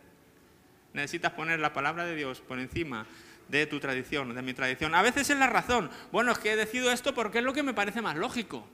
Necesitas 0.94 1.32
poner 1.32 1.60
la 1.60 1.74
palabra 1.74 2.06
de 2.06 2.16
Dios 2.16 2.40
por 2.40 2.58
encima 2.58 3.06
de 3.48 3.66
tu 3.66 3.80
tradición, 3.80 4.34
de 4.34 4.42
mi 4.42 4.54
tradición. 4.54 4.94
A 4.94 5.02
veces 5.02 5.28
es 5.30 5.38
la 5.38 5.46
razón. 5.46 5.90
Bueno, 6.12 6.32
es 6.32 6.38
que 6.38 6.52
he 6.52 6.56
decidido 6.56 6.92
esto 6.92 7.14
porque 7.14 7.38
es 7.38 7.44
lo 7.44 7.52
que 7.52 7.62
me 7.62 7.74
parece 7.74 8.02
más 8.02 8.16
lógico. 8.16 8.66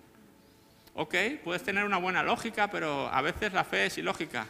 Ok, 0.95 1.15
puedes 1.43 1.63
tener 1.63 1.85
una 1.85 1.97
buena 1.97 2.23
lógica, 2.23 2.71
pero 2.71 3.09
a 3.09 3.21
veces 3.23 3.53
la 3.53 3.65
fe 3.65 3.87
es 3.87 3.99
ilógica. 3.99 4.47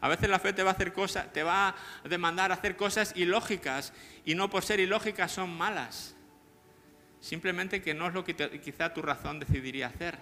A 0.00 0.08
veces 0.08 0.28
la 0.28 0.38
fe 0.38 0.52
te 0.52 0.62
va 0.62 0.70
a 0.70 0.74
hacer 0.74 0.92
cosas, 0.92 1.32
te 1.32 1.42
va 1.42 1.68
a 1.68 2.08
demandar 2.08 2.52
hacer 2.52 2.76
cosas 2.76 3.14
ilógicas 3.16 3.94
y 4.26 4.34
no 4.34 4.50
por 4.50 4.62
ser 4.62 4.80
ilógicas 4.80 5.32
son 5.32 5.56
malas. 5.56 6.14
Simplemente 7.20 7.80
que 7.80 7.94
no 7.94 8.08
es 8.08 8.12
lo 8.12 8.22
que 8.22 8.34
quizá 8.60 8.92
tu 8.92 9.00
razón 9.00 9.40
decidiría 9.40 9.86
hacer. 9.86 10.18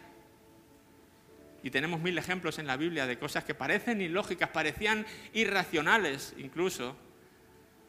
Y 1.64 1.70
tenemos 1.70 2.00
mil 2.00 2.16
ejemplos 2.16 2.60
en 2.60 2.68
la 2.68 2.76
Biblia 2.76 3.06
de 3.06 3.18
cosas 3.18 3.42
que 3.42 3.54
parecen 3.54 4.00
ilógicas, 4.00 4.50
parecían 4.50 5.04
irracionales 5.32 6.34
incluso, 6.38 6.96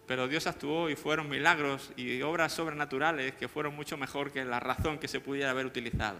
pero 0.07 0.27
Dios 0.27 0.47
actuó 0.47 0.89
y 0.89 0.95
fueron 0.95 1.29
milagros 1.29 1.91
y 1.95 2.21
obras 2.21 2.51
sobrenaturales 2.51 3.33
que 3.35 3.47
fueron 3.47 3.75
mucho 3.75 3.97
mejor 3.97 4.31
que 4.31 4.43
la 4.43 4.59
razón 4.59 4.99
que 4.99 5.07
se 5.07 5.19
pudiera 5.19 5.51
haber 5.51 5.65
utilizado. 5.65 6.19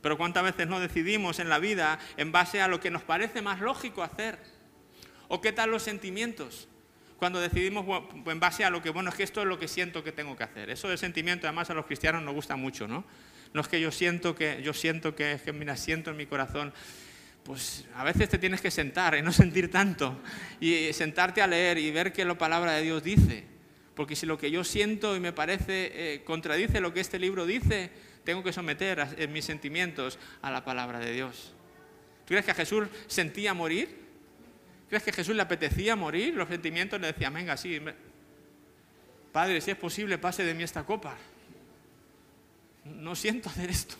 Pero 0.00 0.18
cuántas 0.18 0.44
veces 0.44 0.68
no 0.68 0.80
decidimos 0.80 1.38
en 1.38 1.48
la 1.48 1.58
vida 1.58 1.98
en 2.16 2.30
base 2.30 2.60
a 2.60 2.68
lo 2.68 2.78
que 2.78 2.90
nos 2.90 3.02
parece 3.02 3.42
más 3.42 3.60
lógico 3.60 4.02
hacer. 4.02 4.38
¿O 5.28 5.40
qué 5.40 5.50
tal 5.50 5.70
los 5.70 5.82
sentimientos? 5.82 6.68
Cuando 7.16 7.40
decidimos 7.40 7.86
en 8.26 8.38
base 8.38 8.64
a 8.64 8.70
lo 8.70 8.82
que, 8.82 8.90
bueno, 8.90 9.08
es 9.08 9.16
que 9.16 9.22
esto 9.22 9.40
es 9.40 9.46
lo 9.46 9.58
que 9.58 9.66
siento 9.66 10.04
que 10.04 10.12
tengo 10.12 10.36
que 10.36 10.44
hacer. 10.44 10.68
Eso 10.68 10.88
de 10.88 10.98
sentimiento, 10.98 11.46
además 11.46 11.70
a 11.70 11.74
los 11.74 11.86
cristianos 11.86 12.22
nos 12.22 12.34
gusta 12.34 12.54
mucho, 12.54 12.86
¿no? 12.86 13.04
No 13.54 13.60
es 13.60 13.68
que 13.68 13.80
yo 13.80 13.90
siento 13.90 14.34
que, 14.34 14.60
yo 14.62 14.74
siento 14.74 15.14
que, 15.14 15.32
es 15.32 15.42
que 15.42 15.52
mira, 15.52 15.76
siento 15.76 16.10
en 16.10 16.16
mi 16.18 16.26
corazón 16.26 16.74
pues 17.44 17.84
a 17.94 18.04
veces 18.04 18.28
te 18.28 18.38
tienes 18.38 18.60
que 18.60 18.70
sentar 18.70 19.14
y 19.16 19.22
no 19.22 19.30
sentir 19.30 19.70
tanto 19.70 20.18
y 20.60 20.92
sentarte 20.92 21.42
a 21.42 21.46
leer 21.46 21.76
y 21.76 21.90
ver 21.90 22.12
qué 22.12 22.24
la 22.24 22.36
palabra 22.36 22.72
de 22.72 22.82
Dios 22.82 23.02
dice. 23.02 23.44
Porque 23.94 24.16
si 24.16 24.26
lo 24.26 24.38
que 24.38 24.50
yo 24.50 24.64
siento 24.64 25.14
y 25.14 25.20
me 25.20 25.32
parece 25.32 26.14
eh, 26.14 26.24
contradice 26.24 26.80
lo 26.80 26.92
que 26.92 27.00
este 27.00 27.18
libro 27.18 27.46
dice, 27.46 27.90
tengo 28.24 28.42
que 28.42 28.52
someter 28.52 29.06
en 29.18 29.32
mis 29.32 29.44
sentimientos 29.44 30.18
a 30.42 30.50
la 30.50 30.64
palabra 30.64 30.98
de 30.98 31.12
Dios. 31.12 31.54
¿Tú 32.24 32.28
crees 32.28 32.46
que 32.46 32.50
a 32.50 32.54
Jesús 32.54 32.88
sentía 33.06 33.52
morir? 33.52 34.02
¿Crees 34.88 35.02
que 35.02 35.10
a 35.10 35.14
Jesús 35.14 35.36
le 35.36 35.42
apetecía 35.42 35.94
morir? 35.94 36.34
Los 36.34 36.48
sentimientos 36.48 36.98
le 37.00 37.08
decían, 37.08 37.34
venga, 37.34 37.56
sí, 37.56 37.78
Padre, 39.30 39.60
si 39.60 39.70
es 39.70 39.76
posible, 39.76 40.16
pase 40.16 40.44
de 40.44 40.54
mí 40.54 40.62
esta 40.62 40.84
copa. 40.84 41.16
No 42.84 43.14
siento 43.14 43.50
hacer 43.50 43.70
esto 43.70 43.96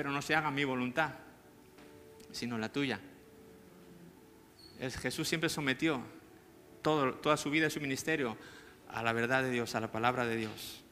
pero 0.00 0.12
no 0.12 0.22
se 0.22 0.34
haga 0.34 0.50
mi 0.50 0.64
voluntad, 0.64 1.10
sino 2.32 2.56
la 2.56 2.72
tuya. 2.72 2.98
Jesús 5.02 5.28
siempre 5.28 5.50
sometió 5.50 6.00
toda 6.80 7.36
su 7.36 7.50
vida 7.50 7.66
y 7.66 7.70
su 7.70 7.82
ministerio 7.82 8.38
a 8.88 9.02
la 9.02 9.12
verdad 9.12 9.42
de 9.42 9.50
Dios, 9.50 9.74
a 9.74 9.80
la 9.80 9.92
palabra 9.92 10.24
de 10.24 10.36
Dios. 10.36 10.82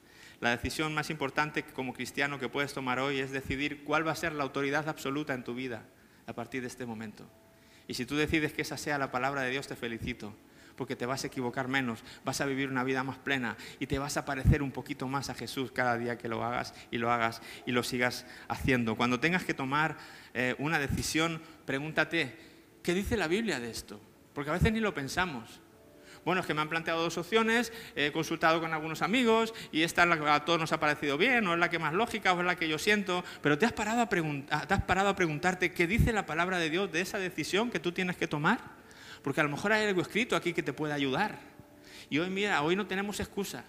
La 0.42 0.50
decisión 0.50 0.92
más 0.92 1.08
importante 1.08 1.62
como 1.64 1.94
cristiano 1.94 2.38
que 2.38 2.50
puedes 2.50 2.74
tomar 2.74 2.98
hoy 2.98 3.18
es 3.18 3.30
decidir 3.30 3.82
cuál 3.82 4.06
va 4.06 4.12
a 4.12 4.14
ser 4.14 4.34
la 4.34 4.42
autoridad 4.42 4.86
absoluta 4.90 5.32
en 5.32 5.42
tu 5.42 5.54
vida 5.54 5.86
a 6.26 6.34
partir 6.34 6.60
de 6.60 6.68
este 6.68 6.84
momento. 6.84 7.24
Y 7.86 7.94
si 7.94 8.04
tú 8.04 8.14
decides 8.14 8.52
que 8.52 8.60
esa 8.60 8.76
sea 8.76 8.98
la 8.98 9.10
palabra 9.10 9.40
de 9.40 9.48
Dios, 9.48 9.66
te 9.66 9.74
felicito 9.74 10.36
porque 10.78 10.96
te 10.96 11.04
vas 11.04 11.24
a 11.24 11.26
equivocar 11.26 11.68
menos, 11.68 12.02
vas 12.24 12.40
a 12.40 12.46
vivir 12.46 12.70
una 12.70 12.84
vida 12.84 13.04
más 13.04 13.18
plena 13.18 13.56
y 13.80 13.86
te 13.86 13.98
vas 13.98 14.16
a 14.16 14.24
parecer 14.24 14.62
un 14.62 14.70
poquito 14.70 15.08
más 15.08 15.28
a 15.28 15.34
Jesús 15.34 15.72
cada 15.72 15.98
día 15.98 16.16
que 16.16 16.28
lo 16.28 16.42
hagas 16.42 16.72
y 16.90 16.96
lo 16.96 17.10
hagas 17.10 17.42
y 17.66 17.72
lo 17.72 17.82
sigas 17.82 18.24
haciendo. 18.48 18.96
Cuando 18.96 19.20
tengas 19.20 19.44
que 19.44 19.52
tomar 19.52 19.98
eh, 20.32 20.54
una 20.58 20.78
decisión, 20.78 21.42
pregúntate, 21.66 22.38
¿qué 22.82 22.94
dice 22.94 23.16
la 23.16 23.26
Biblia 23.26 23.60
de 23.60 23.70
esto? 23.70 24.00
Porque 24.32 24.50
a 24.50 24.54
veces 24.54 24.72
ni 24.72 24.80
lo 24.80 24.94
pensamos. 24.94 25.60
Bueno, 26.24 26.42
es 26.42 26.46
que 26.46 26.54
me 26.54 26.60
han 26.60 26.68
planteado 26.68 27.02
dos 27.02 27.18
opciones, 27.18 27.72
he 27.96 28.12
consultado 28.12 28.60
con 28.60 28.72
algunos 28.72 29.02
amigos 29.02 29.54
y 29.72 29.82
esta 29.82 30.02
es 30.02 30.08
la 30.08 30.18
que 30.18 30.28
a 30.28 30.44
todos 30.44 30.60
nos 30.60 30.72
ha 30.72 30.78
parecido 30.78 31.18
bien, 31.18 31.46
o 31.46 31.54
es 31.54 31.58
la 31.58 31.70
que 31.70 31.78
más 31.78 31.94
lógica, 31.94 32.32
o 32.34 32.40
es 32.40 32.46
la 32.46 32.56
que 32.56 32.68
yo 32.68 32.78
siento, 32.78 33.24
pero 33.42 33.58
¿te 33.58 33.66
has 33.66 33.72
parado 33.72 34.02
a, 34.02 34.08
te 34.08 34.74
has 34.74 34.82
parado 34.82 35.08
a 35.08 35.16
preguntarte 35.16 35.72
qué 35.72 35.86
dice 35.86 36.12
la 36.12 36.26
palabra 36.26 36.58
de 36.58 36.70
Dios 36.70 36.92
de 36.92 37.00
esa 37.00 37.18
decisión 37.18 37.70
que 37.70 37.80
tú 37.80 37.92
tienes 37.92 38.16
que 38.16 38.28
tomar? 38.28 38.77
Porque 39.28 39.42
a 39.42 39.44
lo 39.44 39.50
mejor 39.50 39.72
hay 39.72 39.86
algo 39.86 40.00
escrito 40.00 40.36
aquí 40.36 40.54
que 40.54 40.62
te 40.62 40.72
puede 40.72 40.94
ayudar. 40.94 41.38
Y 42.08 42.18
hoy, 42.18 42.30
mira, 42.30 42.62
hoy 42.62 42.74
no 42.74 42.86
tenemos 42.86 43.20
excusa. 43.20 43.62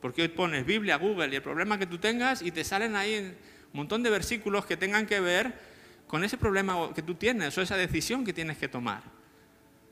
Porque 0.00 0.22
hoy 0.22 0.28
pones 0.28 0.64
Biblia, 0.64 0.96
Google 0.96 1.28
y 1.30 1.36
el 1.36 1.42
problema 1.42 1.78
que 1.78 1.84
tú 1.84 1.98
tengas 1.98 2.40
y 2.40 2.52
te 2.52 2.64
salen 2.64 2.96
ahí 2.96 3.18
un 3.18 3.36
montón 3.74 4.02
de 4.02 4.08
versículos 4.08 4.64
que 4.64 4.78
tengan 4.78 5.04
que 5.04 5.20
ver 5.20 5.52
con 6.06 6.24
ese 6.24 6.38
problema 6.38 6.88
que 6.94 7.02
tú 7.02 7.16
tienes 7.16 7.58
o 7.58 7.60
esa 7.60 7.76
decisión 7.76 8.24
que 8.24 8.32
tienes 8.32 8.56
que 8.56 8.66
tomar. 8.66 9.02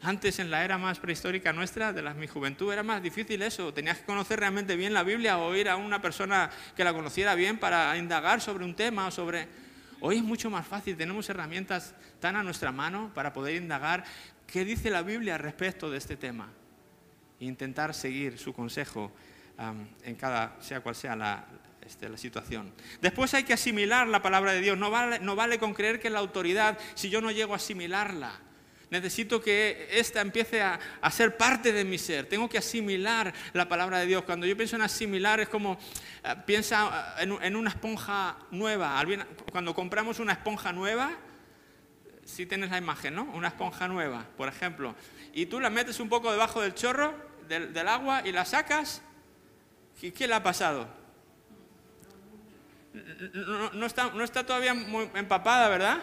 Antes, 0.01 0.39
en 0.39 0.51
la 0.51 0.65
era 0.65 0.79
más 0.79 0.99
prehistórica 0.99 1.53
nuestra, 1.53 1.93
de 1.93 2.01
la, 2.01 2.15
mi 2.15 2.27
juventud, 2.27 2.73
era 2.73 2.83
más 2.83 3.03
difícil 3.03 3.43
eso. 3.43 3.75
Tenías 3.75 3.99
que 3.99 4.07
conocer 4.07 4.41
realmente 4.41 4.77
bien 4.77 4.95
la 4.95 5.03
Biblia 5.03 5.37
o 5.37 5.55
ir 5.55 5.69
a 5.69 5.77
una 5.77 6.01
persona 6.01 6.49
que 6.75 6.85
la 6.85 6.95
conociera 6.95 7.35
bien 7.35 7.59
para 7.59 7.95
indagar 7.99 8.41
sobre 8.41 8.65
un 8.65 8.75
tema 8.75 9.09
o 9.09 9.11
sobre... 9.11 9.47
Hoy 10.03 10.17
es 10.17 10.23
mucho 10.23 10.49
más 10.49 10.67
fácil, 10.67 10.97
tenemos 10.97 11.29
herramientas 11.29 11.95
tan 12.21 12.37
a 12.37 12.43
nuestra 12.43 12.73
mano 12.73 13.11
para 13.15 13.33
poder 13.33 13.57
indagar 13.57 14.05
qué 14.51 14.65
dice 14.65 14.91
la 14.91 15.03
Biblia 15.03 15.39
respecto 15.39 15.91
de 15.91 15.99
este 15.99 16.17
tema 16.17 16.53
e 17.39 17.45
intentar 17.45 17.95
seguir 17.95 18.39
su 18.39 18.53
consejo 18.53 19.13
en 20.05 20.15
cada, 20.17 20.57
sea 20.61 20.81
cual 20.81 20.95
sea 20.95 21.15
la, 21.15 21.45
este, 21.85 22.09
la 22.09 22.17
situación. 22.17 22.73
Después 23.01 23.33
hay 23.35 23.45
que 23.45 23.53
asimilar 23.53 24.09
la 24.09 24.23
palabra 24.23 24.53
de 24.53 24.61
Dios. 24.61 24.79
No 24.79 24.91
vale, 24.91 25.19
no 25.21 25.37
vale 25.37 25.59
con 25.59 25.75
creer 25.75 26.01
que 26.01 26.11
la 26.11 26.19
autoridad, 26.19 26.79
si 26.95 27.11
yo 27.11 27.21
no 27.21 27.31
llego 27.31 27.53
a 27.53 27.57
asimilarla, 27.57 28.33
necesito 28.91 29.41
que 29.41 29.89
esta 29.93 30.21
empiece 30.21 30.63
a, 30.63 30.79
ser 31.11 31.37
parte 31.37 31.73
de 31.73 31.85
mi 31.85 31.99
ser. 31.99 32.27
Tengo 32.27 32.49
que 32.49 32.59
asimilar 32.59 33.33
la 33.53 33.69
palabra 33.69 33.99
de 33.99 34.07
Dios. 34.07 34.25
Cuando 34.25 34.47
yo 34.47 34.57
pienso 34.57 34.77
en 34.77 34.83
asimilar 34.83 35.41
es 35.41 35.49
como 35.49 35.79
eh, 36.25 36.35
piensa 36.47 37.15
en, 37.19 37.37
en, 37.43 37.57
una 37.57 37.71
esponja 37.71 38.39
nueva. 38.51 39.03
Cuando 39.53 39.75
compramos 39.75 40.19
una 40.19 40.33
esponja 40.33 40.73
nueva, 40.73 41.17
si 42.31 42.47
tienes 42.47 42.71
la 42.71 42.79
imagen, 42.79 43.15
¿no? 43.15 43.25
Una 43.25 43.49
esponja 43.49 43.89
nueva, 43.89 44.25
por 44.37 44.49
ejemplo, 44.49 44.95
y 45.33 45.47
tú 45.47 45.61
la 45.61 45.69
metes 45.69 46.01
un 46.01 46.09
poco 46.09 46.31
debajo 46.31 46.63
del 46.63 46.75
chorro 46.75 47.15
del, 47.49 47.89
agua 47.89 48.23
y 48.25 48.31
la 48.31 48.45
sacas, 48.45 49.03
¿y 50.01 50.13
qué 50.13 50.29
le 50.29 50.35
ha 50.35 50.43
pasado? 50.43 50.89
No, 53.75 53.87
está, 53.87 54.47
todavía 54.47 54.75
muy 54.75 55.11
empapada, 55.15 55.69
¿verdad? 55.69 55.99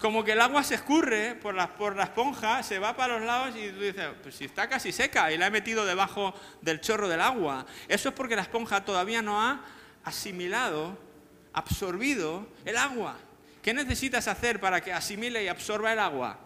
Como 0.00 0.24
que 0.24 0.32
el 0.32 0.40
agua 0.40 0.62
se 0.62 0.74
escurre 0.74 1.36
por 1.36 1.54
la, 1.54 1.74
por 1.74 1.96
la 1.96 2.04
esponja, 2.04 2.62
se 2.62 2.78
va 2.78 2.96
para 2.96 3.18
los 3.18 3.26
lados 3.26 3.54
y 3.56 3.70
tú 3.70 3.80
dices, 3.80 4.08
pues 4.22 4.34
si 4.36 4.44
está 4.44 4.68
casi 4.68 4.92
seca 4.92 5.32
y 5.32 5.38
la 5.38 5.46
he 5.46 5.50
metido 5.50 5.84
debajo 5.84 6.34
del 6.62 6.80
chorro 6.80 7.08
del 7.08 7.20
agua. 7.20 7.66
Eso 7.88 8.10
es 8.10 8.14
porque 8.14 8.36
la 8.36 8.42
esponja 8.42 8.84
todavía 8.84 9.22
no 9.22 9.40
ha 9.40 9.64
asimilado, 10.04 10.98
absorbido 11.52 12.48
el 12.64 12.76
agua. 12.76 13.16
¿Qué 13.62 13.74
necesitas 13.74 14.26
hacer 14.28 14.58
para 14.58 14.80
que 14.80 14.92
asimile 14.92 15.44
y 15.44 15.48
absorba 15.48 15.92
el 15.92 15.98
agua? 15.98 16.38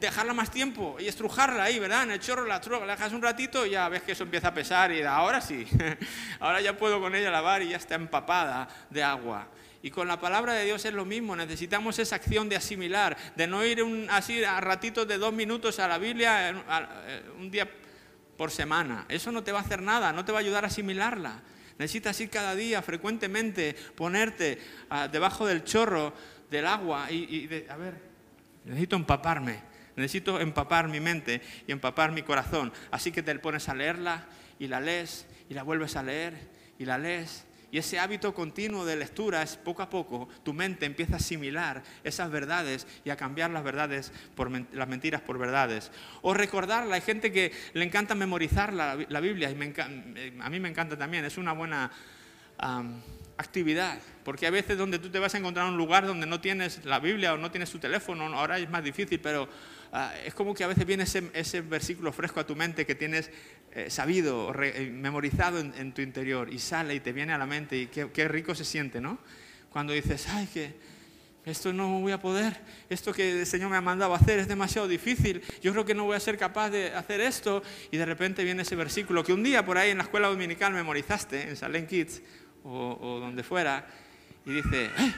Dejarla 0.00 0.34
más 0.34 0.50
tiempo 0.50 0.96
y 0.98 1.06
estrujarla 1.06 1.64
ahí, 1.64 1.78
¿verdad? 1.78 2.02
En 2.02 2.10
el 2.10 2.20
chorro 2.20 2.44
la, 2.44 2.60
la 2.60 2.96
dejas 2.96 3.12
un 3.12 3.22
ratito 3.22 3.64
y 3.64 3.70
ya 3.70 3.88
ves 3.88 4.02
que 4.02 4.12
eso 4.12 4.24
empieza 4.24 4.48
a 4.48 4.54
pesar 4.54 4.92
y 4.92 5.02
ahora 5.02 5.40
sí, 5.40 5.66
ahora 6.40 6.60
ya 6.60 6.76
puedo 6.76 7.00
con 7.00 7.14
ella 7.14 7.30
lavar 7.30 7.62
y 7.62 7.68
ya 7.68 7.76
está 7.76 7.94
empapada 7.94 8.68
de 8.90 9.02
agua. 9.02 9.48
Y 9.82 9.90
con 9.90 10.08
la 10.08 10.18
palabra 10.18 10.52
de 10.54 10.64
Dios 10.64 10.84
es 10.84 10.92
lo 10.92 11.04
mismo, 11.04 11.36
necesitamos 11.36 11.98
esa 11.98 12.16
acción 12.16 12.48
de 12.48 12.56
asimilar, 12.56 13.16
de 13.36 13.46
no 13.46 13.64
ir 13.64 13.82
así 14.10 14.42
a 14.42 14.60
ratitos 14.60 15.06
de 15.06 15.16
dos 15.16 15.32
minutos 15.32 15.78
a 15.78 15.86
la 15.86 15.96
Biblia, 15.96 16.64
un 17.38 17.50
día 17.50 17.70
por 18.36 18.50
semana. 18.50 19.06
Eso 19.08 19.30
no 19.30 19.44
te 19.44 19.52
va 19.52 19.60
a 19.60 19.62
hacer 19.62 19.80
nada, 19.80 20.12
no 20.12 20.24
te 20.24 20.32
va 20.32 20.38
a 20.38 20.40
ayudar 20.40 20.64
a 20.64 20.68
asimilarla. 20.68 21.40
Necesitas 21.78 22.20
ir 22.20 22.30
cada 22.30 22.54
día, 22.54 22.82
frecuentemente, 22.82 23.74
ponerte 23.94 24.58
ah, 24.90 25.08
debajo 25.08 25.46
del 25.46 25.64
chorro 25.64 26.12
del 26.50 26.66
agua 26.66 27.10
y, 27.10 27.48
a 27.68 27.76
ver, 27.76 27.94
necesito 28.64 28.96
empaparme, 28.96 29.60
necesito 29.96 30.40
empapar 30.40 30.88
mi 30.88 31.00
mente 31.00 31.40
y 31.66 31.72
empapar 31.72 32.12
mi 32.12 32.22
corazón. 32.22 32.72
Así 32.90 33.12
que 33.12 33.22
te 33.22 33.34
pones 33.38 33.68
a 33.68 33.74
leerla 33.74 34.26
y 34.58 34.68
la 34.68 34.80
lees 34.80 35.26
y 35.48 35.54
la 35.54 35.62
vuelves 35.62 35.96
a 35.96 36.02
leer 36.02 36.34
y 36.78 36.84
la 36.84 36.98
lees 36.98 37.45
y 37.70 37.78
ese 37.78 37.98
hábito 37.98 38.32
continuo 38.34 38.84
de 38.84 38.96
lectura 38.96 39.42
es 39.42 39.56
poco 39.56 39.82
a 39.82 39.90
poco, 39.90 40.28
tu 40.42 40.52
mente 40.52 40.86
empieza 40.86 41.14
a 41.14 41.16
asimilar 41.16 41.82
esas 42.04 42.30
verdades 42.30 42.86
y 43.04 43.10
a 43.10 43.16
cambiar 43.16 43.50
las 43.50 43.64
verdades 43.64 44.12
por 44.34 44.50
las 44.50 44.88
mentiras 44.88 45.20
por 45.20 45.38
verdades. 45.38 45.90
O 46.22 46.32
recordarla, 46.34 46.94
hay 46.94 47.00
gente 47.00 47.32
que 47.32 47.52
le 47.74 47.84
encanta 47.84 48.14
memorizar 48.14 48.72
la, 48.72 48.94
Biblia 49.20 49.50
y 49.50 49.54
a 50.40 50.50
mí 50.50 50.60
me 50.60 50.68
encanta 50.68 50.96
también, 50.96 51.24
es 51.24 51.38
una 51.38 51.52
buena 51.52 51.90
actividad, 53.38 53.98
porque 54.24 54.46
a 54.46 54.50
veces 54.50 54.78
donde 54.78 54.98
tú 54.98 55.10
te 55.10 55.18
vas 55.18 55.34
a 55.34 55.38
encontrar 55.38 55.68
un 55.68 55.76
lugar 55.76 56.06
donde 56.06 56.26
no 56.26 56.40
tienes 56.40 56.84
la 56.84 57.00
Biblia 57.00 57.34
o 57.34 57.36
no 57.36 57.50
tienes 57.50 57.70
tu 57.70 57.78
teléfono, 57.78 58.24
ahora 58.34 58.58
es 58.58 58.68
más 58.70 58.82
difícil, 58.82 59.20
pero 59.20 59.48
ah, 59.92 60.12
es 60.24 60.32
como 60.34 60.54
que 60.54 60.64
a 60.64 60.66
veces 60.66 60.86
viene 60.86 61.04
ese, 61.04 61.60
versículo 61.60 62.12
fresco 62.12 62.40
a 62.40 62.46
tu 62.46 62.56
mente 62.56 62.86
que 62.86 62.94
tienes 62.94 63.30
eh, 63.78 63.90
sabido, 63.90 64.54
eh, 64.62 64.90
memorizado 64.90 65.58
en, 65.58 65.92
tu 65.92 66.00
interior 66.00 66.50
y 66.50 66.58
sale 66.58 66.94
y 66.94 67.00
te 67.00 67.12
viene 67.12 67.34
a 67.34 67.38
la 67.38 67.44
mente 67.44 67.76
y 67.76 67.86
qué, 67.88 68.26
rico 68.26 68.54
se 68.54 68.64
siente, 68.64 69.02
¿no? 69.02 69.18
Cuando 69.68 69.92
dices, 69.92 70.26
ay, 70.30 70.46
que 70.46 70.74
esto 71.44 71.74
no 71.74 72.00
voy 72.00 72.12
a 72.12 72.18
poder, 72.18 72.58
esto 72.88 73.12
que 73.12 73.40
el 73.40 73.46
Señor 73.46 73.68
me 73.68 73.76
ha 73.76 73.82
mandado 73.82 74.14
hacer 74.14 74.38
es 74.38 74.48
demasiado 74.48 74.88
difícil, 74.88 75.42
yo 75.60 75.72
creo 75.72 75.84
que 75.84 75.94
no 75.94 76.04
voy 76.04 76.16
a 76.16 76.20
ser 76.20 76.38
capaz 76.38 76.70
de 76.70 76.94
hacer 76.94 77.20
esto 77.20 77.62
y 77.90 77.98
de 77.98 78.06
repente 78.06 78.44
viene 78.44 78.62
ese 78.62 78.76
versículo 78.76 79.22
que 79.22 79.34
un 79.34 79.42
día 79.42 79.62
por 79.62 79.76
ahí 79.76 79.90
en 79.90 79.98
la 79.98 80.04
escuela 80.04 80.28
dominical 80.28 80.72
memorizaste, 80.72 81.50
en 81.50 81.54
Salem 81.54 81.86
Kids, 81.86 82.22
o, 82.64 83.18
donde 83.20 83.42
fuera, 83.42 83.86
y 84.46 84.52
dice, 84.54 84.86
¡Eh! 84.86 85.14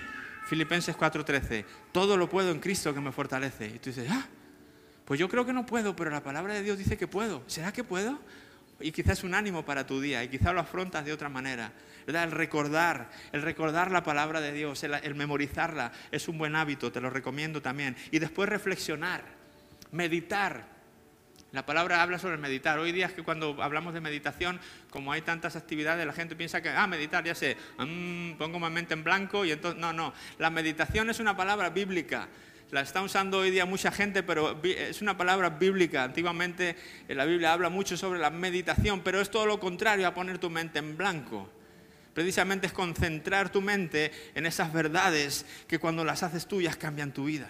Filipenses 0.47 0.97
4:13, 0.97 1.65
todo 1.93 2.17
lo 2.17 2.29
puedo 2.29 2.51
en 2.51 2.59
Cristo 2.59 2.93
que 2.93 3.01
me 3.01 3.13
fortalece. 3.13 3.67
Y 3.67 3.79
tú 3.79 3.91
dices, 3.91 4.09
ah, 4.11 4.27
pues 5.05 5.21
yo 5.21 5.29
creo 5.29 5.47
que 5.47 5.53
no 5.53 5.65
puedo, 5.65 5.95
pero 5.95 6.11
la 6.11 6.25
palabra 6.25 6.55
de 6.55 6.63
Dios 6.63 6.77
dice 6.77 6.97
que 6.97 7.07
puedo. 7.07 7.45
¿Será 7.47 7.73
que 7.73 7.85
puedo? 7.85 8.19
Y 8.81 8.93
quizás 8.93 9.19
es 9.19 9.25
un 9.25 9.35
ánimo 9.35 9.65
para 9.65 9.87
tu 9.87 10.01
día, 10.01 10.23
y 10.23 10.29
quizás 10.29 10.55
lo 10.55 10.61
afrontas 10.61 11.05
de 11.05 11.13
otra 11.13 11.29
manera. 11.29 11.73
¿verdad? 12.07 12.25
El 12.25 12.31
recordar, 12.31 13.11
el 13.33 13.43
recordar 13.43 13.91
la 13.91 14.03
palabra 14.03 14.41
de 14.41 14.53
Dios, 14.53 14.83
el 14.85 15.15
memorizarla, 15.15 15.93
es 16.11 16.29
un 16.29 16.39
buen 16.39 16.57
hábito, 16.57 16.93
te 16.93 17.01
lo 17.01 17.11
recomiendo 17.11 17.61
también. 17.61 17.97
Y 18.11 18.19
después 18.19 18.49
reflexionar, 18.49 19.23
meditar 19.91 20.79
la 21.51 21.65
palabra 21.65 22.03
habla 22.03 22.19
sobre 22.19 22.37
meditar. 22.37 22.79
Hoy 22.79 22.93
día 22.93 23.07
es 23.07 23.13
que 23.13 23.23
cuando 23.23 23.63
hablamos 23.63 23.95
de 23.95 24.03
meditación, 24.03 24.61
como 24.91 25.13
hay 25.13 25.23
tantas 25.23 25.57
actividades, 25.57 26.07
la 26.07 26.13
gente 26.13 26.37
piensa 26.37 26.61
que, 26.61 26.69
ah, 26.69 26.87
meditar, 26.87 27.25
ya 27.25 27.35
sé, 27.35 27.57
mm, 27.79 28.33
pongo 28.35 28.61
mi 28.61 28.69
mente 28.69 28.93
en 28.93 29.03
blanco 29.03 29.47
y 29.47 29.53
entonces, 29.53 29.81
no, 29.81 29.95
no. 29.95 30.13
La 30.39 30.51
meditación 30.51 31.09
es 31.09 31.21
una 31.21 31.35
palabra 31.35 31.71
bíblica. 31.71 32.29
La 32.71 32.83
está 32.83 33.01
usando 33.01 33.39
hoy 33.39 33.51
día 33.51 33.65
mucha 33.65 33.91
gente, 33.91 34.23
pero 34.23 34.61
es 34.63 35.01
una 35.01 35.17
palabra 35.17 35.49
bíblica. 35.49 36.05
Antiguamente 36.05 36.77
en 37.09 37.17
la 37.17 37.25
Biblia 37.25 37.55
habla 37.55 37.71
mucho 37.71 37.97
sobre 37.97 38.19
la 38.19 38.29
meditación, 38.29 39.01
pero 39.01 39.23
es 39.23 39.31
todo 39.31 39.47
lo 39.47 39.59
contrario 39.59 40.07
a 40.07 40.13
poner 40.13 40.39
tu 40.39 40.51
mente 40.51 40.79
en 40.79 40.95
blanco. 40.95 41.49
Precisamente 42.13 42.67
es 42.67 42.75
concentrar 42.75 43.51
tu 43.51 43.63
mente 43.63 44.13
en 44.35 44.45
esas 44.45 44.71
verdades 44.71 45.47
que 45.67 45.79
cuando 45.79 46.05
las 46.05 46.23
haces 46.23 46.47
tuyas 46.47 46.77
cambian 46.77 47.13
tu 47.13 47.25
vida. 47.25 47.49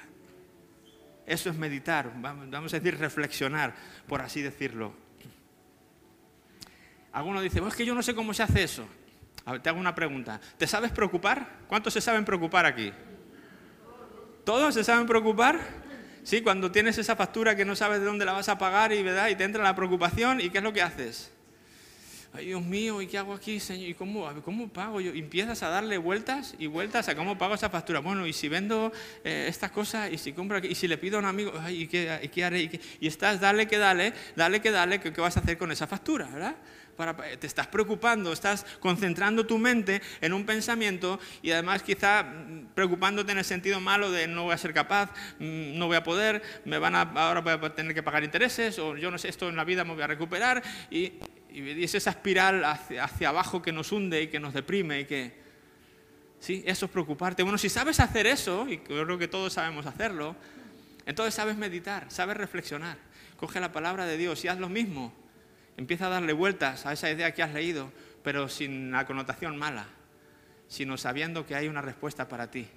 Eso 1.27 1.51
es 1.51 1.57
meditar, 1.57 2.13
vamos 2.21 2.73
a 2.73 2.79
decir 2.79 2.97
reflexionar, 2.97 3.75
por 4.07 4.23
así 4.23 4.41
decirlo. 4.41 4.95
Algunos 7.13 7.43
dicen, 7.43 7.67
es 7.67 7.75
que 7.75 7.85
yo 7.85 7.95
no 7.95 8.05
sé 8.05 8.15
cómo 8.15 8.33
se 8.33 8.45
hace 8.45 8.63
eso. 8.63 8.87
Te 9.63 9.69
hago 9.69 9.81
una 9.81 9.97
pregunta. 9.97 10.41
¿Te 10.57 10.67
sabes 10.69 10.93
preocupar? 10.93 11.65
¿Cuántos 11.67 11.93
se 11.93 12.01
saben 12.01 12.25
preocupar 12.25 12.67
aquí? 12.67 12.93
¿Todos 14.49 14.73
se 14.73 14.83
saben 14.83 15.07
preocupar? 15.07 15.61
Sí, 16.23 16.41
cuando 16.41 16.73
tienes 16.73 16.97
esa 16.97 17.15
factura 17.15 17.55
que 17.55 17.67
no 17.67 17.77
sabes 17.77 18.01
de 18.01 18.07
dónde 18.07 18.25
la 18.25 18.33
vas 18.33 18.49
a 18.49 18.57
pagar 18.57 18.95
y, 18.95 19.03
¿verdad? 19.03 19.29
y 19.29 19.35
te 19.35 19.45
entra 19.45 19.63
la 19.63 19.77
preocupación, 19.77 20.41
¿y 20.41 20.49
qué 20.49 20.57
es 20.57 20.65
lo 20.65 20.73
que 20.73 20.81
haces? 20.81 21.31
ay 22.33 22.47
Dios 22.47 22.63
mío, 22.63 23.03
¿y 23.03 23.07
qué 23.07 23.19
hago 23.19 23.35
aquí, 23.35 23.61
Señor? 23.61 23.91
¿Y 23.91 23.93
cómo, 23.93 24.69
pago 24.73 25.03
yo? 25.03 25.13
empiezas 25.13 25.63
a 25.63 25.69
darle 25.69 25.99
vueltas 25.99 26.55
y 26.59 26.67
vueltas 26.67 27.11
a 27.11 27.15
cómo 27.15 27.37
pago 27.37 27.57
esa 27.57 27.69
factura. 27.69 28.01
Bueno, 28.01 28.27
y 28.27 28.33
si 28.33 28.49
vendo 28.49 28.91
eh, 29.23 29.45
esta 29.51 29.71
cosa, 29.71 30.09
y 30.09 30.17
si 30.17 30.33
compro 30.33 30.57
y 30.61 30.75
si 30.75 30.89
le 30.89 30.97
pido 30.97 31.19
a 31.19 31.21
un 31.21 31.27
amigo, 31.27 31.53
ay, 31.61 31.83
¿y 31.83 31.87
qué, 31.87 32.31
qué 32.33 32.45
haré? 32.45 32.81
¿Y, 33.01 33.07
estás, 33.07 33.41
dale 33.41 33.69
que 33.69 33.77
dale, 33.77 34.15
dale 34.35 34.63
que 34.63 34.71
dale, 34.71 34.99
¿qué, 34.99 35.11
vas 35.11 35.37
a 35.37 35.41
hacer 35.41 35.59
con 35.59 35.73
esa 35.73 35.87
factura, 35.87 36.27
verdad? 36.27 36.57
Para, 36.99 37.17
te 37.17 37.47
estás 37.47 37.69
preocupando, 37.69 38.33
estás 38.33 38.67
concentrando 38.81 39.47
tu 39.47 39.57
mente 39.57 40.03
en 40.21 40.33
un 40.33 40.45
pensamiento 40.45 41.21
y 41.43 41.53
además 41.53 41.85
quizá 41.85 42.25
mm, 42.25 42.75
preocupándote 42.75 43.31
en 43.31 43.39
el 43.39 43.45
sentido 43.45 43.81
malo 43.81 44.11
de 44.11 44.27
no 44.27 44.43
voy 44.43 44.53
a 44.53 44.59
ser 44.59 44.75
capaz, 44.75 45.13
mm, 45.39 45.79
no 45.79 45.87
voy 45.87 45.97
a 45.97 46.03
poder, 46.03 46.43
me 46.65 46.79
van 46.79 46.97
a, 46.97 47.03
ahora 47.03 47.41
voy 47.41 47.53
a 47.53 47.75
tener 47.75 47.95
que 47.95 48.03
pagar 48.03 48.25
intereses 48.25 48.81
o 48.81 48.97
yo 48.97 49.13
no 49.13 49.17
sé, 49.17 49.29
esto 49.29 49.49
en 49.49 49.55
la 49.55 49.63
vida 49.63 49.85
me 49.85 49.95
voy 49.95 50.03
a 50.03 50.09
recuperar 50.09 50.61
y 50.91 51.13
es 51.51 51.95
esa 51.95 52.11
espiral 52.11 52.65
hacia, 52.65 53.29
abajo 53.29 53.63
que 53.63 53.73
nos 53.73 53.93
hunde 53.93 54.23
y 54.23 54.27
que 54.27 54.41
nos 54.41 54.53
deprime 54.53 55.01
y 55.01 55.05
que... 55.05 55.49
Sí, 56.41 56.63
eso 56.67 56.87
es 56.87 56.93
preocuparte. 56.93 57.43
Bueno, 57.43 57.59
si 57.59 57.69
sabes 57.69 57.99
hacer 57.99 58.27
eso, 58.27 58.67
y 58.69 58.79
creo 58.79 59.19
que 59.19 59.27
todos 59.27 59.53
sabemos 59.53 59.87
hacerlo, 59.87 60.37
entonces 61.05 61.35
sabes 61.35 61.57
meditar, 61.57 62.07
sabes 62.11 62.37
reflexionar. 62.37 62.99
Coge 63.37 63.61
la 63.61 63.73
palabra 63.73 64.07
de 64.07 64.17
Dios 64.17 64.45
y 64.45 64.49
haz 64.49 64.59
lo 64.59 64.69
mismo. 64.69 65.13
Empieza 65.79 66.09
a 66.09 66.11
darle 66.11 66.35
vueltas 66.35 66.85
a 66.85 66.93
esa 66.93 67.11
idea 67.11 67.33
que 67.33 67.43
has 67.43 67.55
leído, 67.55 67.91
pero 68.23 68.51
sin 68.51 68.91
la 68.91 69.07
connotación 69.07 69.57
mala, 69.57 69.87
sino 70.67 70.99
sabiendo 70.99 71.47
que 71.47 71.55
hay 71.55 71.69
una 71.69 71.81
respuesta 71.81 72.29
para 72.29 72.51
ti 72.51 72.69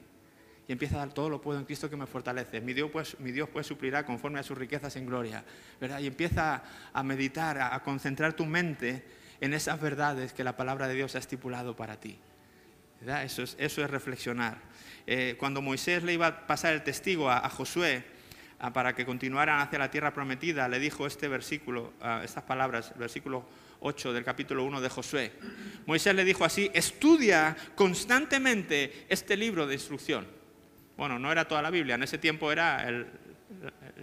y 0.67 0.71
empieza 0.71 0.95
a 0.95 0.99
dar 0.99 1.13
todo 1.13 1.29
lo 1.29 1.41
puedo 1.41 1.59
en 1.59 1.65
Cristo 1.65 1.89
que 1.89 1.97
me 1.97 2.05
fortalece. 2.05 2.61
Mi 2.61 2.73
Dios, 2.73 2.89
pues, 2.91 3.19
mi 3.19 3.31
Dios 3.31 3.49
pues 3.51 3.67
suplirá 3.67 4.05
conforme 4.05 4.39
a 4.39 4.43
sus 4.43 4.57
riquezas 4.57 4.95
en 4.95 5.05
gloria. 5.05 5.43
¿verdad? 5.79 5.99
Y 5.99 6.07
empieza 6.07 6.63
a 6.93 7.03
meditar, 7.03 7.59
a, 7.59 7.77
concentrar 7.83 8.33
tu 8.33 8.45
mente 8.45 9.03
en 9.39 9.53
esas 9.53 9.81
verdades 9.81 10.33
que 10.33 10.43
la 10.43 10.55
palabra 10.55 10.87
de 10.87 10.93
Dios 10.93 11.15
ha 11.15 11.19
estipulado 11.19 11.75
para 11.75 11.99
ti. 11.99 12.17
Eso, 13.05 13.43
es, 13.43 13.77
reflexionar. 13.77 14.59
Eh, 15.07 15.35
cuando 15.39 15.61
Moisés 15.61 16.03
le 16.03 16.13
iba 16.13 16.27
a 16.27 16.47
pasar 16.47 16.73
el 16.73 16.83
testigo 16.83 17.31
a, 17.31 17.49
Josué 17.49 18.05
para 18.73 18.93
que 18.93 19.05
continuaran 19.05 19.59
hacia 19.59 19.79
la 19.79 19.89
tierra 19.89 20.13
prometida, 20.13 20.67
le 20.67 20.79
dijo 20.79 21.07
este 21.07 21.27
versículo, 21.27 21.93
estas 22.23 22.43
palabras, 22.43 22.91
el 22.93 22.99
versículo 22.99 23.45
8 23.79 24.13
del 24.13 24.23
capítulo 24.23 24.63
1 24.63 24.81
de 24.81 24.89
Josué. 24.89 25.31
Moisés 25.85 26.13
le 26.13 26.23
dijo 26.23 26.45
así, 26.45 26.69
estudia 26.73 27.55
constantemente 27.75 29.05
este 29.09 29.35
libro 29.35 29.65
de 29.65 29.73
instrucción 29.73 30.41
bueno, 31.01 31.17
no 31.17 31.31
era 31.31 31.47
toda 31.47 31.63
la 31.63 31.71
Biblia, 31.71 31.95
en 31.95 32.03
ese 32.03 32.19
tiempo 32.19 32.51
era 32.51 32.85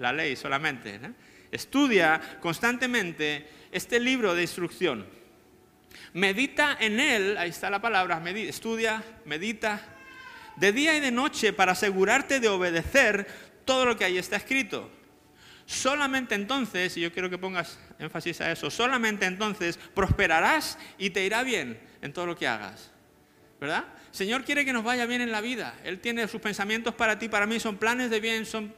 la 0.01 0.13
ley 0.13 0.35
solamente. 0.35 0.99
Estudia 1.53 2.21
constantemente 2.41 3.47
este 3.71 4.01
libro 4.01 4.35
de 4.35 4.43
instrucción. 4.43 5.07
Medita 6.15 6.77
en 6.81 6.99
él, 6.99 7.37
ahí 7.39 7.51
está 7.51 7.71
la 7.71 7.81
palabra, 7.81 8.21
estudia, 8.35 9.01
medita, 9.27 9.81
de 10.57 10.73
día 10.73 10.97
y 10.97 10.99
de 10.99 11.13
noche 11.13 11.53
para 11.53 11.71
asegurarte 11.71 12.41
de 12.41 12.49
obedecer 12.49 13.29
todo 13.69 13.85
lo 13.85 13.99
que 13.99 14.05
ahí 14.07 14.17
está 14.17 14.37
escrito. 14.37 14.91
Solamente 15.67 16.35
entonces, 16.35 16.97
y 16.97 17.03
yo 17.03 17.13
quiero 17.13 17.29
que 17.29 17.37
pongas 17.37 17.79
énfasis 17.99 18.41
a 18.41 18.51
eso, 18.51 18.71
solamente 18.71 19.27
entonces 19.27 19.79
prosperarás 19.95 20.79
y 20.97 21.11
te 21.11 21.23
irá 21.23 21.43
bien 21.43 21.79
en 22.01 22.15
todo 22.15 22.25
lo 22.25 22.35
que 22.35 22.49
hagas. 22.49 22.91
¿Verdad? 23.61 23.85
Señor 24.11 24.45
quiere 24.45 24.65
que 24.65 24.73
nos 24.73 24.85
vaya 24.85 25.05
bien 25.05 25.21
en 25.21 25.31
la 25.31 25.43
vida. 25.43 25.75
Él 25.85 26.01
tiene 26.01 26.27
sus 26.29 26.41
pensamientos 26.41 26.95
para 26.95 27.19
ti, 27.19 27.29
para 27.29 27.45
mí, 27.45 27.61
son 27.61 27.77
planes 27.77 28.09
de 28.09 28.21
bien, 28.21 28.47
son 28.47 28.75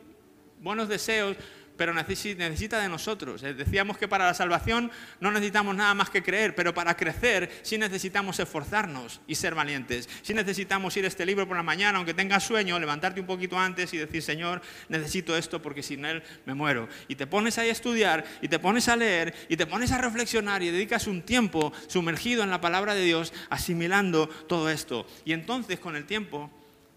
buenos 0.59 0.89
deseos, 0.89 1.37
pero 1.81 1.95
necesita 1.95 2.79
de 2.79 2.91
nosotros. 2.91 3.43
Eh, 3.43 3.55
decíamos 3.55 3.97
que 3.97 4.07
para 4.07 4.27
la 4.27 4.35
salvación 4.35 4.91
no 5.19 5.31
necesitamos 5.31 5.75
nada 5.75 5.95
más 5.95 6.11
que 6.11 6.23
creer, 6.23 6.55
pero 6.55 6.75
para 6.75 6.95
crecer 6.95 7.51
sí 7.63 7.79
necesitamos 7.79 8.39
esforzarnos 8.39 9.23
y 9.27 9.35
ser 9.35 9.55
valientes. 9.55 10.07
Sí 10.21 10.35
necesitamos 10.35 10.95
ir 10.99 11.07
a 11.07 11.09
este 11.09 11.25
libro 11.25 11.49
por 11.49 11.57
la 11.57 11.63
mañana, 11.63 11.97
aunque 11.97 12.13
tengas 12.13 12.45
sueño, 12.45 12.79
levantarte 12.79 13.19
un 13.19 13.27
poquito 13.27 13.59
antes 13.59 13.95
y 13.95 13.97
decir, 13.97 14.21
Señor, 14.23 14.61
necesito 14.91 15.35
esto 15.35 15.63
porque 15.63 15.83
sin 15.83 16.05
Él 16.05 16.23
me 16.45 16.53
muero. 16.53 16.87
Y 17.09 17.15
te 17.15 17.27
pones 17.27 17.57
ahí 17.57 17.71
a 17.71 17.73
estudiar, 17.73 18.27
y 18.43 18.49
te 18.49 18.59
pones 18.59 18.87
a 18.91 18.97
leer, 18.97 19.35
y 19.49 19.57
te 19.57 19.65
pones 19.65 19.91
a 19.91 19.97
reflexionar, 19.97 20.63
y 20.63 20.71
dedicas 20.71 21.07
un 21.07 21.23
tiempo 21.23 21.73
sumergido 21.87 22.43
en 22.43 22.51
la 22.51 22.61
palabra 22.61 22.95
de 22.95 23.07
Dios, 23.07 23.33
asimilando 23.49 24.27
todo 24.29 24.69
esto. 24.69 25.07
Y 25.25 25.33
entonces 25.33 25.81
con 25.81 25.97
el 25.97 26.05
tiempo 26.05 26.51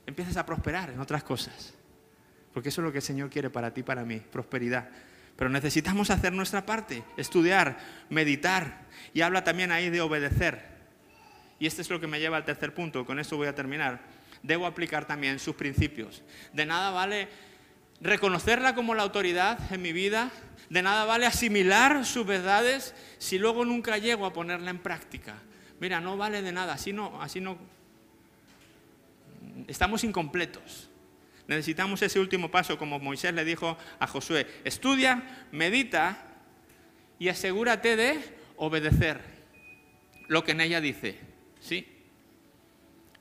empiezas 0.06 0.36
a 0.36 0.46
prosperar 0.46 0.90
en 0.90 1.00
otras 1.00 1.24
cosas. 1.24 1.74
Porque 2.54 2.70
eso 2.70 2.82
es 2.82 2.86
lo 2.86 2.92
que 2.92 3.00
el 3.00 3.04
Señor 3.04 3.30
quiere 3.30 3.50
para 3.50 3.74
ti 3.74 3.84
para 3.84 4.06
mí, 4.06 4.20
prosperidad. 4.20 4.90
Pero 5.36 5.50
necesitamos 5.50 6.10
hacer 6.10 6.32
nuestra 6.34 6.66
parte, 6.66 7.04
estudiar, 7.18 7.78
meditar. 8.10 8.86
Y 9.14 9.22
habla 9.22 9.44
también 9.44 9.72
ahí 9.72 9.90
de 9.90 10.02
obedecer. 10.02 10.74
Y 11.60 11.66
este 11.66 11.82
es 11.82 11.90
lo 11.90 12.00
que 12.00 12.08
me 12.08 12.20
lleva 12.20 12.38
al 12.38 12.46
tercer 12.46 12.74
punto, 12.74 13.06
con 13.06 13.20
esto 13.20 13.38
voy 13.38 13.48
a 13.48 13.56
terminar. 13.56 14.02
Debo 14.44 14.68
aplicar 14.68 15.06
también 15.06 15.40
sus 15.40 15.56
principios. 15.56 16.22
De 16.52 16.66
nada 16.66 16.92
vale 16.92 17.30
reconocerla 18.02 18.76
como 18.76 18.94
la 18.94 19.04
autoridad 19.04 19.58
en 19.72 19.82
mi 19.82 19.94
vida. 19.94 20.30
De 20.70 20.82
nada 20.82 21.06
vale 21.06 21.26
asimilar 21.26 22.06
sus 22.06 22.26
verdades 22.26 22.94
si 23.18 23.40
luego 23.40 23.66
nunca 23.66 23.98
llego 23.98 24.26
a 24.26 24.34
ponerla 24.34 24.70
en 24.70 24.80
práctica. 24.80 25.36
Mira, 25.80 26.00
no 26.00 26.18
vale 26.18 26.42
de 26.42 26.52
nada, 26.52 26.74
así 26.74 26.94
no, 26.94 27.22
así 27.22 27.42
no. 27.42 27.58
Estamos 29.68 30.04
incompletos. 30.04 30.90
Necesitamos 31.48 32.02
ese 32.02 32.20
último 32.20 32.50
paso, 32.50 32.78
como 32.78 33.00
Moisés 33.00 33.34
le 33.34 33.44
dijo 33.44 33.78
a 34.00 34.08
Josué. 34.08 34.48
Estudia, 34.64 35.48
medita 35.52 36.28
y 37.20 37.30
asegúrate 37.30 37.96
de 37.96 38.20
obedecer 38.58 39.20
lo 40.28 40.44
que 40.44 40.52
en 40.52 40.62
ella 40.62 40.80
dice. 40.80 41.20
¿Sí? 41.60 41.88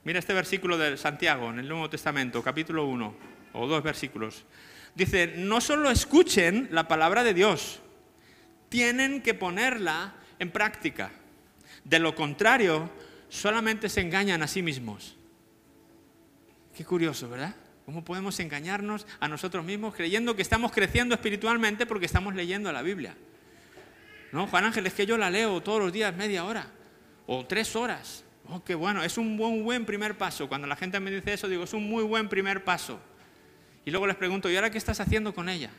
Mira 0.04 0.18
este 0.18 0.34
versículo 0.34 0.78
de 0.78 0.96
Santiago 0.96 1.50
en 1.50 1.60
el 1.60 1.68
Nuevo 1.68 1.90
Testamento, 1.90 2.42
capítulo 2.42 2.86
1, 2.86 3.14
o 3.54 3.66
dos 3.66 3.82
versículos. 3.82 4.44
Dice, 4.94 5.34
no 5.36 5.60
solo 5.60 5.90
escuchen 5.90 6.68
la 6.70 6.88
palabra 6.88 7.24
de 7.24 7.34
Dios, 7.34 7.80
tienen 8.68 9.22
que 9.22 9.34
ponerla 9.34 10.14
en 10.38 10.50
práctica. 10.50 11.10
De 11.84 11.98
lo 11.98 12.14
contrario, 12.14 12.90
solamente 13.28 13.88
se 13.88 14.00
engañan 14.00 14.42
a 14.42 14.48
sí 14.48 14.62
mismos. 14.62 15.16
Qué 16.74 16.84
curioso, 16.84 17.28
¿verdad? 17.28 17.54
¿Cómo 17.84 18.04
podemos 18.04 18.38
engañarnos 18.40 19.06
a 19.18 19.28
nosotros 19.28 19.64
mismos 19.64 19.94
creyendo 19.94 20.36
que 20.36 20.42
estamos 20.42 20.70
creciendo 20.72 21.14
espiritualmente 21.14 21.84
porque 21.86 22.06
estamos 22.06 22.34
leyendo 22.34 22.70
la 22.72 22.82
Biblia? 22.82 23.16
No, 24.30 24.46
Juan 24.46 24.64
Ángel, 24.64 24.86
es 24.86 24.94
que 24.94 25.04
yo 25.04 25.18
la 25.18 25.30
leo 25.30 25.60
todos 25.60 25.80
los 25.80 25.92
días 25.92 26.14
media 26.16 26.44
hora 26.44 26.66
o 27.26 27.44
tres 27.44 27.74
horas. 27.76 28.24
Oh, 28.48 28.62
qué 28.64 28.74
bueno, 28.74 29.02
es 29.02 29.18
un 29.18 29.36
buen, 29.36 29.64
buen 29.64 29.84
primer 29.84 30.16
paso. 30.16 30.48
Cuando 30.48 30.66
la 30.66 30.76
gente 30.76 30.98
me 31.00 31.10
dice 31.10 31.34
eso, 31.34 31.48
digo, 31.48 31.64
es 31.64 31.72
un 31.72 31.88
muy 31.88 32.02
buen 32.04 32.28
primer 32.28 32.64
paso. 32.64 33.00
Y 33.84 33.90
luego 33.90 34.06
les 34.06 34.16
pregunto, 34.16 34.48
¿y 34.50 34.56
ahora 34.56 34.70
qué 34.70 34.78
estás 34.78 35.00
haciendo 35.00 35.34
con 35.34 35.48
ella? 35.48 35.70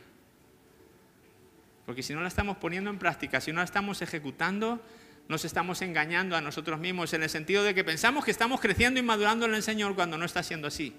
Porque 1.85 2.03
si 2.03 2.13
no 2.13 2.21
la 2.21 2.27
estamos 2.27 2.57
poniendo 2.57 2.89
en 2.89 2.99
práctica, 2.99 3.41
si 3.41 3.51
no 3.51 3.59
la 3.59 3.65
estamos 3.65 4.01
ejecutando, 4.01 4.81
nos 5.27 5.45
estamos 5.45 5.81
engañando 5.81 6.35
a 6.35 6.41
nosotros 6.41 6.79
mismos 6.79 7.13
en 7.13 7.23
el 7.23 7.29
sentido 7.29 7.63
de 7.63 7.73
que 7.73 7.83
pensamos 7.83 8.25
que 8.25 8.31
estamos 8.31 8.59
creciendo 8.59 8.99
y 8.99 9.03
madurando 9.03 9.45
en 9.45 9.53
el 9.53 9.63
Señor 9.63 9.95
cuando 9.95 10.17
no 10.17 10.25
está 10.25 10.43
siendo 10.43 10.67
así. 10.67 10.93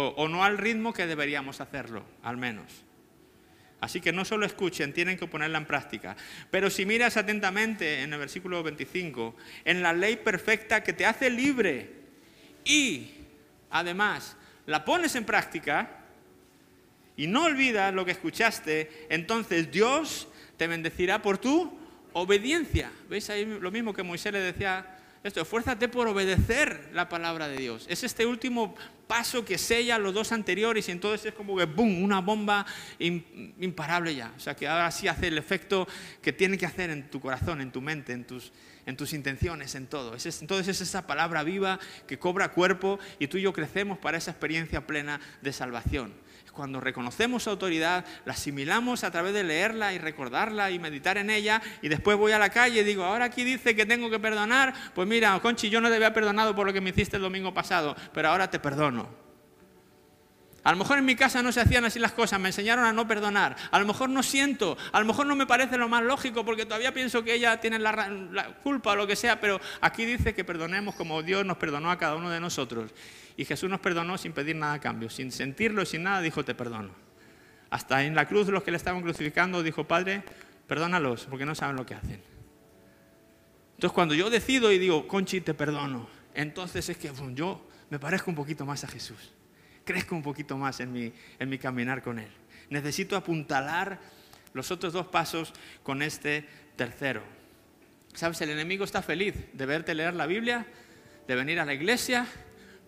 O, 0.00 0.28
no 0.28 0.44
al 0.44 0.58
ritmo 0.58 0.92
que 0.92 1.06
deberíamos 1.06 1.60
hacerlo, 1.60 2.04
al 2.22 2.36
menos. 2.36 2.84
Así 3.80 4.00
que 4.00 4.12
no 4.12 4.24
solo 4.24 4.46
escuchen, 4.46 4.92
tienen 4.92 5.16
que 5.16 5.26
ponerla 5.26 5.58
en 5.58 5.66
práctica. 5.66 6.16
Pero 6.50 6.70
si 6.70 6.84
miras 6.84 7.16
atentamente 7.16 8.02
en 8.02 8.12
el 8.12 8.18
versículo 8.18 8.62
25, 8.62 9.36
en 9.64 9.82
la 9.82 9.92
ley 9.92 10.16
perfecta 10.16 10.82
que 10.82 10.92
te 10.92 11.06
hace 11.06 11.30
libre 11.30 11.90
y 12.64 13.10
además 13.70 14.36
la 14.66 14.84
pones 14.84 15.14
en 15.14 15.24
práctica 15.24 16.04
y 17.16 17.26
no 17.26 17.44
olvidas 17.44 17.94
lo 17.94 18.04
que 18.04 18.12
escuchaste, 18.12 19.06
entonces 19.08 19.70
Dios 19.70 20.28
te 20.56 20.66
bendecirá 20.66 21.22
por 21.22 21.38
tu 21.38 21.78
obediencia. 22.12 22.90
¿Veis 23.08 23.30
ahí 23.30 23.44
lo 23.44 23.70
mismo 23.70 23.94
que 23.94 24.02
Moisés 24.02 24.32
le 24.32 24.40
decía? 24.40 24.97
Esto, 25.24 25.40
esfuérzate 25.40 25.88
por 25.88 26.06
obedecer 26.06 26.90
la 26.92 27.08
palabra 27.08 27.48
de 27.48 27.56
Dios. 27.56 27.86
Es 27.88 28.04
este 28.04 28.24
último 28.24 28.74
paso 29.08 29.44
que 29.44 29.58
sella 29.58 29.98
los 29.98 30.14
dos 30.14 30.30
anteriores 30.30 30.88
y 30.88 30.92
entonces 30.92 31.26
es 31.26 31.34
como 31.34 31.56
que 31.56 31.64
¡boom! 31.64 32.04
Una 32.04 32.20
bomba 32.20 32.64
imparable 32.98 34.14
ya. 34.14 34.32
O 34.36 34.40
sea 34.40 34.54
que 34.54 34.68
ahora 34.68 34.90
sí 34.92 35.08
hace 35.08 35.26
el 35.26 35.38
efecto 35.38 35.88
que 36.22 36.32
tiene 36.32 36.56
que 36.56 36.66
hacer 36.66 36.90
en 36.90 37.10
tu 37.10 37.20
corazón, 37.20 37.60
en 37.60 37.72
tu 37.72 37.80
mente, 37.80 38.12
en 38.12 38.24
tus, 38.24 38.52
en 38.86 38.96
tus 38.96 39.12
intenciones, 39.12 39.74
en 39.74 39.88
todo. 39.88 40.14
Entonces 40.14 40.68
es 40.68 40.80
esa 40.80 41.06
palabra 41.06 41.42
viva 41.42 41.80
que 42.06 42.18
cobra 42.18 42.52
cuerpo 42.52 43.00
y 43.18 43.26
tú 43.26 43.38
y 43.38 43.42
yo 43.42 43.52
crecemos 43.52 43.98
para 43.98 44.18
esa 44.18 44.30
experiencia 44.30 44.86
plena 44.86 45.20
de 45.42 45.52
salvación. 45.52 46.12
Cuando 46.58 46.80
reconocemos 46.80 47.46
autoridad, 47.46 48.04
la 48.24 48.32
asimilamos 48.32 49.04
a 49.04 49.12
través 49.12 49.32
de 49.32 49.44
leerla 49.44 49.94
y 49.94 49.98
recordarla 49.98 50.72
y 50.72 50.80
meditar 50.80 51.16
en 51.16 51.30
ella 51.30 51.62
y 51.82 51.88
después 51.88 52.18
voy 52.18 52.32
a 52.32 52.38
la 52.40 52.50
calle 52.50 52.80
y 52.80 52.84
digo, 52.84 53.04
ahora 53.04 53.26
aquí 53.26 53.44
dice 53.44 53.76
que 53.76 53.86
tengo 53.86 54.10
que 54.10 54.18
perdonar, 54.18 54.74
pues 54.92 55.06
mira, 55.06 55.38
Conchi, 55.38 55.70
yo 55.70 55.80
no 55.80 55.88
te 55.88 55.94
había 55.94 56.12
perdonado 56.12 56.56
por 56.56 56.66
lo 56.66 56.72
que 56.72 56.80
me 56.80 56.90
hiciste 56.90 57.14
el 57.14 57.22
domingo 57.22 57.54
pasado, 57.54 57.94
pero 58.12 58.30
ahora 58.30 58.50
te 58.50 58.58
perdono. 58.58 59.08
A 60.64 60.72
lo 60.72 60.78
mejor 60.78 60.98
en 60.98 61.04
mi 61.04 61.14
casa 61.14 61.44
no 61.44 61.52
se 61.52 61.60
hacían 61.60 61.84
así 61.84 62.00
las 62.00 62.10
cosas, 62.10 62.40
me 62.40 62.48
enseñaron 62.48 62.84
a 62.84 62.92
no 62.92 63.06
perdonar. 63.06 63.54
A 63.70 63.78
lo 63.78 63.86
mejor 63.86 64.10
no 64.10 64.24
siento, 64.24 64.76
a 64.90 64.98
lo 64.98 65.06
mejor 65.06 65.26
no 65.26 65.36
me 65.36 65.46
parece 65.46 65.78
lo 65.78 65.88
más 65.88 66.02
lógico 66.02 66.44
porque 66.44 66.64
todavía 66.64 66.92
pienso 66.92 67.22
que 67.22 67.34
ella 67.34 67.60
tiene 67.60 67.78
la, 67.78 68.56
culpa 68.64 68.90
o 68.90 68.96
lo 68.96 69.06
que 69.06 69.14
sea, 69.14 69.40
pero 69.40 69.60
aquí 69.80 70.04
dice 70.04 70.34
que 70.34 70.42
perdonemos 70.42 70.96
como 70.96 71.22
Dios 71.22 71.46
nos 71.46 71.56
perdonó 71.56 71.92
a 71.92 71.98
cada 71.98 72.16
uno 72.16 72.30
de 72.30 72.40
nosotros. 72.40 72.90
Y 73.38 73.46
Jesús 73.46 73.70
nos 73.70 73.80
perdonó 73.80 74.18
sin 74.18 74.32
pedir 74.32 74.56
nada 74.56 74.74
a 74.74 74.80
cambio, 74.80 75.08
sin 75.08 75.32
sentirlo 75.32 75.86
sin 75.86 76.02
nada, 76.02 76.20
dijo, 76.20 76.44
te 76.44 76.54
perdono. 76.54 76.90
Hasta 77.70 78.04
en 78.04 78.14
la 78.14 78.26
cruz 78.26 78.48
los 78.48 78.62
que 78.62 78.70
le 78.70 78.76
estaban 78.76 79.00
crucificando 79.00 79.62
dijo, 79.62 79.84
Padre, 79.84 80.22
perdónalos 80.66 81.24
porque 81.24 81.46
no 81.46 81.54
saben 81.54 81.76
lo 81.76 81.86
que 81.86 81.94
hacen. 81.94 82.20
Entonces 83.76 83.94
cuando 83.94 84.14
yo 84.14 84.28
decido 84.28 84.70
y 84.72 84.78
digo, 84.78 85.08
Conchi, 85.08 85.40
te 85.40 85.54
perdono, 85.54 86.10
entonces 86.34 86.86
es 86.90 86.98
que 86.98 87.10
yo 87.32 87.66
me 87.88 87.98
parezco 87.98 88.30
un 88.30 88.36
poquito 88.36 88.66
más 88.66 88.84
a 88.84 88.88
Jesús 88.88 89.32
crezco 89.88 90.14
un 90.14 90.22
poquito 90.22 90.58
más 90.58 90.80
en 90.80 90.92
mi, 90.92 91.10
en 91.38 91.48
mi 91.48 91.56
caminar 91.56 92.02
con 92.02 92.18
Él. 92.18 92.28
Necesito 92.68 93.16
apuntalar 93.16 93.98
los 94.52 94.70
otros 94.70 94.92
dos 94.92 95.06
pasos 95.06 95.54
con 95.82 96.02
este 96.02 96.46
tercero. 96.76 97.22
¿Sabes? 98.12 98.38
El 98.42 98.50
enemigo 98.50 98.84
está 98.84 99.00
feliz 99.00 99.34
de 99.54 99.64
verte 99.64 99.94
leer 99.94 100.12
la 100.12 100.26
Biblia, 100.26 100.66
de 101.26 101.34
venir 101.34 101.58
a 101.58 101.64
la 101.64 101.72
iglesia, 101.72 102.26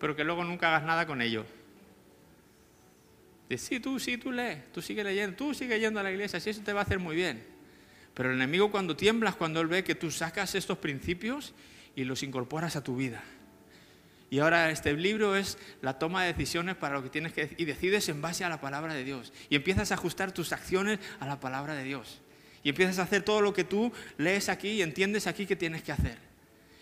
pero 0.01 0.15
que 0.15 0.23
luego 0.23 0.43
nunca 0.43 0.69
hagas 0.69 0.83
nada 0.83 1.05
con 1.05 1.21
ello. 1.21 1.45
Dice, 3.47 3.65
sí, 3.67 3.79
tú, 3.79 3.99
sí, 3.99 4.17
tú 4.17 4.31
lees, 4.31 4.71
tú 4.73 4.81
sigue 4.81 5.03
leyendo, 5.03 5.37
tú 5.37 5.53
sigue 5.53 5.79
yendo 5.79 5.99
a 5.99 6.03
la 6.03 6.11
iglesia, 6.11 6.39
sí, 6.39 6.49
eso 6.49 6.63
te 6.63 6.73
va 6.73 6.79
a 6.79 6.83
hacer 6.83 6.97
muy 6.97 7.15
bien. 7.15 7.45
Pero 8.15 8.29
el 8.29 8.35
enemigo 8.35 8.71
cuando 8.71 8.97
tiemblas, 8.97 9.35
cuando 9.35 9.61
él 9.61 9.67
ve 9.67 9.83
que 9.83 9.93
tú 9.93 10.09
sacas 10.09 10.55
estos 10.55 10.79
principios 10.79 11.53
y 11.95 12.03
los 12.03 12.23
incorporas 12.23 12.75
a 12.75 12.83
tu 12.83 12.95
vida. 12.95 13.23
Y 14.31 14.39
ahora 14.39 14.71
este 14.71 14.91
libro 14.93 15.35
es 15.35 15.59
la 15.83 15.99
toma 15.99 16.23
de 16.23 16.33
decisiones 16.33 16.77
para 16.77 16.95
lo 16.95 17.03
que 17.03 17.09
tienes 17.09 17.33
que 17.33 17.53
y 17.57 17.65
decides 17.65 18.09
en 18.09 18.21
base 18.21 18.43
a 18.43 18.49
la 18.49 18.59
palabra 18.59 18.95
de 18.95 19.03
Dios 19.03 19.31
y 19.49 19.55
empiezas 19.55 19.91
a 19.91 19.95
ajustar 19.95 20.31
tus 20.31 20.51
acciones 20.51 20.99
a 21.19 21.27
la 21.27 21.39
palabra 21.39 21.75
de 21.75 21.83
Dios. 21.83 22.21
Y 22.63 22.69
empiezas 22.69 22.97
a 22.97 23.03
hacer 23.03 23.21
todo 23.21 23.41
lo 23.41 23.53
que 23.53 23.65
tú 23.65 23.91
lees 24.17 24.49
aquí 24.49 24.69
y 24.69 24.81
entiendes 24.81 25.27
aquí 25.27 25.45
que 25.45 25.55
tienes 25.55 25.83
que 25.83 25.91
hacer. 25.91 26.30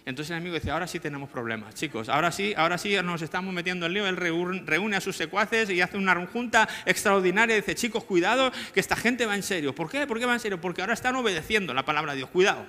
Entonces 0.05 0.31
el 0.31 0.37
amigo 0.37 0.55
dice, 0.55 0.71
ahora 0.71 0.87
sí 0.87 0.99
tenemos 0.99 1.29
problemas, 1.29 1.75
chicos, 1.75 2.09
ahora 2.09 2.31
sí, 2.31 2.53
ahora 2.55 2.77
sí 2.77 2.95
nos 3.03 3.21
estamos 3.21 3.53
metiendo 3.53 3.85
en 3.85 3.93
lío. 3.93 4.07
Él 4.07 4.17
reúne 4.17 4.95
a 4.95 5.01
sus 5.01 5.15
secuaces 5.15 5.69
y 5.69 5.81
hace 5.81 5.97
una 5.97 6.15
junta 6.27 6.67
extraordinaria 6.85 7.55
y 7.55 7.59
dice, 7.61 7.75
chicos, 7.75 8.03
cuidado, 8.03 8.51
que 8.73 8.79
esta 8.79 8.95
gente 8.95 9.25
va 9.25 9.35
en 9.35 9.43
serio. 9.43 9.75
¿Por 9.75 9.89
qué? 9.89 10.07
¿Por 10.07 10.19
qué 10.19 10.25
va 10.25 10.33
en 10.33 10.39
serio? 10.39 10.59
Porque 10.59 10.81
ahora 10.81 10.93
están 10.93 11.15
obedeciendo 11.15 11.73
la 11.73 11.85
palabra 11.85 12.13
de 12.13 12.17
Dios, 12.17 12.29
cuidado. 12.29 12.65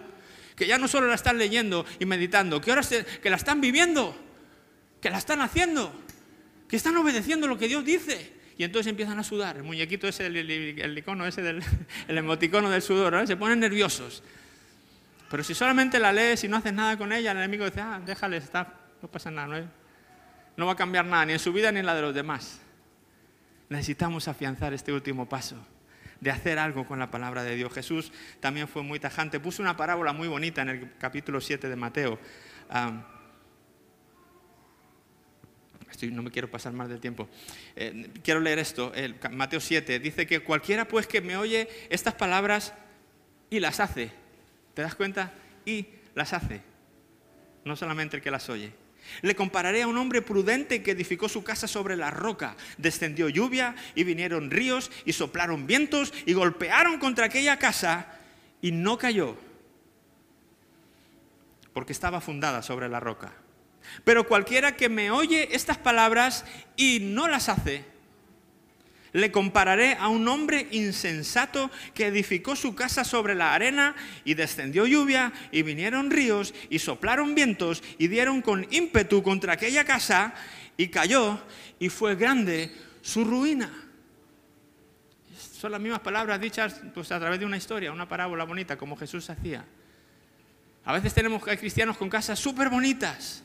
Que 0.56 0.66
ya 0.66 0.78
no 0.78 0.88
solo 0.88 1.06
la 1.06 1.14
están 1.14 1.38
leyendo 1.38 1.86
y 1.98 2.04
meditando, 2.04 2.60
que 2.60 2.70
ahora 2.70 2.82
que 3.22 3.30
la 3.30 3.36
están 3.36 3.60
viviendo 3.60 4.14
que 5.00 5.10
la 5.10 5.18
están 5.18 5.40
haciendo, 5.40 5.92
que 6.68 6.76
están 6.76 6.96
obedeciendo 6.96 7.46
lo 7.46 7.58
que 7.58 7.68
Dios 7.68 7.84
dice. 7.84 8.38
Y 8.58 8.64
entonces 8.64 8.90
empiezan 8.90 9.18
a 9.18 9.24
sudar. 9.24 9.56
El 9.56 9.62
muñequito 9.62 10.06
ese, 10.06 10.26
el, 10.26 10.98
icono 10.98 11.26
ese, 11.26 11.40
del, 11.40 11.62
el 12.08 12.18
emoticono 12.18 12.70
del 12.70 12.82
sudor, 12.82 13.26
se 13.26 13.36
ponen 13.36 13.60
nerviosos. 13.60 14.22
Pero 15.30 15.42
si 15.44 15.54
solamente 15.54 15.98
la 15.98 16.12
lees 16.12 16.44
y 16.44 16.48
no 16.48 16.58
haces 16.58 16.72
nada 16.72 16.98
con 16.98 17.12
ella, 17.12 17.30
el 17.30 17.38
enemigo 17.38 17.64
dice, 17.64 17.80
ah, 17.80 18.00
déjale 18.04 18.36
estar, 18.36 18.74
no 19.00 19.08
pasa 19.08 19.30
nada, 19.30 19.64
no 20.56 20.66
va 20.66 20.72
a 20.72 20.76
cambiar 20.76 21.06
nada, 21.06 21.24
ni 21.24 21.32
en 21.32 21.38
su 21.38 21.52
vida 21.52 21.72
ni 21.72 21.78
en 21.78 21.86
la 21.86 21.94
de 21.94 22.02
los 22.02 22.14
demás. 22.14 22.60
Necesitamos 23.68 24.28
afianzar 24.28 24.74
este 24.74 24.92
último 24.92 25.28
paso 25.28 25.56
de 26.20 26.30
hacer 26.30 26.58
algo 26.58 26.84
con 26.84 26.98
la 26.98 27.10
palabra 27.10 27.44
de 27.44 27.54
Dios. 27.56 27.72
Jesús 27.72 28.12
también 28.40 28.68
fue 28.68 28.82
muy 28.82 28.98
tajante. 28.98 29.40
Puso 29.40 29.62
una 29.62 29.76
parábola 29.76 30.12
muy 30.12 30.28
bonita 30.28 30.60
en 30.62 30.68
el 30.68 30.92
capítulo 30.98 31.40
7 31.40 31.68
de 31.68 31.76
Mateo 31.76 32.18
no 36.08 36.22
me 36.22 36.30
quiero 36.30 36.50
pasar 36.50 36.72
más 36.72 36.88
del 36.88 37.00
tiempo. 37.00 37.28
Eh, 37.76 38.10
quiero 38.22 38.40
leer 38.40 38.58
esto, 38.58 38.92
el, 38.94 39.16
Mateo 39.32 39.60
7, 39.60 39.98
dice 39.98 40.26
que 40.26 40.40
cualquiera 40.40 40.86
pues 40.86 41.06
que 41.06 41.20
me 41.20 41.36
oye 41.36 41.68
estas 41.90 42.14
palabras 42.14 42.72
y 43.50 43.60
las 43.60 43.80
hace, 43.80 44.10
¿te 44.80 44.84
das 44.84 44.94
cuenta? 44.94 45.30
Y 45.66 45.84
las 46.14 46.32
hace, 46.32 46.62
no 47.66 47.76
solamente 47.76 48.16
el 48.16 48.22
que 48.22 48.30
las 48.30 48.48
oye. 48.48 48.72
Le 49.20 49.36
compararé 49.36 49.82
a 49.82 49.86
un 49.86 49.98
hombre 49.98 50.22
prudente 50.22 50.82
que 50.82 50.92
edificó 50.92 51.28
su 51.28 51.44
casa 51.44 51.68
sobre 51.68 51.98
la 51.98 52.10
roca. 52.10 52.56
Descendió 52.78 53.28
lluvia 53.28 53.74
y 53.94 54.04
vinieron 54.04 54.50
ríos 54.50 54.90
y 55.04 55.12
soplaron 55.12 55.66
vientos 55.66 56.14
y 56.24 56.32
golpearon 56.32 56.98
contra 56.98 57.26
aquella 57.26 57.58
casa 57.58 58.06
y 58.62 58.72
no 58.72 58.96
cayó 58.96 59.36
porque 61.74 61.92
estaba 61.92 62.22
fundada 62.22 62.62
sobre 62.62 62.88
la 62.88 63.00
roca. 63.00 63.34
Pero 64.04 64.26
cualquiera 64.26 64.76
que 64.76 64.88
me 64.88 65.10
oye 65.10 65.54
estas 65.54 65.76
palabras 65.76 66.46
y 66.76 67.00
no 67.02 67.28
las 67.28 67.50
hace, 67.50 67.84
le 69.12 69.32
compararé 69.32 69.94
a 69.94 70.08
un 70.08 70.26
hombre 70.28 70.68
insensato 70.70 71.70
que 71.94 72.06
edificó 72.06 72.56
su 72.56 72.74
casa 72.74 73.04
sobre 73.04 73.34
la 73.34 73.54
arena 73.54 73.94
y 74.24 74.34
descendió 74.34 74.86
lluvia 74.86 75.32
y 75.52 75.62
vinieron 75.62 76.10
ríos 76.10 76.54
y 76.68 76.78
soplaron 76.78 77.34
vientos 77.34 77.82
y 77.98 78.08
dieron 78.08 78.42
con 78.42 78.66
ímpetu 78.70 79.22
contra 79.22 79.54
aquella 79.54 79.84
casa 79.84 80.34
y 80.76 80.88
cayó 80.88 81.40
y 81.78 81.88
fue 81.88 82.14
grande 82.14 82.72
su 83.02 83.24
ruina. 83.24 83.70
Son 85.60 85.72
las 85.72 85.80
mismas 85.80 86.00
palabras 86.00 86.40
dichas 86.40 86.80
pues, 86.94 87.12
a 87.12 87.18
través 87.18 87.38
de 87.38 87.46
una 87.46 87.56
historia, 87.56 87.92
una 87.92 88.08
parábola 88.08 88.44
bonita, 88.44 88.78
como 88.78 88.96
Jesús 88.96 89.28
hacía. 89.28 89.64
A 90.84 90.92
veces 90.94 91.12
tenemos 91.12 91.44
cristianos 91.44 91.98
con 91.98 92.08
casas 92.08 92.38
súper 92.38 92.70
bonitas, 92.70 93.44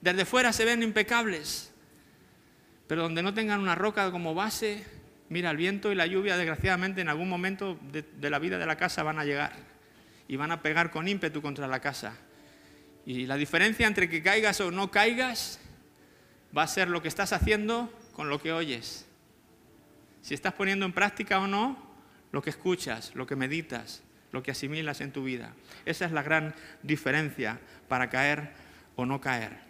desde 0.00 0.24
fuera 0.24 0.52
se 0.52 0.64
ven 0.64 0.82
impecables, 0.82 1.72
pero 2.86 3.02
donde 3.02 3.22
no 3.22 3.34
tengan 3.34 3.60
una 3.60 3.74
roca 3.74 4.10
como 4.12 4.34
base, 4.34 4.86
mira, 5.28 5.50
el 5.50 5.56
viento 5.56 5.92
y 5.92 5.94
la 5.94 6.06
lluvia 6.06 6.36
desgraciadamente 6.36 7.00
en 7.00 7.08
algún 7.08 7.28
momento 7.28 7.78
de, 7.92 8.30
la 8.30 8.38
vida 8.38 8.58
de 8.58 8.66
la 8.66 8.76
casa 8.76 9.02
van 9.02 9.18
a 9.18 9.24
llegar 9.24 9.52
y 10.26 10.36
van 10.36 10.52
a 10.52 10.62
pegar 10.62 10.90
con 10.90 11.08
ímpetu 11.08 11.42
contra 11.42 11.66
la 11.66 11.80
casa. 11.80 12.16
Y 13.06 13.26
la 13.26 13.36
diferencia 13.36 13.86
entre 13.86 14.08
que 14.08 14.22
caigas 14.22 14.60
o 14.60 14.70
no 14.70 14.90
caigas 14.90 15.60
va 16.56 16.62
a 16.62 16.68
ser 16.68 16.88
lo 16.88 17.02
que 17.02 17.08
estás 17.08 17.32
haciendo 17.32 17.92
con 18.12 18.28
lo 18.28 18.40
que 18.40 18.52
oyes. 18.52 19.06
Si 20.20 20.34
estás 20.34 20.52
poniendo 20.52 20.84
en 20.84 20.92
práctica 20.92 21.40
o 21.40 21.46
no 21.46 21.76
lo 22.32 22.42
que 22.42 22.50
escuchas, 22.50 23.14
lo 23.14 23.26
que 23.26 23.36
meditas, 23.36 24.02
lo 24.32 24.42
que 24.42 24.50
asimilas 24.50 25.00
en 25.00 25.12
tu 25.12 25.24
vida. 25.24 25.54
Esa 25.86 26.04
es 26.04 26.12
la 26.12 26.22
gran 26.22 26.54
diferencia 26.82 27.60
para 27.88 28.10
caer 28.10 28.52
o 28.96 29.06
no 29.06 29.20
caer. 29.20 29.67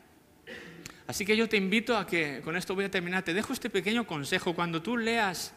Así 1.09 1.24
que 1.24 1.38
yo 1.38 1.48
te 1.48 1.56
invito 1.56 1.96
a 1.96 2.06
que, 2.06 2.42
con 2.44 2.54
esto 2.54 2.74
voy 2.74 2.84
a 2.84 2.90
terminar, 2.90 3.22
te 3.22 3.32
dejo 3.32 3.54
este 3.54 3.70
pequeño 3.70 4.06
consejo. 4.06 4.54
Cuando 4.54 4.82
tú 4.82 4.98
leas, 4.98 5.54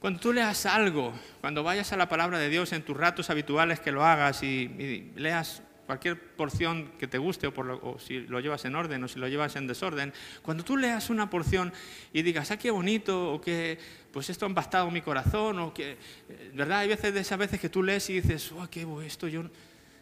cuando 0.00 0.18
tú 0.18 0.32
leas 0.32 0.64
algo, 0.64 1.12
cuando 1.42 1.62
vayas 1.62 1.92
a 1.92 1.98
la 1.98 2.08
palabra 2.08 2.38
de 2.38 2.48
Dios 2.48 2.72
en 2.72 2.82
tus 2.82 2.96
ratos 2.96 3.28
habituales 3.28 3.80
que 3.80 3.92
lo 3.92 4.02
hagas 4.02 4.42
y, 4.42 5.12
leas 5.14 5.62
cualquier 5.84 6.18
porción 6.36 6.92
que 6.98 7.06
te 7.06 7.18
guste 7.18 7.48
o, 7.48 7.52
por 7.52 8.00
si 8.00 8.20
lo 8.20 8.40
llevas 8.40 8.64
en 8.64 8.76
orden 8.76 9.04
o 9.04 9.08
si 9.08 9.18
lo 9.18 9.28
llevas 9.28 9.56
en 9.56 9.66
desorden, 9.66 10.14
cuando 10.40 10.64
tú 10.64 10.78
leas 10.78 11.10
una 11.10 11.28
porción 11.28 11.70
y 12.10 12.22
digas, 12.22 12.50
ah, 12.50 12.56
qué 12.56 12.70
bonito, 12.70 13.34
o 13.34 13.42
que 13.42 13.78
pues 14.10 14.30
esto 14.30 14.46
ha 14.46 14.48
empastado 14.48 14.90
mi 14.90 15.02
corazón, 15.02 15.58
o 15.58 15.74
que, 15.74 15.98
eh, 16.30 16.50
¿verdad? 16.54 16.78
Hay 16.78 16.88
veces 16.88 17.12
de 17.12 17.20
esas 17.20 17.38
veces 17.38 17.60
que 17.60 17.68
tú 17.68 17.82
lees 17.82 18.08
y 18.08 18.22
dices, 18.22 18.52
oh, 18.52 18.66
qué 18.70 18.86
esto 19.04 19.28
yo 19.28 19.42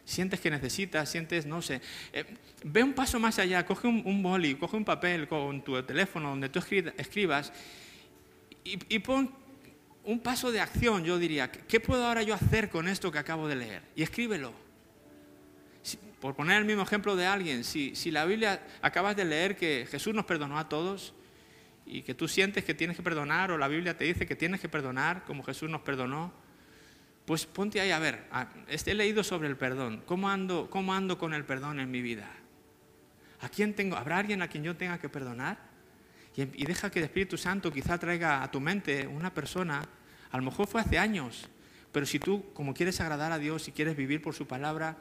sientes 0.09 0.39
que 0.39 0.49
necesitas, 0.49 1.09
sientes, 1.09 1.45
no 1.45 1.61
sé. 1.61 1.81
Eh, 2.13 2.25
ve 2.63 2.83
un 2.83 2.93
paso 2.93 3.19
más 3.19 3.39
allá, 3.39 3.65
coge 3.65 3.87
un, 3.87 4.23
boli, 4.23 4.55
coge 4.55 4.77
un 4.77 4.85
papel 4.85 5.27
con 5.27 5.63
tu 5.63 5.81
teléfono 5.83 6.29
donde 6.29 6.49
tú 6.49 6.59
escribas 6.59 7.53
y, 8.63 8.95
y 8.95 8.99
pon 8.99 9.31
un 10.03 10.19
paso 10.19 10.51
de 10.51 10.59
acción, 10.59 11.03
yo 11.03 11.17
diría, 11.17 11.51
¿qué 11.51 11.79
puedo 11.79 12.05
ahora 12.05 12.23
yo 12.23 12.33
hacer 12.33 12.69
con 12.69 12.87
esto 12.87 13.11
que 13.11 13.19
acabo 13.19 13.47
de 13.47 13.55
leer? 13.55 13.83
Y 13.95 14.03
escríbelo 14.03 14.53
por 16.19 16.35
poner 16.35 16.57
el 16.57 16.65
mismo 16.65 16.83
ejemplo 16.83 17.15
de 17.15 17.25
alguien, 17.25 17.63
si, 17.63 17.93
la 18.11 18.25
Biblia 18.25 18.61
acabas 18.81 19.15
de 19.15 19.25
leer 19.25 19.55
que 19.55 19.87
Jesús 19.89 20.13
nos 20.13 20.25
perdonó 20.25 20.59
a 20.59 20.67
todos 20.67 21.13
y 21.85 22.01
que 22.01 22.13
tú 22.13 22.27
sientes 22.27 22.63
que 22.63 22.73
tienes 22.73 22.97
que 22.97 23.03
perdonar 23.03 23.51
o 23.51 23.57
la 23.57 23.67
Biblia 23.67 23.97
te 23.97 24.03
dice 24.03 24.27
que 24.27 24.35
tienes 24.35 24.59
que 24.59 24.69
perdonar 24.69 25.23
como 25.23 25.43
Jesús 25.43 25.69
nos 25.69 25.81
perdonó, 25.81 26.33
pues 27.29 27.45
ponte 27.45 27.79
ahí 27.79 27.91
a 27.91 27.99
ver, 27.99 28.25
he 28.67 28.93
leído 28.95 29.23
sobre 29.23 29.47
el 29.47 29.55
perdón, 29.55 30.01
¿cómo 30.07 30.29
ando, 30.29 30.67
cómo 30.67 30.95
ando 30.95 31.19
con 31.19 31.35
el 31.35 31.45
perdón 31.45 31.79
en 31.79 31.91
mi 31.91 32.01
vida? 32.01 32.27
¿A 33.41 33.49
quién 33.49 33.75
tengo? 33.75 33.97
¿Habrá 33.97 34.17
alguien 34.17 34.41
a 34.41 34.47
quien 34.47 34.63
yo 34.63 34.75
tenga 34.75 34.97
que 34.97 35.09
perdonar? 35.09 35.59
Y, 36.35 36.41
y 36.41 36.65
deja 36.65 36.89
que 36.89 36.97
el 36.97 37.05
Espíritu 37.05 37.37
Santo 37.37 37.71
quizá 37.71 37.99
traiga 37.99 38.41
a 38.41 38.49
tu 38.49 38.59
mente 38.59 39.05
una 39.05 39.31
persona, 39.31 39.87
a 40.31 40.37
lo 40.37 40.41
mejor 40.41 40.65
fue 40.65 40.81
hace 40.81 40.97
años, 40.97 41.47
pero 41.91 42.07
si 42.07 42.17
tú, 42.17 42.51
como 42.55 42.73
quieres 42.73 42.99
agradar 42.99 43.31
a 43.31 43.37
Dios 43.37 43.67
y 43.67 43.73
quieres 43.73 43.95
vivir 43.95 44.23
por 44.23 44.33
su 44.33 44.47
palabra, 44.47 44.97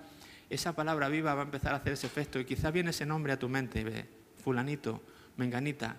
esa 0.51 0.75
palabra 0.75 1.09
viva 1.09 1.35
va 1.35 1.41
a 1.41 1.45
empezar 1.47 1.73
a 1.73 1.77
hacer 1.79 1.95
ese 1.95 2.09
efecto 2.09 2.39
y 2.39 2.45
quizá 2.45 2.71
viene 2.71 2.91
ese 2.91 3.07
nombre 3.07 3.33
a 3.33 3.39
tu 3.39 3.49
mente, 3.49 4.07
fulanito, 4.45 5.03
menganita. 5.39 5.97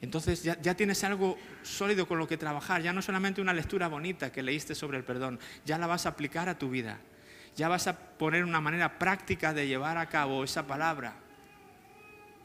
Entonces 0.00 0.44
ya, 0.44 0.74
tienes 0.74 1.02
algo 1.02 1.36
sólido 1.62 2.06
con 2.06 2.18
lo 2.18 2.28
que 2.28 2.36
trabajar, 2.36 2.82
ya 2.82 2.92
no 2.92 3.02
solamente 3.02 3.40
una 3.40 3.52
lectura 3.52 3.88
bonita 3.88 4.30
que 4.30 4.42
leíste 4.42 4.74
sobre 4.74 4.96
el 4.96 5.04
perdón, 5.04 5.40
ya 5.64 5.76
la 5.76 5.88
vas 5.88 6.06
a 6.06 6.10
aplicar 6.10 6.48
a 6.48 6.56
tu 6.56 6.70
vida, 6.70 7.00
ya 7.56 7.68
vas 7.68 7.88
a 7.88 7.98
poner 7.98 8.44
una 8.44 8.60
manera 8.60 8.98
práctica 8.98 9.52
de 9.52 9.66
llevar 9.66 9.98
a 9.98 10.08
cabo 10.08 10.44
esa 10.44 10.68
palabra 10.68 11.14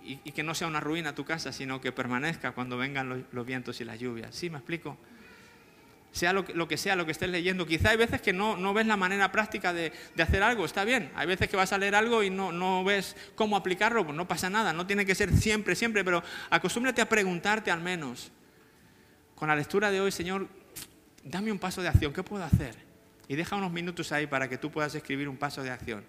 y, 0.03 0.17
que 0.31 0.43
no 0.43 0.55
sea 0.55 0.67
una 0.67 0.79
ruina 0.79 1.13
tu 1.13 1.25
casa, 1.25 1.53
sino 1.53 1.79
que 1.79 1.91
permanezca 1.91 2.53
cuando 2.53 2.77
vengan 2.77 3.07
los, 3.07 3.19
los 3.31 3.45
vientos 3.45 3.79
y 3.79 3.85
las 3.85 3.99
lluvias. 3.99 4.35
¿Sí 4.35 4.49
me 4.49 4.57
explico? 4.57 4.97
Sea 6.13 6.31
lo 6.31 6.45
que, 6.45 6.77
sea, 6.77 6.95
lo 6.95 7.07
que 7.07 7.11
estés 7.11 7.29
leyendo. 7.29 7.65
Quizá 7.65 7.89
hay 7.89 7.97
veces 7.97 8.21
que 8.21 8.33
no, 8.33 8.73
ves 8.73 8.85
la 8.85 8.95
manera 8.95 9.31
práctica 9.31 9.73
de, 9.73 9.91
hacer 10.19 10.43
algo, 10.43 10.63
está 10.63 10.85
bien. 10.85 11.11
Hay 11.15 11.25
veces 11.25 11.49
que 11.49 11.57
vas 11.57 11.73
a 11.73 11.77
leer 11.79 11.95
algo 11.95 12.21
y 12.21 12.29
no, 12.29 12.83
ves 12.83 13.17
cómo 13.35 13.57
aplicarlo, 13.57 14.05
pues 14.05 14.15
no 14.15 14.27
pasa 14.27 14.47
nada, 14.47 14.71
no 14.73 14.85
tiene 14.85 15.07
que 15.07 15.15
ser 15.15 15.35
siempre, 15.35 15.75
siempre, 15.75 16.03
pero 16.05 16.23
acostúmbrate 16.51 17.01
a 17.01 17.09
preguntarte 17.09 17.71
al 17.71 17.81
menos. 17.81 18.31
Con 19.33 19.47
la 19.47 19.55
lectura 19.55 19.89
de 19.89 20.01
hoy, 20.01 20.11
Señor, 20.11 20.47
dame 21.23 21.51
un 21.51 21.57
paso 21.57 21.81
de 21.81 21.87
acción, 21.87 22.13
¿qué 22.13 22.21
puedo 22.21 22.43
hacer? 22.43 22.75
Y 23.27 23.35
deja 23.35 23.55
unos 23.55 23.71
minutos 23.71 24.11
ahí 24.11 24.27
para 24.27 24.47
que 24.47 24.59
tú 24.59 24.69
puedas 24.69 24.93
escribir 24.93 25.27
un 25.27 25.37
paso 25.37 25.63
de 25.63 25.71
acción. 25.71 26.05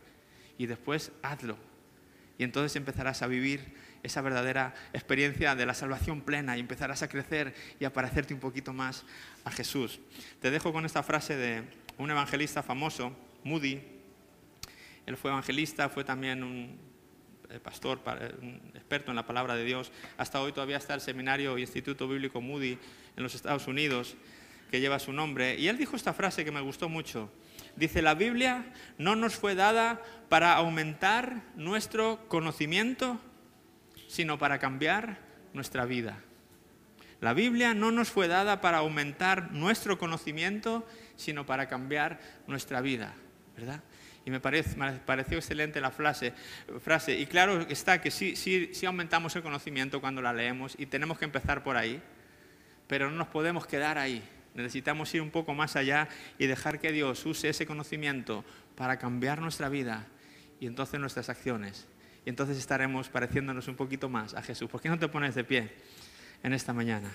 Y 0.59 0.67
después 0.67 1.13
hazlo. 1.23 1.57
Y 2.37 2.45
entonces 2.45 2.77
empezarás 2.77 3.23
a 3.23 3.27
vivir 3.27 3.73
esa 4.05 4.21
verdadera 4.21 4.75
experiencia 4.93 5.57
de 5.57 5.67
la 5.67 5.75
salvación 5.75 6.21
plena 6.21 6.57
y 6.57 6.61
empezarás 6.61 7.03
a 7.03 7.09
crecer 7.09 7.55
y 7.81 7.85
a 7.87 7.93
parecerte 7.93 8.35
un 8.35 8.41
poquito 8.41 8.73
más 8.73 9.05
a 9.45 9.51
Jesús. 9.51 9.99
Te 10.41 10.51
dejo 10.51 10.73
con 10.73 10.85
esta 10.85 11.03
frase 11.03 11.37
de 11.37 11.65
un 11.99 12.11
evangelista 12.11 12.63
famoso, 12.63 13.17
Moody. 13.43 13.81
Él 15.07 15.17
fue 15.17 15.31
evangelista, 15.31 15.89
fue 15.89 16.05
también 16.05 16.45
un 16.45 16.79
eh, 17.49 17.59
pastor, 17.61 18.01
un 18.43 18.61
experto 18.75 19.11
en 19.11 19.17
la 19.17 19.27
palabra 19.27 19.57
de 19.57 19.65
Dios. 19.65 19.91
Hasta 20.19 20.41
hoy 20.41 20.53
todavía 20.53 20.77
está 20.77 20.95
el 20.95 21.01
seminario 21.01 21.57
y 21.57 21.63
Instituto 21.63 22.07
Bíblico 22.07 22.43
Moody 22.43 22.79
en 23.17 23.23
los 23.23 23.35
Estados 23.35 23.67
Unidos, 23.67 24.17
que 24.71 24.81
lleva 24.81 24.99
su 24.99 25.13
nombre. 25.13 25.59
Y 25.59 25.69
él 25.69 25.79
dijo 25.79 25.97
esta 25.97 26.13
frase 26.13 26.45
que 26.45 26.53
me 26.53 26.61
gustó 26.61 26.91
mucho. 26.91 27.31
Dice, 27.77 28.03
la 28.03 28.15
Biblia 28.15 28.67
no 28.99 29.17
nos 29.17 29.35
fue 29.37 29.55
dada 29.55 30.03
para 30.29 30.55
aumentar 30.57 31.43
nuestro 31.57 32.29
conocimiento, 32.29 33.19
sino 34.07 34.39
para 34.39 34.59
cambiar 34.59 35.19
nuestra 35.53 35.85
vida. 35.85 36.19
La 37.21 37.33
Biblia 37.33 37.73
no 37.73 37.91
nos 37.91 38.11
fue 38.11 38.29
dada 38.29 38.61
para 38.61 38.79
aumentar 38.79 39.51
nuestro 39.53 39.99
conocimiento, 39.99 40.87
sino 41.17 41.47
para 41.47 41.69
cambiar 41.69 42.21
nuestra 42.47 42.81
vida, 42.81 43.15
¿verdad? 43.57 43.81
Y 44.27 44.31
me, 44.31 44.41
pareció 44.41 45.39
excelente 45.39 45.81
la 45.81 45.91
frase, 45.91 46.33
frase. 46.81 47.19
Y 47.19 47.27
claro 47.27 47.61
está 47.69 48.01
que 48.01 48.11
sí, 48.11 48.37
sí, 48.37 48.71
sí 48.73 48.87
aumentamos 48.87 49.37
el 49.37 49.43
conocimiento 49.43 50.01
cuando 50.01 50.23
la 50.23 50.33
leemos 50.33 50.75
y 50.79 50.87
tenemos 50.87 51.19
que 51.19 51.25
empezar 51.25 51.63
por 51.63 51.77
ahí, 51.77 52.03
pero 52.89 53.11
no 53.11 53.17
nos 53.17 53.29
podemos 53.29 53.67
quedar 53.67 53.97
ahí. 53.97 54.23
Necesitamos 54.55 55.13
ir 55.15 55.23
un 55.23 55.31
poco 55.31 55.55
más 55.55 55.77
allá 55.77 56.09
y 56.39 56.47
dejar 56.47 56.79
que 56.79 56.93
Dios 56.93 57.25
use 57.27 57.49
ese 57.49 57.67
conocimiento 57.67 58.45
para 58.77 58.99
cambiar 58.99 59.41
nuestra 59.41 59.69
vida 59.69 60.07
y 60.61 60.67
entonces 60.67 61.01
nuestras 61.01 61.29
acciones 61.29 61.87
y 62.25 62.31
entonces 62.31 62.57
estaremos 62.57 63.09
pareciéndonos 63.09 63.69
un 63.69 63.77
poquito 63.77 64.09
más 64.09 64.35
a 64.35 64.43
Jesús. 64.43 64.71
¿Por 64.71 64.81
qué 64.81 64.89
no 64.89 64.99
te 64.99 65.09
pones 65.09 65.35
de 65.35 65.45
pie 65.45 65.71
en 66.43 66.53
esta 66.53 66.73
mañana? 66.73 67.11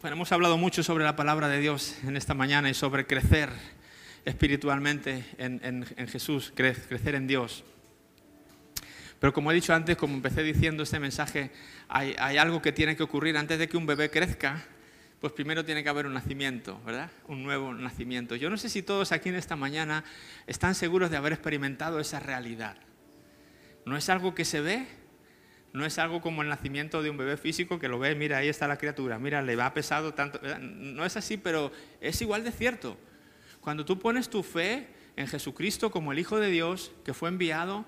Bueno, 0.00 0.14
hemos 0.14 0.32
hablado 0.32 0.56
mucho 0.56 0.82
sobre 0.82 1.04
la 1.04 1.14
palabra 1.14 1.48
de 1.48 1.58
Dios 1.58 1.96
en 2.04 2.16
esta 2.16 2.32
mañana 2.32 2.70
y 2.70 2.74
sobre 2.74 3.06
crecer 3.06 3.50
espiritualmente 4.24 5.26
en, 5.36 5.84
Jesús, 6.08 6.52
crecer 6.54 7.14
en 7.16 7.26
Dios. 7.26 7.64
Pero 9.20 9.34
como 9.34 9.52
he 9.52 9.54
dicho 9.54 9.74
antes, 9.74 9.96
como 9.98 10.14
empecé 10.14 10.42
diciendo 10.42 10.82
este 10.82 10.98
mensaje, 10.98 11.50
hay, 11.88 12.14
algo 12.38 12.62
que 12.62 12.72
tiene 12.72 12.96
que 12.96 13.02
ocurrir 13.02 13.36
antes 13.36 13.58
de 13.58 13.68
que 13.68 13.76
un 13.76 13.84
bebé 13.84 14.10
crezca, 14.10 14.64
pues 15.20 15.34
primero 15.34 15.62
tiene 15.62 15.82
que 15.82 15.90
haber 15.90 16.06
un 16.06 16.14
nacimiento, 16.14 16.80
¿verdad? 16.86 17.10
Un 17.28 17.42
nuevo 17.42 17.74
nacimiento. 17.74 18.34
Yo 18.34 18.48
no 18.48 18.56
sé 18.56 18.70
si 18.70 18.82
todos 18.82 19.12
aquí 19.12 19.28
en 19.28 19.34
esta 19.34 19.56
mañana 19.56 20.04
están 20.46 20.74
seguros 20.74 21.10
de 21.10 21.18
haber 21.18 21.34
experimentado 21.34 22.00
esa 22.00 22.18
realidad. 22.18 22.78
No 23.84 23.98
es 23.98 24.08
algo 24.08 24.34
que 24.34 24.46
se 24.46 24.62
ve, 24.62 24.86
no 25.74 25.84
es 25.84 25.98
algo 25.98 26.22
como 26.22 26.40
el 26.40 26.48
nacimiento 26.48 27.02
de 27.02 27.10
un 27.10 27.18
bebé 27.18 27.36
físico 27.36 27.78
que 27.78 27.88
lo 27.88 27.98
ve, 27.98 28.14
mira, 28.14 28.38
ahí 28.38 28.48
está 28.48 28.66
la 28.66 28.78
criatura, 28.78 29.18
mira, 29.18 29.42
le 29.42 29.54
va 29.54 29.74
pesado 29.74 30.14
tanto. 30.14 30.40
No 30.60 31.04
es 31.04 31.18
así, 31.18 31.36
pero 31.36 31.70
es 32.00 32.22
igual 32.22 32.42
de 32.42 32.52
cierto. 32.52 32.96
Cuando 33.60 33.84
tú 33.84 33.98
pones 33.98 34.30
tu 34.30 34.42
fe 34.42 34.88
en 35.16 35.26
Jesucristo 35.26 35.90
como 35.90 36.12
el 36.12 36.18
Hijo 36.18 36.40
de 36.40 36.48
Dios 36.48 36.90
que 37.04 37.12
fue 37.12 37.28
enviado 37.28 37.84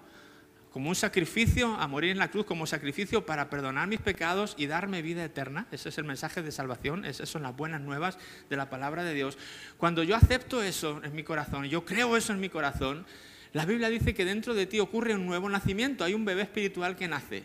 como 0.72 0.88
un 0.88 0.94
sacrificio, 0.94 1.74
a 1.74 1.86
morir 1.86 2.10
en 2.10 2.18
la 2.18 2.30
cruz 2.30 2.46
como 2.46 2.66
sacrificio 2.66 3.26
para 3.26 3.50
perdonar 3.50 3.88
mis 3.88 4.00
pecados 4.00 4.54
y 4.56 4.66
darme 4.66 5.02
vida 5.02 5.22
eterna. 5.22 5.66
Ese 5.70 5.90
es 5.90 5.98
el 5.98 6.04
mensaje 6.04 6.42
de 6.42 6.50
salvación, 6.50 7.04
esas 7.04 7.28
son 7.28 7.42
las 7.42 7.54
buenas 7.54 7.82
nuevas 7.82 8.18
de 8.48 8.56
la 8.56 8.70
palabra 8.70 9.04
de 9.04 9.12
Dios. 9.12 9.36
Cuando 9.76 10.02
yo 10.02 10.16
acepto 10.16 10.62
eso 10.62 11.02
en 11.04 11.14
mi 11.14 11.24
corazón, 11.24 11.66
yo 11.66 11.84
creo 11.84 12.16
eso 12.16 12.32
en 12.32 12.40
mi 12.40 12.48
corazón, 12.48 13.04
la 13.52 13.66
Biblia 13.66 13.90
dice 13.90 14.14
que 14.14 14.24
dentro 14.24 14.54
de 14.54 14.64
ti 14.64 14.80
ocurre 14.80 15.14
un 15.14 15.26
nuevo 15.26 15.48
nacimiento, 15.48 16.04
hay 16.04 16.14
un 16.14 16.24
bebé 16.24 16.42
espiritual 16.42 16.96
que 16.96 17.06
nace. 17.06 17.44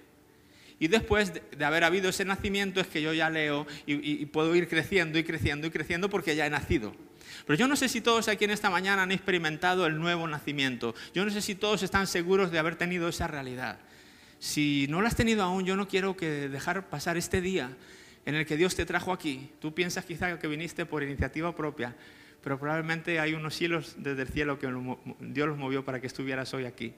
Y 0.79 0.87
después 0.87 1.33
de, 1.33 1.65
haber 1.65 1.83
habido 1.83 2.09
ese 2.09 2.23
nacimiento 2.23 2.79
es 2.79 2.87
que 2.87 3.01
yo 3.01 3.11
ya 3.11 3.29
leo 3.29 3.65
y, 3.85 4.25
puedo 4.27 4.55
ir 4.55 4.69
creciendo 4.69 5.17
y 5.19 5.23
creciendo 5.23 5.67
y 5.67 5.71
creciendo 5.71 6.09
porque 6.09 6.35
ya 6.35 6.45
he 6.45 6.49
nacido. 6.49 6.95
Pero 7.45 7.57
yo 7.57 7.67
no 7.67 7.75
sé 7.75 7.89
si 7.89 8.01
todos 8.01 8.27
aquí 8.27 8.45
en 8.45 8.51
esta 8.51 8.69
mañana 8.69 9.03
han 9.03 9.11
experimentado 9.11 9.85
el 9.85 9.99
nuevo 9.99 10.27
nacimiento. 10.27 10.95
Yo 11.13 11.25
no 11.25 11.31
sé 11.31 11.41
si 11.41 11.55
todos 11.55 11.83
están 11.83 12.07
seguros 12.07 12.51
de 12.51 12.59
haber 12.59 12.75
tenido 12.75 13.07
esa 13.07 13.27
realidad. 13.27 13.79
Si 14.39 14.87
no 14.89 15.01
lo 15.01 15.07
has 15.07 15.15
tenido 15.15 15.43
aún, 15.43 15.65
yo 15.65 15.75
no 15.75 15.87
quiero 15.87 16.15
que 16.15 16.49
dejar 16.49 16.89
pasar 16.89 17.17
este 17.17 17.41
día 17.41 17.75
en 18.25 18.35
el 18.35 18.45
que 18.45 18.57
Dios 18.57 18.75
te 18.75 18.85
trajo 18.85 19.11
aquí. 19.11 19.51
Tú 19.59 19.73
piensas 19.73 20.05
quizá 20.05 20.37
que 20.37 20.47
viniste 20.47 20.85
por 20.85 21.01
iniciativa 21.01 21.55
propia, 21.55 21.95
pero 22.43 22.59
probablemente 22.59 23.19
hay 23.19 23.33
unos 23.33 23.55
cielos 23.55 23.95
desde 23.97 24.21
el 24.23 24.27
cielo 24.27 24.59
que 24.59 24.67
Dios 25.19 25.47
los 25.47 25.57
movió 25.57 25.83
para 25.83 25.99
que 26.01 26.07
estuvieras 26.07 26.53
hoy 26.53 26.65
aquí. 26.65 26.93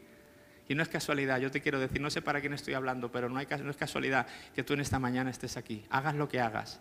Y 0.68 0.76
no 0.76 0.84
es 0.84 0.90
casualidad, 0.90 1.40
yo 1.40 1.50
te 1.50 1.62
quiero 1.62 1.80
decir, 1.80 2.00
no 2.02 2.10
sé 2.10 2.22
para 2.22 2.42
quién 2.42 2.54
estoy 2.54 2.76
hablando, 2.76 3.12
pero 3.12 3.30
no 3.30 3.40
es 3.40 3.78
casualidad 3.78 4.28
que 4.54 4.64
tú 4.64 4.74
en 4.74 4.82
esta 4.82 5.00
mañana 5.00 5.30
estés 5.30 5.58
aquí. 5.58 5.84
Hagas 5.90 6.16
lo 6.16 6.30
que 6.30 6.40
hagas. 6.40 6.80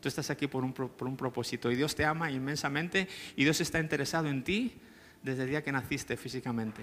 Tú 0.00 0.08
estás 0.08 0.30
aquí 0.30 0.46
por 0.46 0.64
un, 0.64 0.72
por 0.72 1.08
un 1.08 1.16
propósito 1.16 1.70
y 1.70 1.76
Dios 1.76 1.94
te 1.94 2.04
ama 2.04 2.30
inmensamente 2.30 3.08
y 3.36 3.44
Dios 3.44 3.60
está 3.60 3.80
interesado 3.80 4.28
en 4.28 4.44
ti 4.44 4.74
desde 5.22 5.42
el 5.44 5.50
día 5.50 5.62
que 5.62 5.72
naciste 5.72 6.16
físicamente. 6.16 6.82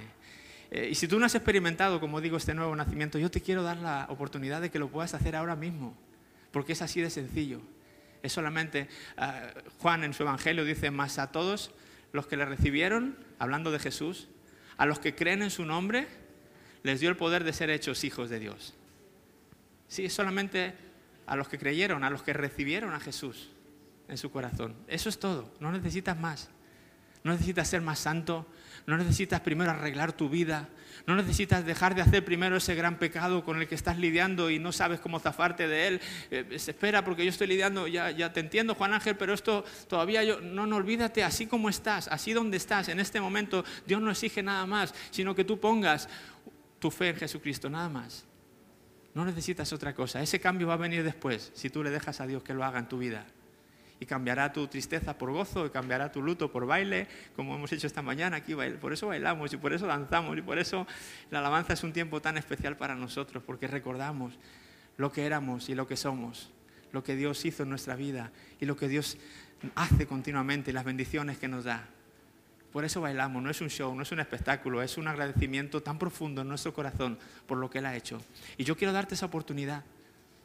Eh, 0.72 0.89
y 0.91 0.95
si 0.95 1.07
tú 1.07 1.20
no 1.20 1.26
has 1.26 1.36
experimentado, 1.36 1.99
como 1.99 2.22
digo, 2.22 2.38
este 2.38 2.53
nuevo 2.53 2.76
nacimiento, 2.76 3.18
yo 3.20 3.30
te 3.32 3.41
quiero 3.41 3.63
dar 3.63 3.78
la 3.78 4.07
oportunidad 4.09 4.61
de 4.61 4.72
que 4.72 4.80
lo 4.80 4.89
puedas 4.89 5.13
hacer 5.13 5.36
ahora 5.36 5.55
mismo, 5.55 5.95
porque 6.51 6.74
es 6.74 6.82
así 6.82 7.01
de 7.01 7.09
sencillo. 7.09 7.61
Es 8.24 8.34
solamente, 8.34 8.89
ah, 9.18 9.49
Juan 9.80 10.03
en 10.03 10.13
su 10.13 10.24
Evangelio 10.24 10.66
dice, 10.66 10.91
más 10.91 11.20
a 11.20 11.32
todos 11.32 11.72
los 12.11 12.28
que 12.28 12.38
le 12.38 12.45
recibieron, 12.45 13.18
hablando 13.39 13.72
de 13.72 13.80
Jesús, 13.80 14.28
a 14.78 14.86
los 14.86 14.99
que 14.99 15.16
creen 15.16 15.43
en 15.43 15.51
su 15.51 15.66
nombre, 15.66 16.07
les 16.84 16.99
dio 16.99 17.09
el 17.09 17.18
poder 17.18 17.43
de 17.43 17.53
ser 17.53 17.70
hechos 17.70 18.03
hijos 18.03 18.30
de 18.30 18.39
Dios. 18.39 18.74
Sí, 19.88 20.05
es 20.05 20.13
solamente 20.13 20.74
a 21.26 21.36
los 21.36 21.48
que 21.48 21.58
creyeron, 21.58 22.04
a 22.04 22.10
los 22.10 22.24
que 22.24 22.34
recibieron 22.34 22.94
a 22.94 23.00
Jesús 23.00 23.50
en 24.08 24.18
su 24.18 24.32
corazón. 24.32 24.76
Eso 24.88 25.10
es 25.10 25.20
todo, 25.20 25.54
no 25.60 25.72
necesitas 25.72 26.18
más. 26.18 26.50
No 27.26 27.32
necesitas 27.32 27.68
ser 27.68 27.82
más 27.82 27.98
santo, 27.98 28.46
no 28.86 28.98
necesitas 28.98 29.42
primero 29.42 29.72
arreglar 29.72 30.14
tu 30.14 30.30
vida, 30.30 30.70
no 31.08 31.16
necesitas 31.16 31.66
dejar 31.66 31.96
de 31.96 32.04
hacer 32.04 32.24
primero 32.24 32.56
ese 32.56 32.76
gran 32.76 33.00
pecado 33.00 33.44
con 33.44 33.60
el 33.60 33.68
que 33.68 33.74
estás 33.74 33.98
lidiando 33.98 34.52
y 34.52 34.60
no 34.60 34.72
sabes 34.72 35.00
cómo 35.00 35.20
zafarte 35.20 35.68
de 35.68 35.88
él. 35.88 36.02
Eh, 36.30 36.46
espera, 36.52 37.04
porque 37.04 37.24
yo 37.24 37.32
estoy 37.32 37.48
lidiando, 37.48 37.88
ya, 37.88 38.12
ya 38.12 38.32
te 38.32 38.42
entiendo, 38.42 38.76
Juan 38.76 38.94
Ángel, 38.94 39.18
pero 39.18 39.34
esto 39.34 39.66
todavía 39.88 40.24
yo. 40.24 40.40
No, 40.40 40.68
no, 40.68 40.76
olvídate, 40.76 41.24
así 41.24 41.48
como 41.48 41.68
estás, 41.68 42.08
así 42.10 42.32
donde 42.32 42.58
estás, 42.58 42.90
en 42.90 43.00
este 43.00 43.20
momento, 43.20 43.66
Dios 43.88 44.00
no 44.00 44.12
exige 44.12 44.44
nada 44.44 44.68
más, 44.68 44.94
sino 45.10 45.34
que 45.34 45.44
tú 45.44 45.60
pongas 45.60 46.08
tu 46.78 46.92
fe 46.92 47.10
en 47.10 47.16
Jesucristo, 47.16 47.72
nada 47.72 47.90
más. 47.90 48.24
No 49.16 49.26
necesitas 49.26 49.72
otra 49.74 49.95
cosa. 49.95 50.22
Ese 50.22 50.39
cambio 50.39 50.68
va 50.68 50.74
a 50.74 50.78
venir 50.78 51.03
después, 51.03 51.51
si 51.55 51.70
tú 51.70 51.82
le 51.82 51.89
dejas 51.89 52.22
a 52.22 52.28
Dios 52.28 52.43
que 52.43 52.53
lo 52.53 52.63
haga 52.63 52.80
en 52.80 52.88
tu 52.88 52.99
vida 52.99 53.26
y 53.97 54.05
cambiará 54.05 54.51
tu 54.51 54.68
tristeza 54.68 55.18
por 55.18 55.32
gozo 55.32 55.66
y 55.66 55.70
cambiará 55.70 56.11
tu 56.11 56.22
luto 56.22 56.51
por 56.51 56.66
baile, 56.66 57.07
como 57.34 57.55
hemos 57.55 57.72
hecho 57.72 57.88
esta 57.88 58.01
mañana 58.01 58.38
aquí. 58.38 58.53
Por 58.82 58.91
eso 58.91 59.07
bailamos 59.07 59.53
y 59.53 59.57
por 59.57 59.72
eso 59.72 59.88
danzamos 59.88 60.38
y 60.38 60.41
por 60.41 60.59
eso 60.59 60.86
la 61.32 61.39
alabanza 61.39 61.74
es 61.74 61.84
un 61.84 61.93
tiempo 61.93 62.22
tan 62.22 62.38
especial 62.38 62.76
para 62.76 62.93
nosotros, 62.93 63.41
porque 63.41 63.68
recordamos 63.68 64.38
lo 64.97 65.13
que 65.13 65.26
éramos 65.26 65.70
y 65.70 65.76
lo 65.76 65.88
que 65.88 65.95
somos, 65.95 66.51
lo 66.91 67.01
que 67.01 67.16
Dios 67.16 67.45
hizo 67.45 67.63
en 67.63 67.70
nuestra 67.70 67.95
vida 67.95 68.34
y 68.59 68.66
lo 68.66 68.76
que 68.76 68.89
Dios 68.89 69.18
hace 69.76 70.07
continuamente, 70.07 70.74
las 70.74 70.84
bendiciones 70.84 71.38
que 71.38 71.47
nos 71.47 71.63
da. 71.63 71.88
Por 72.76 72.84
eso 72.84 73.00
bailamos, 73.00 73.42
no 73.42 73.50
es 73.50 73.62
un 73.62 73.70
show, 73.70 73.96
no 73.96 74.04
es 74.04 74.12
un 74.12 74.20
espectáculo, 74.20 74.82
es 74.82 74.98
un 74.98 75.08
agradecimiento 75.08 75.82
tan 75.82 75.98
profundo 75.98 76.42
en 76.42 76.50
nuestro 76.50 76.74
corazón 76.74 77.18
por 77.48 77.58
lo 77.58 77.70
que 77.70 77.78
Él 77.78 77.86
ha 77.86 77.96
hecho. 77.96 78.22
Y 78.58 78.66
yo 78.66 78.76
quiero 78.76 78.92
darte 78.92 79.16
esa 79.16 79.28
oportunidad 79.28 79.86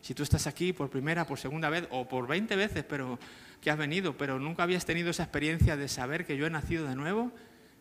si 0.00 0.14
tú 0.14 0.22
estás 0.22 0.46
aquí 0.46 0.72
por 0.72 0.90
primera, 0.90 1.26
por 1.26 1.40
segunda 1.40 1.68
vez 1.70 1.88
o 1.90 2.06
por 2.06 2.28
20 2.28 2.54
veces 2.54 2.84
pero 2.88 3.18
que 3.60 3.72
has 3.72 3.76
venido, 3.76 4.16
pero 4.16 4.38
nunca 4.38 4.62
habías 4.62 4.86
tenido 4.86 5.10
esa 5.10 5.24
experiencia 5.24 5.76
de 5.76 5.88
saber 5.88 6.24
que 6.24 6.36
yo 6.36 6.46
he 6.46 6.50
nacido 6.50 6.86
de 6.86 6.94
nuevo, 6.94 7.32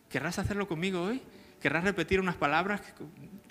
¿querrás 0.10 0.40
hacerlo 0.40 0.68
conmigo 0.68 1.04
hoy? 1.04 1.22
¿Querrás 1.62 1.84
repetir 1.84 2.20
unas 2.20 2.36
palabras 2.36 2.82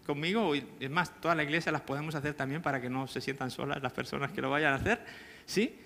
conmigo? 0.05 0.53
Es 0.81 0.91
más, 0.91 1.21
toda 1.21 1.37
la 1.37 1.45
iglesia 1.45 1.71
las 1.71 1.83
podemos 1.83 2.17
hacer 2.17 2.35
también 2.35 2.61
para 2.61 2.81
que 2.81 2.91
no 2.91 3.07
se 3.07 3.21
sientan 3.21 3.53
solas 3.53 3.81
las 3.81 3.93
personas 3.93 4.33
que 4.33 4.41
lo 4.41 4.51
vayan 4.51 4.73
a 4.73 4.77
hacer. 4.79 5.05
¿Sí? 5.47 5.79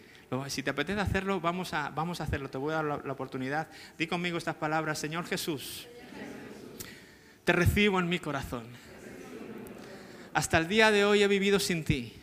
Si 0.49 0.63
te 0.63 0.71
apetece 0.71 1.01
hacerlo, 1.01 1.41
vamos 1.41 1.75
a, 1.75 1.91
vamos 1.91 2.21
a 2.21 2.25
hacerlo. 2.25 2.49
Te 2.49 2.59
voy 2.59 2.73
a 2.73 2.77
dar 2.77 2.85
la, 2.85 3.01
la 3.05 3.13
oportunidad. 3.13 3.69
Di 3.99 4.07
conmigo 4.07 4.39
estas 4.39 4.57
palabras. 4.57 4.99
Señor 4.99 5.27
Jesús, 5.27 5.87
te 7.45 7.53
recibo 7.53 8.01
en 8.01 8.09
mi 8.09 8.19
corazón. 8.19 8.65
Hasta 10.35 10.59
el 10.59 10.69
día 10.69 10.91
de 10.91 11.05
hoy 11.05 11.23
he 11.23 11.29
vivido 11.29 11.59
sin 11.59 11.85
ti 11.85 12.19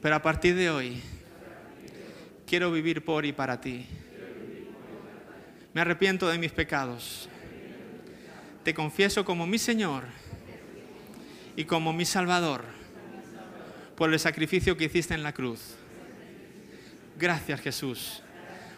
pero 0.00 0.14
a 0.14 0.22
partir 0.22 0.54
de 0.54 0.70
hoy, 0.70 1.02
quiero 2.46 2.70
vivir 2.70 3.04
por 3.04 3.24
y 3.24 3.32
para 3.32 3.60
ti. 3.60 3.86
Me 5.74 5.80
arrepiento 5.80 6.28
de 6.28 6.38
mis 6.38 6.52
pecados. 6.52 7.28
Te 8.62 8.74
confieso 8.74 9.24
como 9.24 9.46
mi 9.46 9.58
Señor 9.58 10.04
y 11.56 11.64
como 11.64 11.92
mi 11.92 12.04
Salvador 12.04 12.64
por 13.96 14.12
el 14.12 14.20
sacrificio 14.20 14.76
que 14.76 14.84
hiciste 14.84 15.14
en 15.14 15.24
la 15.24 15.32
cruz. 15.32 15.74
Gracias 17.18 17.60
Jesús, 17.60 18.22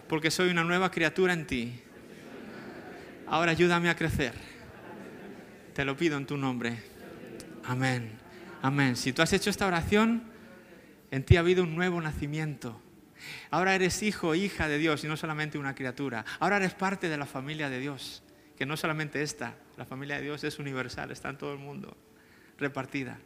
porque 0.09 0.30
soy 0.30 0.49
una 0.49 0.64
nueva 0.64 0.91
criatura 0.91 1.34
en 1.34 1.47
ti. 1.47 1.78
Ahora 3.26 3.51
ayúdame 3.51 3.91
a 3.91 3.97
crecer. 3.97 4.32
Te 5.74 5.84
lo 5.84 5.95
pido 5.95 6.16
en 6.16 6.24
tu 6.24 6.38
nombre. 6.38 6.82
Amén. 7.64 8.12
Amén. 8.62 8.97
Si 8.97 9.12
tú 9.12 9.20
has 9.20 9.34
hecho 9.34 9.51
esta 9.51 9.66
oración, 9.66 10.22
en 11.11 11.22
ti 11.22 11.36
ha 11.36 11.41
habido 11.41 11.64
un 11.64 11.76
nuevo 11.76 12.01
nacimiento. 12.01 12.80
Ahora 13.51 13.74
eres 13.74 14.03
hijo 14.03 14.34
hija 14.34 14.68
de 14.68 14.78
Dios 14.78 15.05
y 15.05 15.07
no 15.07 15.18
solamente 15.18 15.59
una 15.59 15.74
criatura. 15.74 16.24
Ahora 16.38 16.57
eres 16.57 16.72
parte 16.72 17.11
de 17.11 17.18
la 17.18 17.26
familia 17.26 17.68
de 17.68 17.78
Dios, 17.78 18.22
que 18.57 18.64
no 18.64 18.78
solamente 18.78 19.20
esta, 19.20 19.55
la 19.76 19.84
familia 19.84 20.16
de 20.16 20.22
Dios 20.22 20.45
es 20.45 20.59
universal, 20.59 21.11
está 21.11 21.28
en 21.28 21.36
todo 21.36 21.53
el 21.53 21.59
mundo, 21.59 21.95
repartida. 22.57 23.18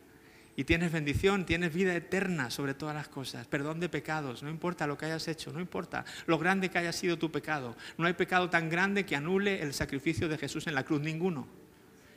Y 0.56 0.64
tienes 0.64 0.92
bendición, 0.92 1.46
tienes 1.46 1.74
vida 1.74 1.94
eterna 1.94 2.50
sobre 2.50 2.74
todas 2.74 2.94
las 2.94 3.08
cosas, 3.08 3.46
perdón 3.46 3.80
de 3.80 3.88
pecados, 3.88 4.42
no 4.42 4.50
importa 4.50 4.86
lo 4.86 4.96
que 4.96 5.06
hayas 5.06 5.26
hecho, 5.26 5.52
no 5.52 5.60
importa 5.60 6.04
lo 6.26 6.38
grande 6.38 6.70
que 6.70 6.78
haya 6.78 6.92
sido 6.92 7.18
tu 7.18 7.32
pecado. 7.32 7.76
No 7.98 8.06
hay 8.06 8.12
pecado 8.12 8.48
tan 8.50 8.68
grande 8.68 9.04
que 9.04 9.16
anule 9.16 9.62
el 9.62 9.74
sacrificio 9.74 10.28
de 10.28 10.38
Jesús 10.38 10.66
en 10.68 10.74
la 10.74 10.84
cruz, 10.84 11.00
ninguno, 11.00 11.48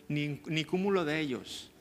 ni, 0.07 0.41
ni 0.45 0.65
cúmulo 0.65 1.03
de 1.03 1.19
ellos. 1.19 1.71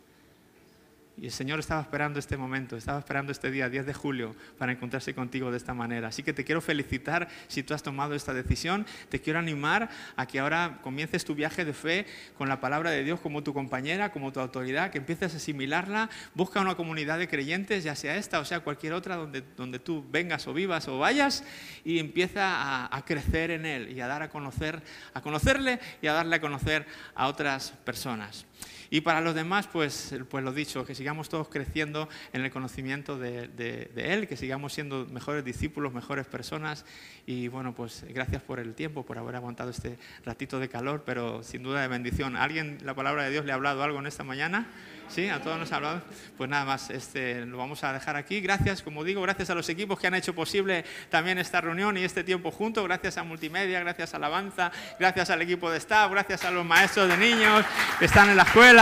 Y 1.18 1.26
el 1.26 1.32
Señor 1.32 1.58
estaba 1.60 1.80
esperando 1.80 2.18
este 2.18 2.36
momento, 2.36 2.76
estaba 2.76 2.98
esperando 2.98 3.32
este 3.32 3.50
día, 3.50 3.70
10 3.70 3.86
de 3.86 3.94
julio, 3.94 4.36
para 4.58 4.72
encontrarse 4.72 5.14
contigo 5.14 5.50
de 5.50 5.56
esta 5.56 5.72
manera. 5.72 6.08
Así 6.08 6.22
que 6.22 6.34
te 6.34 6.44
quiero 6.44 6.60
felicitar 6.60 7.28
si 7.48 7.62
tú 7.62 7.72
has 7.72 7.82
tomado 7.82 8.14
esta 8.14 8.34
decisión. 8.34 8.84
Te 9.08 9.18
quiero 9.18 9.38
animar 9.38 9.88
a 10.14 10.26
que 10.26 10.40
ahora 10.40 10.78
comiences 10.82 11.24
tu 11.24 11.34
viaje 11.34 11.64
de 11.64 11.72
fe 11.72 12.04
con 12.36 12.50
la 12.50 12.60
palabra 12.60 12.90
de 12.90 13.02
Dios 13.02 13.18
como 13.20 13.42
tu 13.42 13.54
compañera, 13.54 14.12
como 14.12 14.30
tu 14.30 14.40
autoridad, 14.40 14.90
que 14.90 14.98
empieces 14.98 15.32
a 15.32 15.38
asimilarla. 15.38 16.10
Busca 16.34 16.60
una 16.60 16.74
comunidad 16.74 17.18
de 17.18 17.28
creyentes, 17.28 17.82
ya 17.82 17.94
sea 17.94 18.16
esta 18.16 18.38
o 18.40 18.44
sea 18.44 18.60
cualquier 18.60 18.92
otra, 18.92 19.16
donde, 19.16 19.42
donde 19.56 19.78
tú 19.78 20.04
vengas 20.10 20.46
o 20.46 20.52
vivas 20.52 20.86
o 20.86 20.98
vayas, 20.98 21.44
y 21.82 21.98
empieza 21.98 22.44
a, 22.44 22.94
a 22.94 23.04
crecer 23.06 23.52
en 23.52 23.64
Él 23.64 23.90
y 23.96 24.02
a 24.02 24.06
dar 24.06 24.22
a 24.22 24.28
conocer, 24.28 24.82
a 25.14 25.22
conocerle 25.22 25.80
y 26.02 26.08
a 26.08 26.12
darle 26.12 26.36
a 26.36 26.40
conocer 26.42 26.84
a 27.14 27.28
otras 27.28 27.70
personas. 27.84 28.44
Y 28.90 29.00
para 29.00 29.20
los 29.20 29.34
demás, 29.34 29.68
pues, 29.72 30.14
pues 30.28 30.44
lo 30.44 30.52
dicho, 30.52 30.84
que 30.84 30.94
sigamos 30.94 31.28
todos 31.28 31.48
creciendo 31.48 32.08
en 32.32 32.44
el 32.44 32.50
conocimiento 32.50 33.18
de, 33.18 33.90
Él, 33.96 34.28
que 34.28 34.36
sigamos 34.36 34.72
siendo 34.72 35.06
mejores 35.06 35.44
discípulos, 35.44 35.92
mejores 35.92 36.26
personas. 36.26 36.84
Y 37.26 37.48
bueno, 37.48 37.74
pues 37.74 38.04
gracias 38.08 38.42
por 38.42 38.60
el 38.60 38.74
tiempo, 38.74 39.04
por 39.04 39.18
haber 39.18 39.36
aguantado 39.36 39.70
este 39.70 39.98
ratito 40.24 40.60
de 40.60 40.68
calor, 40.68 41.02
pero 41.04 41.42
sin 41.42 41.62
duda 41.62 41.80
de 41.82 41.88
bendición. 41.88 42.36
¿Alguien, 42.36 42.78
la 42.84 42.94
palabra 42.94 43.24
de 43.24 43.30
Dios, 43.30 43.44
le 43.44 43.52
ha 43.52 43.56
hablado 43.56 43.82
algo 43.82 43.98
en 43.98 44.06
esta 44.06 44.24
mañana? 44.24 44.66
¿Sí? 45.08 45.28
¿A 45.28 45.40
todos 45.40 45.58
nos 45.58 45.70
ha 45.72 45.76
hablado? 45.76 46.02
Pues 46.36 46.50
nada 46.50 46.64
más, 46.64 46.90
este, 46.90 47.46
lo 47.46 47.58
vamos 47.58 47.84
a 47.84 47.92
dejar 47.92 48.16
aquí. 48.16 48.40
Gracias, 48.40 48.82
como 48.82 49.04
digo, 49.04 49.22
gracias 49.22 49.50
a 49.50 49.54
los 49.54 49.68
equipos 49.68 49.98
que 49.98 50.08
han 50.08 50.14
hecho 50.14 50.34
posible 50.34 50.84
también 51.10 51.38
esta 51.38 51.60
reunión 51.60 51.96
y 51.96 52.02
este 52.02 52.24
tiempo 52.24 52.50
juntos. 52.50 52.84
Gracias 52.84 53.16
a 53.16 53.22
Multimedia, 53.22 53.80
gracias 53.80 54.14
a 54.14 54.16
Alabanza, 54.16 54.72
gracias 54.98 55.30
al 55.30 55.42
equipo 55.42 55.70
de 55.70 55.78
staff, 55.78 56.10
gracias 56.10 56.44
a 56.44 56.50
los 56.50 56.64
maestros 56.64 57.08
de 57.08 57.16
niños 57.16 57.64
que 57.98 58.06
están 58.06 58.30
en 58.30 58.36
la 58.36 58.42
escuela. 58.42 58.75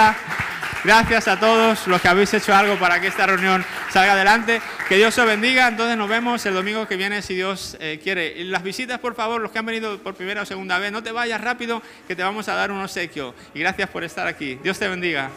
Gracias 0.83 1.29
a 1.29 1.39
todos 1.39 1.87
los 1.87 2.01
que 2.01 2.09
habéis 2.09 2.35
hecho 2.35 2.53
algo 2.53 2.77
para 2.77 3.01
que 3.01 3.07
esta 3.07 3.27
reunión 3.27 3.65
salga 3.91 4.15
adelante. 4.15 4.61
Que 4.89 4.97
Dios 4.97 5.17
os 5.17 5.25
bendiga. 5.25 5.69
Entonces 5.69 5.97
nos 5.97 6.09
vemos 6.09 6.45
el 6.47 6.55
domingo 6.55 6.89
que 6.89 6.97
viene 6.97 7.23
si 7.23 7.35
Dios 7.35 7.77
eh, 7.79 8.01
quiere. 8.03 8.33
Y 8.37 8.45
las 8.45 8.65
visitas, 8.65 8.99
por 8.99 9.15
favor, 9.15 9.41
los 9.41 9.53
que 9.53 9.61
han 9.61 9.67
venido 9.67 9.97
por 9.99 10.15
primera 10.15 10.43
o 10.43 10.45
segunda 10.45 10.79
vez, 10.81 10.91
no 10.91 11.03
te 11.03 11.13
vayas 11.13 11.41
rápido 11.41 11.81
que 12.09 12.17
te 12.17 12.25
vamos 12.25 12.49
a 12.49 12.55
dar 12.55 12.73
un 12.73 12.83
obsequio. 12.83 13.35
Y 13.55 13.61
gracias 13.61 13.89
por 13.89 14.03
estar 14.03 14.27
aquí. 14.27 14.59
Dios 14.65 14.77
te 14.79 14.89
bendiga. 14.89 15.31